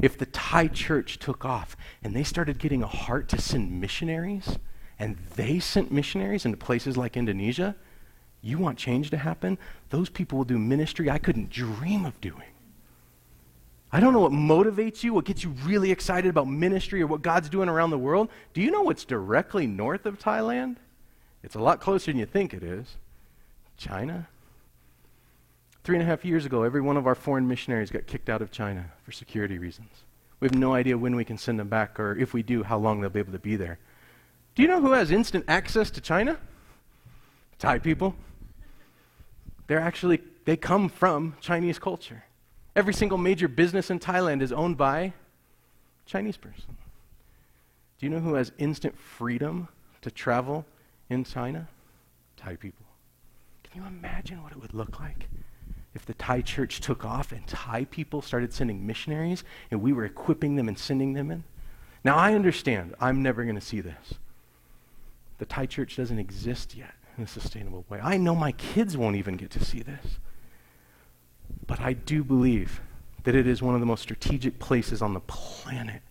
if 0.00 0.16
the 0.16 0.26
Thai 0.26 0.68
church 0.68 1.18
took 1.18 1.44
off 1.44 1.76
and 2.02 2.14
they 2.14 2.22
started 2.22 2.58
getting 2.58 2.82
a 2.82 2.86
heart 2.86 3.28
to 3.28 3.40
send 3.40 3.80
missionaries 3.80 4.58
and 4.98 5.16
they 5.36 5.58
sent 5.58 5.92
missionaries 5.92 6.44
into 6.44 6.56
places 6.56 6.96
like 6.96 7.16
Indonesia? 7.16 7.76
You 8.40 8.58
want 8.58 8.78
change 8.78 9.10
to 9.10 9.18
happen? 9.18 9.58
Those 9.90 10.08
people 10.08 10.38
will 10.38 10.44
do 10.44 10.58
ministry 10.58 11.08
I 11.08 11.18
couldn't 11.18 11.50
dream 11.50 12.04
of 12.04 12.20
doing. 12.20 12.51
I 13.92 14.00
don't 14.00 14.14
know 14.14 14.20
what 14.20 14.32
motivates 14.32 15.02
you, 15.02 15.12
what 15.12 15.26
gets 15.26 15.44
you 15.44 15.50
really 15.64 15.90
excited 15.90 16.30
about 16.30 16.48
ministry 16.48 17.02
or 17.02 17.06
what 17.06 17.20
God's 17.20 17.50
doing 17.50 17.68
around 17.68 17.90
the 17.90 17.98
world. 17.98 18.30
Do 18.54 18.62
you 18.62 18.70
know 18.70 18.80
what's 18.82 19.04
directly 19.04 19.66
north 19.66 20.06
of 20.06 20.18
Thailand? 20.18 20.76
It's 21.42 21.56
a 21.56 21.60
lot 21.60 21.80
closer 21.80 22.10
than 22.10 22.18
you 22.18 22.24
think 22.24 22.54
it 22.54 22.62
is. 22.62 22.96
China. 23.76 24.28
Three 25.84 25.96
and 25.96 26.02
a 26.02 26.06
half 26.06 26.24
years 26.24 26.46
ago, 26.46 26.62
every 26.62 26.80
one 26.80 26.96
of 26.96 27.06
our 27.06 27.14
foreign 27.14 27.46
missionaries 27.48 27.90
got 27.90 28.06
kicked 28.06 28.30
out 28.30 28.40
of 28.40 28.50
China 28.50 28.86
for 29.04 29.12
security 29.12 29.58
reasons. 29.58 29.90
We 30.40 30.46
have 30.46 30.54
no 30.54 30.74
idea 30.74 30.96
when 30.96 31.14
we 31.14 31.24
can 31.24 31.36
send 31.36 31.58
them 31.58 31.68
back, 31.68 32.00
or 32.00 32.16
if 32.16 32.32
we 32.32 32.42
do, 32.42 32.62
how 32.62 32.78
long 32.78 33.00
they'll 33.00 33.10
be 33.10 33.18
able 33.18 33.32
to 33.32 33.38
be 33.38 33.56
there. 33.56 33.78
Do 34.54 34.62
you 34.62 34.68
know 34.68 34.80
who 34.80 34.92
has 34.92 35.10
instant 35.10 35.44
access 35.48 35.90
to 35.90 36.00
China? 36.00 36.38
Thai 37.58 37.78
people. 37.78 38.14
They're 39.66 39.80
actually, 39.80 40.20
they 40.44 40.56
come 40.56 40.88
from 40.88 41.36
Chinese 41.40 41.78
culture. 41.78 42.24
Every 42.74 42.94
single 42.94 43.18
major 43.18 43.48
business 43.48 43.90
in 43.90 43.98
Thailand 43.98 44.40
is 44.40 44.52
owned 44.52 44.76
by 44.76 45.12
Chinese 46.06 46.36
person. 46.36 46.76
Do 47.98 48.06
you 48.06 48.10
know 48.10 48.20
who 48.20 48.34
has 48.34 48.50
instant 48.58 48.98
freedom 48.98 49.68
to 50.00 50.10
travel 50.10 50.64
in 51.10 51.24
China? 51.24 51.68
Thai 52.36 52.56
people. 52.56 52.86
Can 53.62 53.82
you 53.82 53.88
imagine 53.88 54.42
what 54.42 54.52
it 54.52 54.60
would 54.60 54.74
look 54.74 54.98
like 54.98 55.28
if 55.94 56.06
the 56.06 56.14
Thai 56.14 56.40
church 56.40 56.80
took 56.80 57.04
off 57.04 57.30
and 57.30 57.46
Thai 57.46 57.84
people 57.84 58.22
started 58.22 58.52
sending 58.52 58.86
missionaries 58.86 59.44
and 59.70 59.82
we 59.82 59.92
were 59.92 60.04
equipping 60.04 60.56
them 60.56 60.66
and 60.66 60.78
sending 60.78 61.12
them 61.12 61.30
in? 61.30 61.44
Now, 62.04 62.16
I 62.16 62.34
understand 62.34 62.94
I'm 63.00 63.22
never 63.22 63.44
going 63.44 63.54
to 63.54 63.60
see 63.60 63.80
this. 63.80 64.14
The 65.38 65.46
Thai 65.46 65.66
church 65.66 65.96
doesn't 65.96 66.18
exist 66.18 66.74
yet 66.74 66.94
in 67.16 67.24
a 67.24 67.28
sustainable 67.28 67.84
way. 67.88 68.00
I 68.02 68.16
know 68.16 68.34
my 68.34 68.52
kids 68.52 68.96
won't 68.96 69.16
even 69.16 69.36
get 69.36 69.50
to 69.50 69.64
see 69.64 69.80
this. 69.80 70.18
But 71.72 71.80
I 71.80 71.94
do 71.94 72.22
believe 72.22 72.82
that 73.24 73.34
it 73.34 73.46
is 73.46 73.62
one 73.62 73.72
of 73.72 73.80
the 73.80 73.86
most 73.86 74.02
strategic 74.02 74.58
places 74.58 75.00
on 75.00 75.14
the 75.14 75.20
planet 75.20 76.02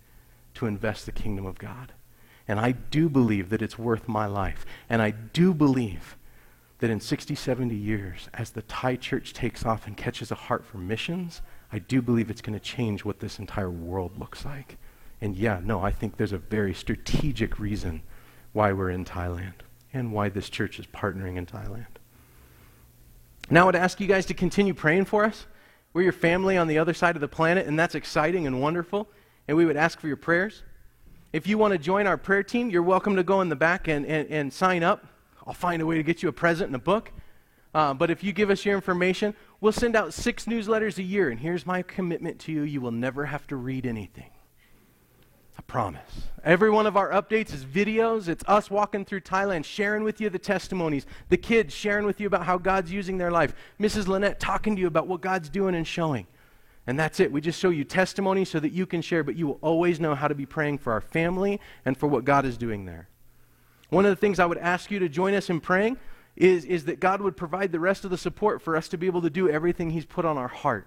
to 0.55 0.65
invest 0.65 1.05
the 1.05 1.11
kingdom 1.11 1.45
of 1.45 1.59
God. 1.59 1.93
And 2.47 2.59
I 2.59 2.71
do 2.71 3.07
believe 3.07 3.51
that 3.51 3.61
it's 3.61 3.77
worth 3.77 4.07
my 4.07 4.25
life. 4.25 4.65
And 4.89 5.03
I 5.03 5.11
do 5.11 5.53
believe 5.53 6.17
that 6.79 6.89
in 6.89 6.99
60, 6.99 7.35
70 7.35 7.75
years, 7.75 8.27
as 8.33 8.49
the 8.49 8.63
Thai 8.63 8.95
church 8.95 9.33
takes 9.33 9.63
off 9.63 9.85
and 9.85 9.95
catches 9.95 10.31
a 10.31 10.35
heart 10.35 10.65
for 10.65 10.79
missions, 10.79 11.43
I 11.71 11.77
do 11.77 12.01
believe 12.01 12.31
it's 12.31 12.41
going 12.41 12.57
to 12.57 12.65
change 12.65 13.05
what 13.05 13.19
this 13.19 13.37
entire 13.37 13.69
world 13.69 14.17
looks 14.17 14.43
like. 14.43 14.79
And 15.21 15.35
yeah, 15.35 15.61
no, 15.63 15.83
I 15.83 15.91
think 15.91 16.17
there's 16.17 16.33
a 16.33 16.39
very 16.39 16.73
strategic 16.73 17.59
reason 17.59 18.01
why 18.51 18.73
we're 18.73 18.89
in 18.89 19.05
Thailand 19.05 19.61
and 19.93 20.11
why 20.11 20.29
this 20.29 20.49
church 20.49 20.79
is 20.79 20.87
partnering 20.87 21.37
in 21.37 21.45
Thailand. 21.45 21.85
Now, 23.51 23.61
I 23.61 23.65
would 23.65 23.75
ask 23.75 23.99
you 23.99 24.07
guys 24.07 24.25
to 24.25 24.33
continue 24.33 24.73
praying 24.73 25.05
for 25.05 25.23
us. 25.23 25.45
We're 25.93 26.03
your 26.03 26.13
family 26.13 26.57
on 26.57 26.67
the 26.67 26.77
other 26.77 26.93
side 26.93 27.15
of 27.15 27.21
the 27.21 27.27
planet, 27.27 27.67
and 27.67 27.77
that's 27.77 27.95
exciting 27.95 28.47
and 28.47 28.61
wonderful. 28.61 29.09
And 29.47 29.57
we 29.57 29.65
would 29.65 29.77
ask 29.77 29.99
for 29.99 30.07
your 30.07 30.17
prayers. 30.17 30.63
If 31.33 31.47
you 31.47 31.57
want 31.57 31.73
to 31.73 31.77
join 31.77 32.07
our 32.07 32.17
prayer 32.17 32.43
team, 32.43 32.69
you're 32.69 32.83
welcome 32.83 33.15
to 33.15 33.23
go 33.23 33.41
in 33.41 33.49
the 33.49 33.55
back 33.55 33.87
and, 33.87 34.05
and, 34.05 34.29
and 34.29 34.53
sign 34.53 34.83
up. 34.83 35.05
I'll 35.45 35.53
find 35.53 35.81
a 35.81 35.85
way 35.85 35.95
to 35.95 36.03
get 36.03 36.23
you 36.23 36.29
a 36.29 36.33
present 36.33 36.67
and 36.67 36.75
a 36.75 36.79
book. 36.79 37.11
Uh, 37.73 37.93
but 37.93 38.09
if 38.09 38.23
you 38.23 38.33
give 38.33 38.49
us 38.49 38.65
your 38.65 38.75
information, 38.75 39.33
we'll 39.59 39.71
send 39.71 39.95
out 39.95 40.13
six 40.13 40.45
newsletters 40.45 40.97
a 40.97 41.03
year. 41.03 41.29
And 41.29 41.39
here's 41.39 41.65
my 41.65 41.81
commitment 41.81 42.39
to 42.41 42.51
you 42.51 42.61
you 42.63 42.81
will 42.81 42.91
never 42.91 43.25
have 43.25 43.47
to 43.47 43.55
read 43.55 43.85
anything. 43.85 44.29
Promise. 45.71 46.27
Every 46.43 46.69
one 46.69 46.85
of 46.85 46.97
our 46.97 47.11
updates 47.11 47.53
is 47.53 47.63
videos. 47.63 48.27
It's 48.27 48.43
us 48.45 48.69
walking 48.69 49.05
through 49.05 49.21
Thailand, 49.21 49.63
sharing 49.63 50.03
with 50.03 50.19
you 50.19 50.29
the 50.29 50.37
testimonies, 50.37 51.05
the 51.29 51.37
kids 51.37 51.73
sharing 51.73 52.05
with 52.05 52.19
you 52.19 52.27
about 52.27 52.43
how 52.43 52.57
God's 52.57 52.91
using 52.91 53.17
their 53.17 53.31
life, 53.31 53.55
Mrs. 53.79 54.05
Lynette 54.05 54.37
talking 54.37 54.75
to 54.75 54.81
you 54.81 54.87
about 54.87 55.07
what 55.07 55.21
God's 55.21 55.47
doing 55.47 55.73
and 55.73 55.87
showing. 55.87 56.27
And 56.87 56.99
that's 56.99 57.21
it. 57.21 57.31
We 57.31 57.39
just 57.39 57.57
show 57.57 57.69
you 57.69 57.85
testimony 57.85 58.43
so 58.43 58.59
that 58.59 58.73
you 58.73 58.85
can 58.85 59.01
share, 59.01 59.23
but 59.23 59.37
you 59.37 59.47
will 59.47 59.59
always 59.61 60.01
know 60.01 60.13
how 60.13 60.27
to 60.27 60.35
be 60.35 60.45
praying 60.45 60.79
for 60.79 60.91
our 60.91 60.99
family 60.99 61.61
and 61.85 61.95
for 61.95 62.07
what 62.07 62.25
God 62.25 62.45
is 62.45 62.57
doing 62.57 62.83
there. 62.83 63.07
One 63.87 64.03
of 64.03 64.09
the 64.09 64.17
things 64.17 64.39
I 64.39 64.47
would 64.47 64.57
ask 64.57 64.91
you 64.91 64.99
to 64.99 65.07
join 65.07 65.33
us 65.35 65.49
in 65.49 65.61
praying 65.61 65.95
is, 66.35 66.65
is 66.65 66.83
that 66.83 66.99
God 66.99 67.21
would 67.21 67.37
provide 67.37 67.71
the 67.71 67.79
rest 67.79 68.03
of 68.03 68.11
the 68.11 68.17
support 68.17 68.61
for 68.61 68.75
us 68.75 68.89
to 68.89 68.97
be 68.97 69.07
able 69.07 69.21
to 69.21 69.29
do 69.29 69.49
everything 69.49 69.91
He's 69.91 70.05
put 70.05 70.25
on 70.25 70.37
our 70.37 70.49
heart. 70.49 70.85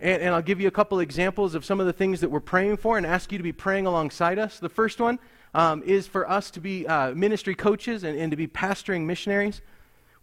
And, 0.00 0.22
and 0.22 0.34
I'll 0.34 0.42
give 0.42 0.60
you 0.60 0.68
a 0.68 0.72
couple 0.72 0.98
examples 1.00 1.54
of 1.54 1.64
some 1.64 1.78
of 1.78 1.86
the 1.86 1.92
things 1.92 2.20
that 2.20 2.30
we're 2.30 2.40
praying 2.40 2.78
for 2.78 2.96
and 2.96 3.06
ask 3.06 3.30
you 3.30 3.38
to 3.38 3.44
be 3.44 3.52
praying 3.52 3.86
alongside 3.86 4.38
us. 4.38 4.58
The 4.58 4.68
first 4.68 5.00
one 5.00 5.18
um, 5.54 5.82
is 5.82 6.06
for 6.06 6.28
us 6.28 6.50
to 6.52 6.60
be 6.60 6.86
uh, 6.86 7.12
ministry 7.12 7.54
coaches 7.54 8.02
and, 8.04 8.18
and 8.18 8.30
to 8.30 8.36
be 8.36 8.46
pastoring 8.46 9.02
missionaries. 9.02 9.60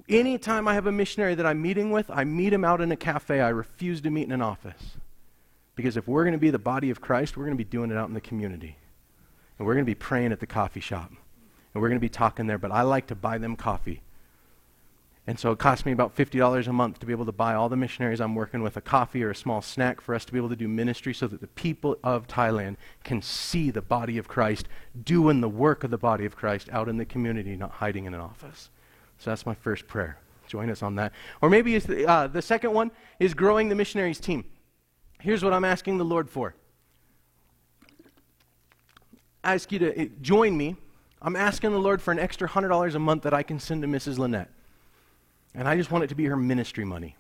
Anytime 0.10 0.68
I 0.68 0.74
have 0.74 0.88
a 0.88 0.92
missionary 0.92 1.36
that 1.36 1.46
I'm 1.46 1.62
meeting 1.62 1.92
with, 1.92 2.10
I 2.10 2.24
meet 2.24 2.54
him 2.54 2.64
out 2.64 2.82
in 2.82 2.92
a 2.92 2.96
cafe. 2.96 3.42
I 3.42 3.50
refuse 3.50 4.02
to 4.02 4.10
meet 4.10 4.24
in 4.24 4.32
an 4.32 4.42
office. 4.42 4.98
Because 5.76 5.96
if 5.96 6.08
we're 6.08 6.24
going 6.24 6.34
to 6.34 6.40
be 6.40 6.50
the 6.50 6.58
body 6.58 6.90
of 6.90 7.02
Christ, 7.02 7.38
we're 7.38 7.44
going 7.44 7.58
to 7.58 7.64
be 7.64 7.70
doing 7.70 7.92
it 7.92 7.98
out 7.98 8.08
in 8.08 8.14
the 8.14 8.22
community. 8.22 8.78
And 9.60 9.68
we're 9.68 9.74
going 9.74 9.86
to 9.86 9.90
be 9.90 9.96
praying 9.96 10.32
at 10.32 10.40
the 10.40 10.48
coffee 10.48 10.80
shop. 10.80 11.12
And 11.74 11.82
we're 11.82 11.90
going 11.90 12.00
to 12.00 12.04
be 12.06 12.10
talking 12.10 12.48
there, 12.48 12.58
but 12.58 12.72
I 12.72 12.82
like 12.82 13.08
to 13.08 13.16
buy 13.16 13.38
them 13.38 13.56
coffee. 13.56 14.02
And 15.30 15.38
so 15.38 15.52
it 15.52 15.60
costs 15.60 15.86
me 15.86 15.92
about 15.92 16.16
$50 16.16 16.68
a 16.68 16.74
month 16.74 17.00
to 17.00 17.06
be 17.06 17.12
able 17.12 17.26
to 17.26 17.34
buy 17.34 17.54
all 17.54 17.68
the 17.68 17.76
missionaries 17.76 18.22
I'm 18.22 18.34
working 18.34 18.64
with 18.64 18.78
a 18.78 18.82
coffee 18.82 19.22
or 19.26 19.32
a 19.32 19.36
small 19.36 19.62
snack 19.62 20.00
for 20.00 20.16
us 20.16 20.24
to 20.24 20.32
be 20.32 20.40
able 20.40 20.48
to 20.48 20.56
do 20.56 20.70
ministry 20.70 21.14
so 21.14 21.28
that 21.28 21.42
the 21.42 21.48
people 21.48 21.98
of 22.02 22.28
Thailand 22.28 22.78
can 23.04 23.22
see 23.22 23.70
the 23.70 23.82
body 23.82 24.18
of 24.18 24.30
Christ 24.30 24.70
doing 25.04 25.42
the 25.42 25.50
work 25.50 25.84
of 25.84 25.92
the 25.92 25.98
body 25.98 26.26
of 26.26 26.38
Christ 26.38 26.70
out 26.72 26.88
in 26.88 26.96
the 26.96 27.04
community, 27.04 27.58
not 27.58 27.72
hiding 27.72 28.06
in 28.06 28.14
an 28.14 28.22
office. 28.22 28.70
So 29.18 29.30
that's 29.30 29.46
my 29.46 29.54
first 29.54 29.86
prayer. 29.86 30.18
Join 30.48 30.70
us 30.70 30.82
on 30.82 30.96
that. 30.96 31.12
Or 31.42 31.50
maybe 31.50 31.76
uh, 32.06 32.28
the 32.28 32.42
second 32.42 32.72
one 32.72 32.90
is 33.20 33.34
growing 33.34 33.68
the 33.68 33.76
missionaries 33.76 34.22
team. 34.22 34.46
Here's 35.20 35.44
what 35.44 35.52
I'm 35.52 35.66
asking 35.66 35.98
the 35.98 36.06
Lord 36.06 36.30
for. 36.30 36.56
I 39.44 39.56
ask 39.56 39.74
you 39.74 39.80
to 39.80 40.04
uh, 40.04 40.06
join 40.22 40.56
me. 40.56 40.78
I'm 41.22 41.36
asking 41.36 41.72
the 41.72 41.80
Lord 41.80 42.02
for 42.02 42.14
an 42.14 42.20
extra 42.20 42.48
$100 42.48 42.96
a 42.96 43.00
month 43.00 43.24
that 43.24 43.34
I 43.34 43.44
can 43.44 43.60
send 43.60 43.82
to 43.82 43.90
Mrs. 43.90 44.18
Lynette. 44.18 44.52
And 45.54 45.68
I 45.68 45.76
just 45.76 45.92
want 45.92 46.04
it 46.04 46.08
to 46.08 46.16
be 46.16 46.26
her 46.26 46.38
ministry 46.38 46.86
money. 46.86 47.16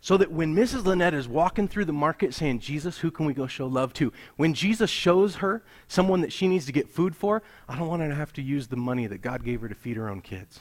So 0.00 0.16
that 0.16 0.30
when 0.30 0.54
Mrs. 0.54 0.84
Lynette 0.84 1.14
is 1.14 1.26
walking 1.26 1.66
through 1.66 1.86
the 1.86 1.92
market 1.92 2.32
saying, 2.32 2.60
Jesus, 2.60 2.98
who 2.98 3.10
can 3.10 3.26
we 3.26 3.34
go 3.34 3.46
show 3.46 3.66
love 3.66 3.92
to? 3.94 4.12
When 4.36 4.54
Jesus 4.54 4.90
shows 4.90 5.36
her 5.36 5.62
someone 5.88 6.20
that 6.20 6.32
she 6.32 6.46
needs 6.46 6.66
to 6.66 6.72
get 6.72 6.88
food 6.88 7.16
for, 7.16 7.42
I 7.68 7.76
don't 7.76 7.88
want 7.88 8.02
her 8.02 8.08
to 8.08 8.14
have 8.14 8.32
to 8.34 8.42
use 8.42 8.68
the 8.68 8.76
money 8.76 9.06
that 9.06 9.22
God 9.22 9.44
gave 9.44 9.60
her 9.60 9.68
to 9.68 9.74
feed 9.74 9.96
her 9.96 10.08
own 10.08 10.20
kids. 10.20 10.60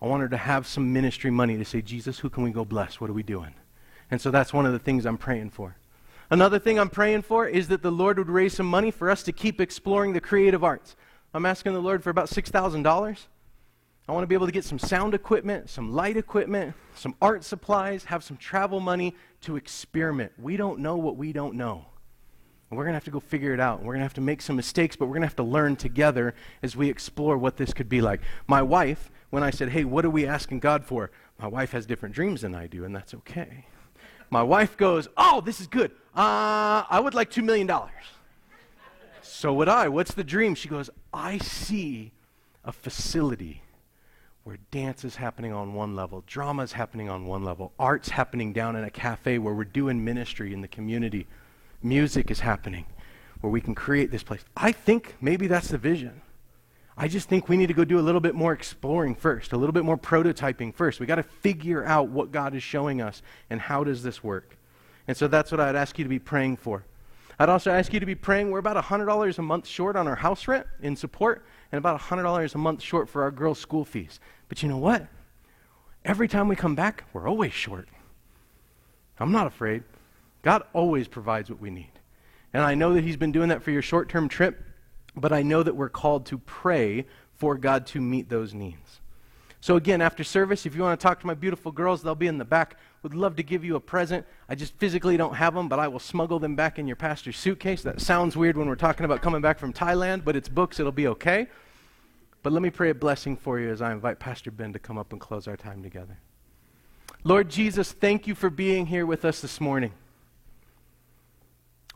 I 0.00 0.06
want 0.06 0.22
her 0.22 0.28
to 0.28 0.36
have 0.36 0.66
some 0.66 0.92
ministry 0.92 1.30
money 1.30 1.58
to 1.58 1.64
say, 1.64 1.82
Jesus, 1.82 2.20
who 2.20 2.30
can 2.30 2.42
we 2.42 2.50
go 2.50 2.64
bless? 2.64 3.00
What 3.00 3.10
are 3.10 3.14
we 3.14 3.22
doing? 3.22 3.54
And 4.10 4.20
so 4.20 4.30
that's 4.30 4.54
one 4.54 4.64
of 4.64 4.72
the 4.72 4.78
things 4.78 5.04
I'm 5.04 5.18
praying 5.18 5.50
for. 5.50 5.76
Another 6.30 6.58
thing 6.58 6.78
I'm 6.78 6.90
praying 6.90 7.22
for 7.22 7.46
is 7.46 7.68
that 7.68 7.82
the 7.82 7.90
Lord 7.90 8.18
would 8.18 8.28
raise 8.28 8.54
some 8.54 8.66
money 8.66 8.90
for 8.90 9.10
us 9.10 9.22
to 9.24 9.32
keep 9.32 9.60
exploring 9.60 10.12
the 10.12 10.20
creative 10.20 10.64
arts. 10.64 10.96
I'm 11.34 11.44
asking 11.44 11.74
the 11.74 11.80
Lord 11.80 12.02
for 12.02 12.10
about 12.10 12.28
$6,000 12.28 13.26
I 14.08 14.12
want 14.12 14.22
to 14.22 14.26
be 14.26 14.34
able 14.34 14.46
to 14.46 14.52
get 14.52 14.64
some 14.64 14.78
sound 14.78 15.12
equipment, 15.12 15.68
some 15.68 15.92
light 15.92 16.16
equipment, 16.16 16.74
some 16.94 17.14
art 17.20 17.44
supplies, 17.44 18.04
have 18.04 18.24
some 18.24 18.38
travel 18.38 18.80
money 18.80 19.14
to 19.42 19.56
experiment. 19.56 20.32
We 20.38 20.56
don't 20.56 20.78
know 20.78 20.96
what 20.96 21.16
we 21.16 21.34
don't 21.34 21.56
know. 21.56 21.84
And 22.70 22.78
we're 22.78 22.84
going 22.84 22.92
to 22.92 22.96
have 22.96 23.04
to 23.04 23.10
go 23.10 23.20
figure 23.20 23.52
it 23.52 23.60
out. 23.60 23.80
We're 23.80 23.92
going 23.92 24.00
to 24.00 24.04
have 24.06 24.14
to 24.14 24.22
make 24.22 24.40
some 24.40 24.56
mistakes, 24.56 24.96
but 24.96 25.06
we're 25.06 25.12
going 25.12 25.22
to 25.22 25.26
have 25.26 25.36
to 25.36 25.42
learn 25.42 25.76
together 25.76 26.34
as 26.62 26.74
we 26.74 26.88
explore 26.88 27.36
what 27.36 27.58
this 27.58 27.74
could 27.74 27.90
be 27.90 28.00
like. 28.00 28.22
My 28.46 28.62
wife, 28.62 29.10
when 29.28 29.42
I 29.42 29.50
said, 29.50 29.68
hey, 29.68 29.84
what 29.84 30.06
are 30.06 30.10
we 30.10 30.26
asking 30.26 30.60
God 30.60 30.86
for? 30.86 31.10
My 31.38 31.46
wife 31.46 31.72
has 31.72 31.84
different 31.84 32.14
dreams 32.14 32.40
than 32.40 32.54
I 32.54 32.66
do, 32.66 32.84
and 32.84 32.96
that's 32.96 33.12
okay. 33.12 33.66
My 34.30 34.42
wife 34.42 34.78
goes, 34.78 35.06
oh, 35.18 35.42
this 35.42 35.60
is 35.60 35.66
good. 35.66 35.90
Uh, 36.16 36.82
I 36.88 36.98
would 36.98 37.12
like 37.12 37.30
$2 37.30 37.44
million. 37.44 37.70
so 39.20 39.52
would 39.52 39.68
I. 39.68 39.88
What's 39.88 40.14
the 40.14 40.24
dream? 40.24 40.54
She 40.54 40.68
goes, 40.68 40.88
I 41.12 41.36
see 41.38 42.12
a 42.64 42.72
facility 42.72 43.62
where 44.48 44.56
dance 44.70 45.04
is 45.04 45.16
happening 45.16 45.52
on 45.52 45.74
one 45.74 45.94
level, 45.94 46.24
drama 46.26 46.62
is 46.62 46.72
happening 46.72 47.10
on 47.10 47.26
one 47.26 47.44
level, 47.44 47.70
art's 47.78 48.08
happening 48.08 48.50
down 48.50 48.76
in 48.76 48.82
a 48.82 48.90
cafe 48.90 49.36
where 49.36 49.52
we're 49.52 49.62
doing 49.62 50.02
ministry 50.02 50.54
in 50.54 50.62
the 50.62 50.68
community, 50.68 51.26
music 51.82 52.30
is 52.30 52.40
happening 52.40 52.86
where 53.42 53.50
we 53.50 53.60
can 53.60 53.74
create 53.74 54.10
this 54.10 54.22
place. 54.22 54.42
I 54.56 54.72
think 54.72 55.16
maybe 55.20 55.48
that's 55.48 55.68
the 55.68 55.76
vision. 55.76 56.22
I 56.96 57.08
just 57.08 57.28
think 57.28 57.50
we 57.50 57.58
need 57.58 57.66
to 57.66 57.74
go 57.74 57.84
do 57.84 57.98
a 57.98 58.00
little 58.00 58.22
bit 58.22 58.34
more 58.34 58.54
exploring 58.54 59.16
first, 59.16 59.52
a 59.52 59.58
little 59.58 59.74
bit 59.74 59.84
more 59.84 59.98
prototyping 59.98 60.74
first. 60.74 60.98
We 60.98 61.04
got 61.04 61.16
to 61.16 61.22
figure 61.24 61.84
out 61.84 62.08
what 62.08 62.32
God 62.32 62.54
is 62.54 62.62
showing 62.62 63.02
us 63.02 63.20
and 63.50 63.60
how 63.60 63.84
does 63.84 64.02
this 64.02 64.24
work. 64.24 64.56
And 65.06 65.14
so 65.14 65.28
that's 65.28 65.50
what 65.50 65.60
I'd 65.60 65.76
ask 65.76 65.98
you 65.98 66.06
to 66.06 66.08
be 66.08 66.18
praying 66.18 66.56
for. 66.56 66.86
I'd 67.38 67.48
also 67.48 67.70
ask 67.70 67.92
you 67.92 68.00
to 68.00 68.06
be 68.06 68.16
praying. 68.16 68.50
We're 68.50 68.58
about 68.58 68.82
$100 68.82 69.38
a 69.38 69.42
month 69.42 69.66
short 69.66 69.94
on 69.94 70.08
our 70.08 70.16
house 70.16 70.48
rent 70.48 70.66
in 70.82 70.96
support 70.96 71.44
and 71.70 71.78
about 71.78 72.00
$100 72.00 72.54
a 72.54 72.58
month 72.58 72.82
short 72.82 73.08
for 73.08 73.22
our 73.22 73.30
girls' 73.30 73.60
school 73.60 73.84
fees. 73.84 74.18
But 74.48 74.62
you 74.62 74.68
know 74.68 74.78
what? 74.78 75.06
Every 76.04 76.26
time 76.26 76.48
we 76.48 76.56
come 76.56 76.74
back, 76.74 77.04
we're 77.12 77.28
always 77.28 77.52
short. 77.52 77.88
I'm 79.20 79.32
not 79.32 79.46
afraid. 79.46 79.84
God 80.42 80.62
always 80.72 81.06
provides 81.08 81.50
what 81.50 81.60
we 81.60 81.70
need. 81.70 81.92
And 82.52 82.62
I 82.62 82.74
know 82.74 82.94
that 82.94 83.04
He's 83.04 83.16
been 83.16 83.32
doing 83.32 83.50
that 83.50 83.62
for 83.62 83.70
your 83.70 83.82
short 83.82 84.08
term 84.08 84.28
trip, 84.28 84.64
but 85.14 85.32
I 85.32 85.42
know 85.42 85.62
that 85.62 85.76
we're 85.76 85.88
called 85.88 86.26
to 86.26 86.38
pray 86.38 87.06
for 87.34 87.56
God 87.56 87.86
to 87.88 88.00
meet 88.00 88.28
those 88.28 88.54
needs. 88.54 89.00
So, 89.60 89.76
again, 89.76 90.00
after 90.00 90.22
service, 90.22 90.66
if 90.66 90.76
you 90.76 90.82
want 90.82 90.98
to 90.98 91.02
talk 91.02 91.20
to 91.20 91.26
my 91.26 91.34
beautiful 91.34 91.72
girls, 91.72 92.02
they'll 92.02 92.14
be 92.14 92.28
in 92.28 92.38
the 92.38 92.44
back. 92.44 92.76
Would 93.02 93.14
love 93.14 93.36
to 93.36 93.42
give 93.42 93.64
you 93.64 93.76
a 93.76 93.80
present. 93.80 94.26
I 94.48 94.54
just 94.54 94.74
physically 94.74 95.16
don't 95.16 95.34
have 95.34 95.54
them, 95.54 95.68
but 95.68 95.78
I 95.78 95.86
will 95.88 96.00
smuggle 96.00 96.38
them 96.38 96.56
back 96.56 96.78
in 96.78 96.86
your 96.86 96.96
pastor's 96.96 97.36
suitcase. 97.36 97.82
That 97.82 98.00
sounds 98.00 98.36
weird 98.36 98.56
when 98.56 98.68
we're 98.68 98.74
talking 98.74 99.04
about 99.04 99.22
coming 99.22 99.40
back 99.40 99.58
from 99.58 99.72
Thailand, 99.72 100.24
but 100.24 100.34
it's 100.34 100.48
books, 100.48 100.80
it'll 100.80 100.90
be 100.90 101.06
okay. 101.06 101.46
But 102.42 102.52
let 102.52 102.62
me 102.62 102.70
pray 102.70 102.90
a 102.90 102.94
blessing 102.94 103.36
for 103.36 103.60
you 103.60 103.70
as 103.70 103.80
I 103.80 103.92
invite 103.92 104.18
Pastor 104.18 104.50
Ben 104.50 104.72
to 104.72 104.78
come 104.78 104.98
up 104.98 105.12
and 105.12 105.20
close 105.20 105.46
our 105.46 105.56
time 105.56 105.82
together. 105.82 106.18
Lord 107.24 107.48
Jesus, 107.48 107.92
thank 107.92 108.26
you 108.26 108.34
for 108.34 108.50
being 108.50 108.86
here 108.86 109.06
with 109.06 109.24
us 109.24 109.40
this 109.40 109.60
morning. 109.60 109.92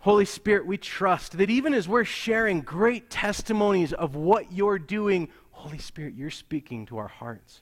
Holy 0.01 0.25
Spirit, 0.25 0.67
we 0.67 0.77
trust 0.77 1.39
that 1.39 1.49
even 1.49 1.75
as 1.75 1.89
we're 1.89 2.05
sharing 2.05 2.61
great 2.61 3.09
testimonies 3.09 3.93
of 3.93 4.17
what 4.17 4.53
you're 4.53 4.79
doing, 4.79 5.29
Holy 5.53 5.79
Spirit, 5.79 6.15
you're 6.15 6.31
speaking 6.31 6.87
to 6.87 6.99
our 6.99 7.09
hearts. 7.09 7.61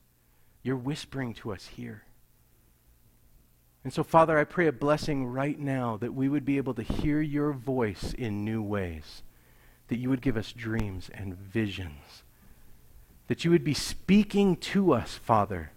You're 0.63 0.77
whispering 0.77 1.35
to 1.35 1.53
us 1.53 1.67
here. 1.67 2.03
And 3.83 3.93
so, 3.93 4.03
Father, 4.03 4.39
I 4.39 4.45
pray 4.45 4.67
a 4.67 4.73
blessing 4.73 5.27
right 5.27 5.59
now 5.59 5.97
that 5.99 6.15
we 6.15 6.29
would 6.29 6.45
be 6.45 6.59
able 6.59 6.75
to 6.75 6.83
hear 6.83 7.21
your 7.21 7.53
voice 7.53 8.13
in 8.13 8.45
new 8.45 8.63
ways, 8.63 9.23
that 9.89 9.99
you 9.99 10.11
would 10.11 10.21
give 10.21 10.37
us 10.37 10.53
dreams 10.53 11.11
and 11.15 11.35
visions 11.35 12.23
that 13.31 13.45
you 13.45 13.53
would 13.53 13.63
be 13.63 13.75
speaking 13.75 14.57
to 14.57 14.93
us, 14.93 15.15
Father. 15.15 15.71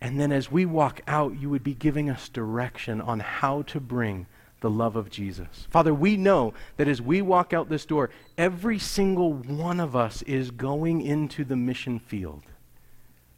And 0.00 0.18
then 0.18 0.32
as 0.32 0.50
we 0.50 0.66
walk 0.66 1.02
out, 1.06 1.38
you 1.40 1.48
would 1.48 1.62
be 1.62 1.72
giving 1.72 2.10
us 2.10 2.28
direction 2.28 3.00
on 3.00 3.20
how 3.20 3.62
to 3.62 3.78
bring 3.78 4.26
the 4.60 4.68
love 4.68 4.96
of 4.96 5.08
Jesus. 5.08 5.68
Father, 5.70 5.94
we 5.94 6.16
know 6.16 6.52
that 6.76 6.88
as 6.88 7.00
we 7.00 7.22
walk 7.22 7.52
out 7.52 7.68
this 7.68 7.86
door, 7.86 8.10
every 8.36 8.80
single 8.80 9.34
one 9.34 9.78
of 9.78 9.94
us 9.94 10.22
is 10.22 10.50
going 10.50 11.00
into 11.00 11.44
the 11.44 11.54
mission 11.54 12.00
field. 12.00 12.42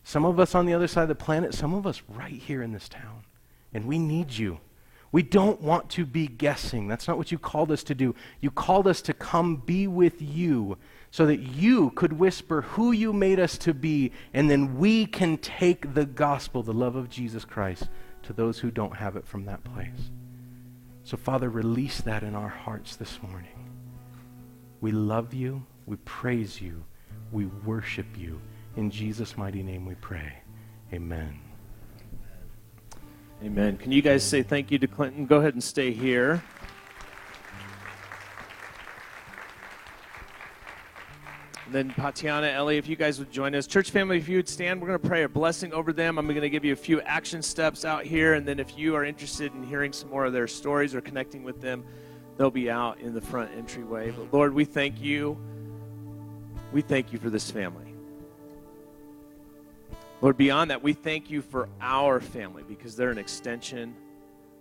Some 0.03 0.25
of 0.25 0.41
us 0.41 0.55
on 0.55 0.65
the 0.65 0.73
other 0.73 0.89
side 0.89 1.03
of 1.03 1.09
the 1.09 1.15
planet, 1.15 1.53
some 1.53 1.75
of 1.75 1.87
us 1.87 2.01
right 2.09 2.41
here 2.41 2.63
in 2.63 2.73
this 2.73 2.89
town. 2.89 3.25
And 3.77 3.85
we 3.85 3.99
need 3.99 4.33
you. 4.33 4.59
We 5.13 5.23
don't 5.23 5.61
want 5.61 5.91
to 5.91 6.07
be 6.07 6.27
guessing. 6.27 6.89
That's 6.89 7.07
not 7.07 7.19
what 7.19 7.31
you 7.31 7.39
called 7.39 7.71
us 7.71 7.83
to 7.85 7.95
do. 7.95 8.15
You 8.41 8.51
called 8.51 8.87
us 8.87 9.03
to 9.03 9.13
come 9.13 9.57
be 9.57 9.87
with 9.87 10.23
you 10.23 10.79
so 11.11 11.27
that 11.27 11.41
you 11.41 11.91
could 11.91 12.15
whisper 12.15 12.63
who 12.63 12.93
you 12.93 13.13
made 13.13 13.39
us 13.39 13.59
to 13.59 13.75
be, 13.75 14.13
and 14.33 14.51
then 14.51 14.79
we 14.79 15.05
can 15.05 15.37
take 15.37 15.93
the 15.93 16.07
gospel, 16.07 16.63
the 16.63 16.73
love 16.73 16.97
of 16.97 17.11
Jesus 17.11 17.45
Christ, 17.45 17.91
to 18.23 18.33
those 18.33 18.59
who 18.59 18.71
don't 18.71 18.97
have 18.97 19.15
it 19.15 19.27
from 19.27 19.45
that 19.45 19.63
place. 19.63 20.11
So, 21.05 21.19
Father, 21.19 21.51
release 21.51 22.01
that 22.01 22.23
in 22.23 22.35
our 22.35 22.49
hearts 22.49 22.97
this 22.97 23.19
morning. 23.23 23.71
We 24.81 24.91
love 24.91 25.35
you, 25.35 25.67
we 25.85 25.97
praise 25.99 26.63
you, 26.63 26.83
we 27.31 27.45
worship 27.45 28.07
you. 28.17 28.41
In 28.77 28.91
Jesus' 28.91 29.37
mighty 29.37 29.63
name 29.63 29.85
we 29.85 29.97
pray. 29.97 30.33
Amen. 30.95 31.46
Amen. 33.43 33.77
Can 33.77 33.93
you 33.93 34.03
guys 34.03 34.25
say 34.25 34.43
thank 34.43 34.71
you 34.71 34.79
to 34.79 34.87
Clinton? 34.87 35.27
Go 35.27 35.37
ahead 35.37 35.53
and 35.53 35.63
stay 35.63 35.93
here. 35.93 36.43
And 41.67 41.75
then 41.75 41.91
Patiana, 41.91 42.55
Ellie, 42.55 42.79
if 42.79 42.89
you 42.89 42.97
guys 42.97 43.19
would 43.19 43.31
join 43.31 43.55
us. 43.55 43.67
Church 43.67 43.91
family, 43.91 44.17
if 44.19 44.29
you 44.29 44.37
would 44.37 44.49
stand, 44.49 44.81
we're 44.81 44.87
going 44.87 45.01
to 45.01 45.07
pray 45.07 45.25
a 45.25 45.29
blessing 45.29 45.73
over 45.73 45.93
them. 45.93 46.17
I'm 46.17 46.27
going 46.27 46.41
to 46.41 46.49
give 46.49 46.65
you 46.65 46.73
a 46.73 46.77
few 46.77 47.01
action 47.03 47.43
steps 47.43 47.85
out 47.85 48.05
here. 48.05 48.35
And 48.35 48.47
then 48.47 48.59
if 48.61 48.79
you 48.79 48.95
are 48.95 49.05
interested 49.05 49.53
in 49.53 49.63
hearing 49.65 49.93
some 49.93 50.09
more 50.09 50.25
of 50.25 50.33
their 50.33 50.47
stories 50.47 50.95
or 50.95 51.01
connecting 51.01 51.43
with 51.43 51.61
them, 51.61 51.85
they'll 52.39 52.51
be 52.51 52.71
out 52.71 53.01
in 53.01 53.15
the 53.15 53.21
front 53.21 53.51
entryway. 53.57 54.13
But 54.13 54.33
Lord, 54.33 54.55
we 54.55 54.65
thank 54.65 55.03
you. 55.03 55.37
We 56.73 56.83
thank 56.83 57.13
you 57.13 57.19
for 57.19 57.31
this 57.31 57.51
family. 57.51 57.86
Lord, 60.23 60.39
beyond 60.39 60.71
that, 60.71 60.83
we 60.83 60.95
thank 60.95 61.31
you 61.31 61.43
for 61.43 61.69
our 61.81 62.21
family 62.21 62.63
because 62.67 62.97
they're 62.97 63.11
an 63.11 63.19
extension 63.19 63.95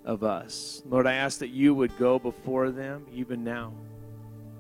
of 0.04 0.22
us. 0.22 0.84
Lord, 0.86 1.08
I 1.08 1.14
ask 1.14 1.40
that 1.40 1.48
you 1.48 1.74
would 1.74 1.98
go 1.98 2.20
before 2.20 2.72
them 2.72 3.06
even 3.14 3.44
now. 3.44 3.72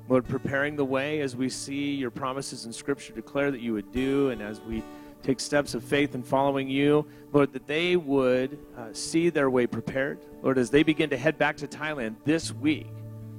Lord, 0.08 0.26
preparing 0.26 0.78
the 0.78 0.86
way 0.86 1.20
as 1.20 1.36
we 1.36 1.50
see 1.50 1.96
your 1.96 2.12
promises 2.12 2.66
in 2.66 2.72
Scripture 2.72 3.12
declare 3.12 3.52
that 3.52 3.60
you 3.60 3.74
would 3.74 3.92
do, 3.92 4.30
and 4.30 4.42
as 4.42 4.62
we 4.62 4.84
take 5.22 5.42
steps 5.42 5.74
of 5.74 5.84
faith 5.84 6.16
in 6.16 6.24
following 6.24 6.70
you, 6.70 7.06
Lord, 7.34 7.52
that 7.54 7.68
they 7.68 7.98
would 7.98 8.58
uh, 8.78 8.94
see 8.94 9.30
their 9.30 9.50
way 9.50 9.68
prepared. 9.68 10.20
Lord, 10.44 10.58
as 10.58 10.70
they 10.70 10.84
begin 10.84 11.10
to 11.10 11.18
head 11.18 11.38
back 11.38 11.58
to 11.58 11.68
Thailand 11.68 12.16
this 12.24 12.54
week, 12.54 12.88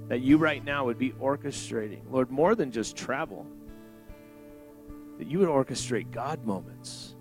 that 0.09 0.21
you 0.21 0.37
right 0.37 0.63
now 0.63 0.85
would 0.85 0.99
be 0.99 1.11
orchestrating, 1.13 2.03
Lord, 2.11 2.31
more 2.31 2.55
than 2.55 2.71
just 2.71 2.97
travel, 2.97 3.47
that 5.19 5.27
you 5.27 5.39
would 5.39 5.49
orchestrate 5.49 6.11
God 6.11 6.45
moments 6.45 7.16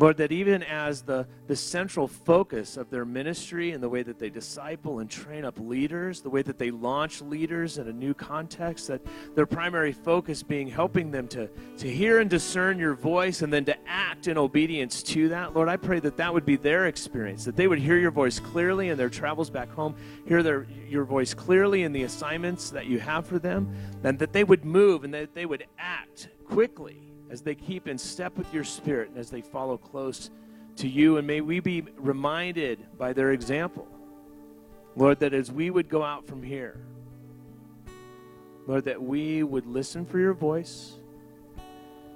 Lord, 0.00 0.16
that 0.16 0.32
even 0.32 0.62
as 0.62 1.02
the, 1.02 1.28
the 1.46 1.54
central 1.54 2.08
focus 2.08 2.78
of 2.78 2.88
their 2.88 3.04
ministry 3.04 3.72
and 3.72 3.82
the 3.82 3.88
way 3.88 4.02
that 4.02 4.18
they 4.18 4.30
disciple 4.30 5.00
and 5.00 5.10
train 5.10 5.44
up 5.44 5.58
leaders, 5.60 6.22
the 6.22 6.30
way 6.30 6.40
that 6.40 6.58
they 6.58 6.70
launch 6.70 7.20
leaders 7.20 7.76
in 7.76 7.86
a 7.86 7.92
new 7.92 8.14
context, 8.14 8.88
that 8.88 9.02
their 9.34 9.44
primary 9.44 9.92
focus 9.92 10.42
being 10.42 10.66
helping 10.66 11.10
them 11.10 11.28
to, 11.28 11.48
to 11.76 11.86
hear 11.86 12.20
and 12.20 12.30
discern 12.30 12.78
your 12.78 12.94
voice 12.94 13.42
and 13.42 13.52
then 13.52 13.66
to 13.66 13.76
act 13.86 14.26
in 14.26 14.38
obedience 14.38 15.02
to 15.02 15.28
that. 15.28 15.54
Lord, 15.54 15.68
I 15.68 15.76
pray 15.76 16.00
that 16.00 16.16
that 16.16 16.32
would 16.32 16.46
be 16.46 16.56
their 16.56 16.86
experience, 16.86 17.44
that 17.44 17.56
they 17.56 17.68
would 17.68 17.78
hear 17.78 17.98
your 17.98 18.10
voice 18.10 18.40
clearly 18.40 18.88
in 18.88 18.96
their 18.96 19.10
travels 19.10 19.50
back 19.50 19.68
home, 19.68 19.94
hear 20.26 20.42
their, 20.42 20.66
your 20.88 21.04
voice 21.04 21.34
clearly 21.34 21.82
in 21.82 21.92
the 21.92 22.04
assignments 22.04 22.70
that 22.70 22.86
you 22.86 22.98
have 23.00 23.26
for 23.26 23.38
them, 23.38 23.70
and 24.02 24.18
that 24.18 24.32
they 24.32 24.44
would 24.44 24.64
move 24.64 25.04
and 25.04 25.12
that 25.12 25.34
they 25.34 25.44
would 25.44 25.66
act 25.78 26.30
quickly 26.46 27.09
as 27.30 27.42
they 27.42 27.54
keep 27.54 27.86
in 27.86 27.96
step 27.96 28.36
with 28.36 28.52
your 28.52 28.64
spirit 28.64 29.10
and 29.10 29.18
as 29.18 29.30
they 29.30 29.40
follow 29.40 29.78
close 29.78 30.30
to 30.76 30.88
you. 30.88 31.16
And 31.16 31.26
may 31.26 31.40
we 31.40 31.60
be 31.60 31.82
reminded 31.96 32.98
by 32.98 33.12
their 33.12 33.32
example, 33.32 33.86
Lord, 34.96 35.20
that 35.20 35.32
as 35.32 35.50
we 35.50 35.70
would 35.70 35.88
go 35.88 36.02
out 36.02 36.26
from 36.26 36.42
here, 36.42 36.80
Lord, 38.66 38.84
that 38.84 39.00
we 39.00 39.42
would 39.42 39.66
listen 39.66 40.04
for 40.04 40.18
your 40.18 40.34
voice 40.34 40.92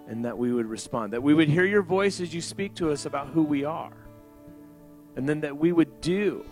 and 0.09 0.25
that 0.25 0.37
we 0.37 0.53
would 0.53 0.67
respond, 0.67 1.12
that 1.12 1.23
we 1.23 1.33
would 1.33 1.49
hear 1.49 1.65
your 1.65 1.83
voice 1.83 2.21
as 2.21 2.35
you 2.35 2.43
speak 2.43 2.75
to 2.75 2.91
us 2.91 3.07
about 3.07 3.29
who 3.29 3.43
we 3.43 3.65
are, 3.65 3.97
and 5.17 5.29
then 5.29 5.41
that 5.41 5.57
we 5.57 5.73
would 5.73 6.01
do 6.01 6.45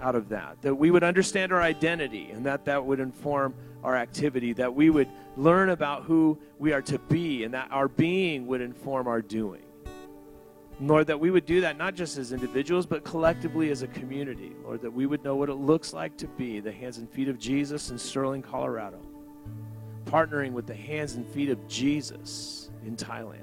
out 0.00 0.14
of 0.14 0.28
that, 0.30 0.60
that 0.62 0.74
we 0.74 0.90
would 0.90 1.04
understand 1.04 1.52
our 1.52 1.60
identity 1.60 2.30
and 2.30 2.46
that 2.46 2.64
that 2.64 2.84
would 2.84 3.00
inform 3.00 3.54
our 3.82 3.96
activity, 3.96 4.52
that 4.54 4.74
we 4.74 4.88
would 4.90 5.08
learn 5.36 5.70
about 5.70 6.04
who 6.04 6.38
we 6.58 6.72
are 6.72 6.82
to 6.82 6.98
be, 6.98 7.44
and 7.44 7.54
that 7.54 7.68
our 7.70 7.88
being 7.88 8.46
would 8.46 8.60
inform 8.60 9.06
our 9.06 9.22
doing. 9.22 9.62
Lord, 10.80 11.06
that 11.06 11.20
we 11.20 11.30
would 11.30 11.46
do 11.46 11.60
that 11.60 11.78
not 11.78 11.94
just 11.94 12.18
as 12.18 12.32
individuals, 12.32 12.84
but 12.84 13.04
collectively 13.04 13.70
as 13.70 13.82
a 13.82 13.86
community. 13.88 14.52
Lord, 14.64 14.82
that 14.82 14.90
we 14.90 15.06
would 15.06 15.22
know 15.22 15.36
what 15.36 15.48
it 15.48 15.54
looks 15.54 15.92
like 15.92 16.16
to 16.18 16.26
be 16.26 16.58
the 16.58 16.72
hands 16.72 16.98
and 16.98 17.08
feet 17.08 17.28
of 17.28 17.38
Jesus 17.38 17.90
in 17.90 17.98
Sterling, 17.98 18.42
Colorado, 18.42 19.00
partnering 20.06 20.52
with 20.52 20.66
the 20.66 20.74
hands 20.74 21.14
and 21.14 21.26
feet 21.28 21.48
of 21.48 21.68
Jesus 21.68 22.70
in 22.84 22.96
Thailand. 22.96 23.38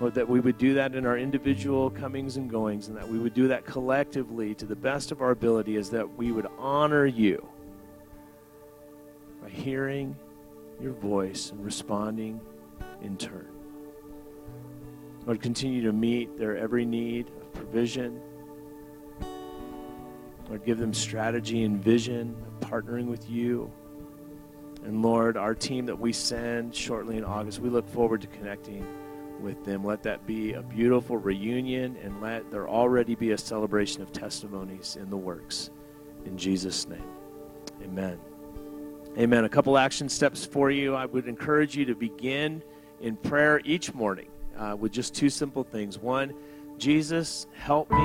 Lord, 0.00 0.14
that 0.14 0.28
we 0.28 0.38
would 0.38 0.58
do 0.58 0.74
that 0.74 0.94
in 0.94 1.06
our 1.06 1.18
individual 1.18 1.90
comings 1.90 2.36
and 2.36 2.48
goings, 2.48 2.88
and 2.88 2.96
that 2.96 3.08
we 3.08 3.18
would 3.18 3.34
do 3.34 3.48
that 3.48 3.64
collectively 3.64 4.54
to 4.54 4.66
the 4.66 4.76
best 4.76 5.10
of 5.10 5.22
our 5.22 5.30
ability, 5.30 5.76
is 5.76 5.90
that 5.90 6.16
we 6.16 6.30
would 6.30 6.46
honor 6.58 7.06
you 7.06 7.48
by 9.42 9.48
hearing 9.48 10.14
your 10.80 10.92
voice 10.92 11.50
and 11.50 11.64
responding 11.64 12.40
in 13.02 13.16
turn. 13.16 13.48
Lord, 15.26 15.42
continue 15.42 15.82
to 15.82 15.92
meet 15.92 16.36
their 16.38 16.56
every 16.56 16.86
need 16.86 17.28
of 17.40 17.52
provision. 17.52 18.20
Lord, 20.48 20.64
give 20.64 20.78
them 20.78 20.94
strategy 20.94 21.64
and 21.64 21.82
vision 21.82 22.34
of 22.46 22.70
partnering 22.70 23.06
with 23.06 23.28
you. 23.28 23.70
And 24.84 25.02
Lord, 25.02 25.36
our 25.36 25.54
team 25.54 25.84
that 25.86 25.98
we 25.98 26.12
send 26.12 26.74
shortly 26.74 27.18
in 27.18 27.24
August, 27.24 27.58
we 27.58 27.68
look 27.68 27.86
forward 27.88 28.22
to 28.22 28.26
connecting 28.28 28.86
with 29.40 29.64
them. 29.64 29.84
Let 29.84 30.02
that 30.04 30.26
be 30.26 30.54
a 30.54 30.62
beautiful 30.62 31.18
reunion 31.18 31.96
and 32.02 32.22
let 32.22 32.50
there 32.50 32.68
already 32.68 33.14
be 33.14 33.32
a 33.32 33.38
celebration 33.38 34.02
of 34.02 34.12
testimonies 34.12 34.96
in 34.98 35.10
the 35.10 35.16
works. 35.16 35.70
In 36.24 36.38
Jesus' 36.38 36.88
name, 36.88 37.04
amen. 37.82 38.18
Amen. 39.18 39.44
A 39.44 39.48
couple 39.48 39.76
action 39.76 40.08
steps 40.08 40.46
for 40.46 40.70
you. 40.70 40.94
I 40.94 41.04
would 41.04 41.26
encourage 41.26 41.76
you 41.76 41.84
to 41.86 41.96
begin 41.96 42.62
in 43.00 43.16
prayer 43.16 43.60
each 43.64 43.92
morning 43.92 44.28
uh, 44.56 44.76
with 44.78 44.92
just 44.92 45.12
two 45.12 45.28
simple 45.28 45.64
things. 45.64 45.98
One, 45.98 46.32
Jesus, 46.78 47.48
help 47.52 47.90
me 47.90 47.98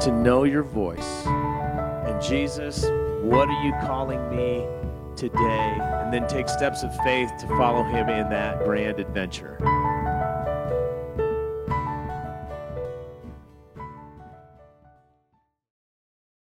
to 0.00 0.10
know 0.12 0.44
your 0.44 0.62
voice. 0.62 1.24
And 1.26 2.20
Jesus, 2.20 2.84
what 3.22 3.48
are 3.48 3.64
you 3.64 3.72
calling 3.86 4.28
me 4.28 4.66
today? 5.16 5.78
And 5.80 6.12
then 6.12 6.28
take 6.28 6.50
steps 6.50 6.82
of 6.82 6.94
faith 6.98 7.32
to 7.40 7.46
follow 7.48 7.82
him 7.82 8.10
in 8.10 8.28
that 8.28 8.64
grand 8.64 9.00
adventure. 9.00 9.56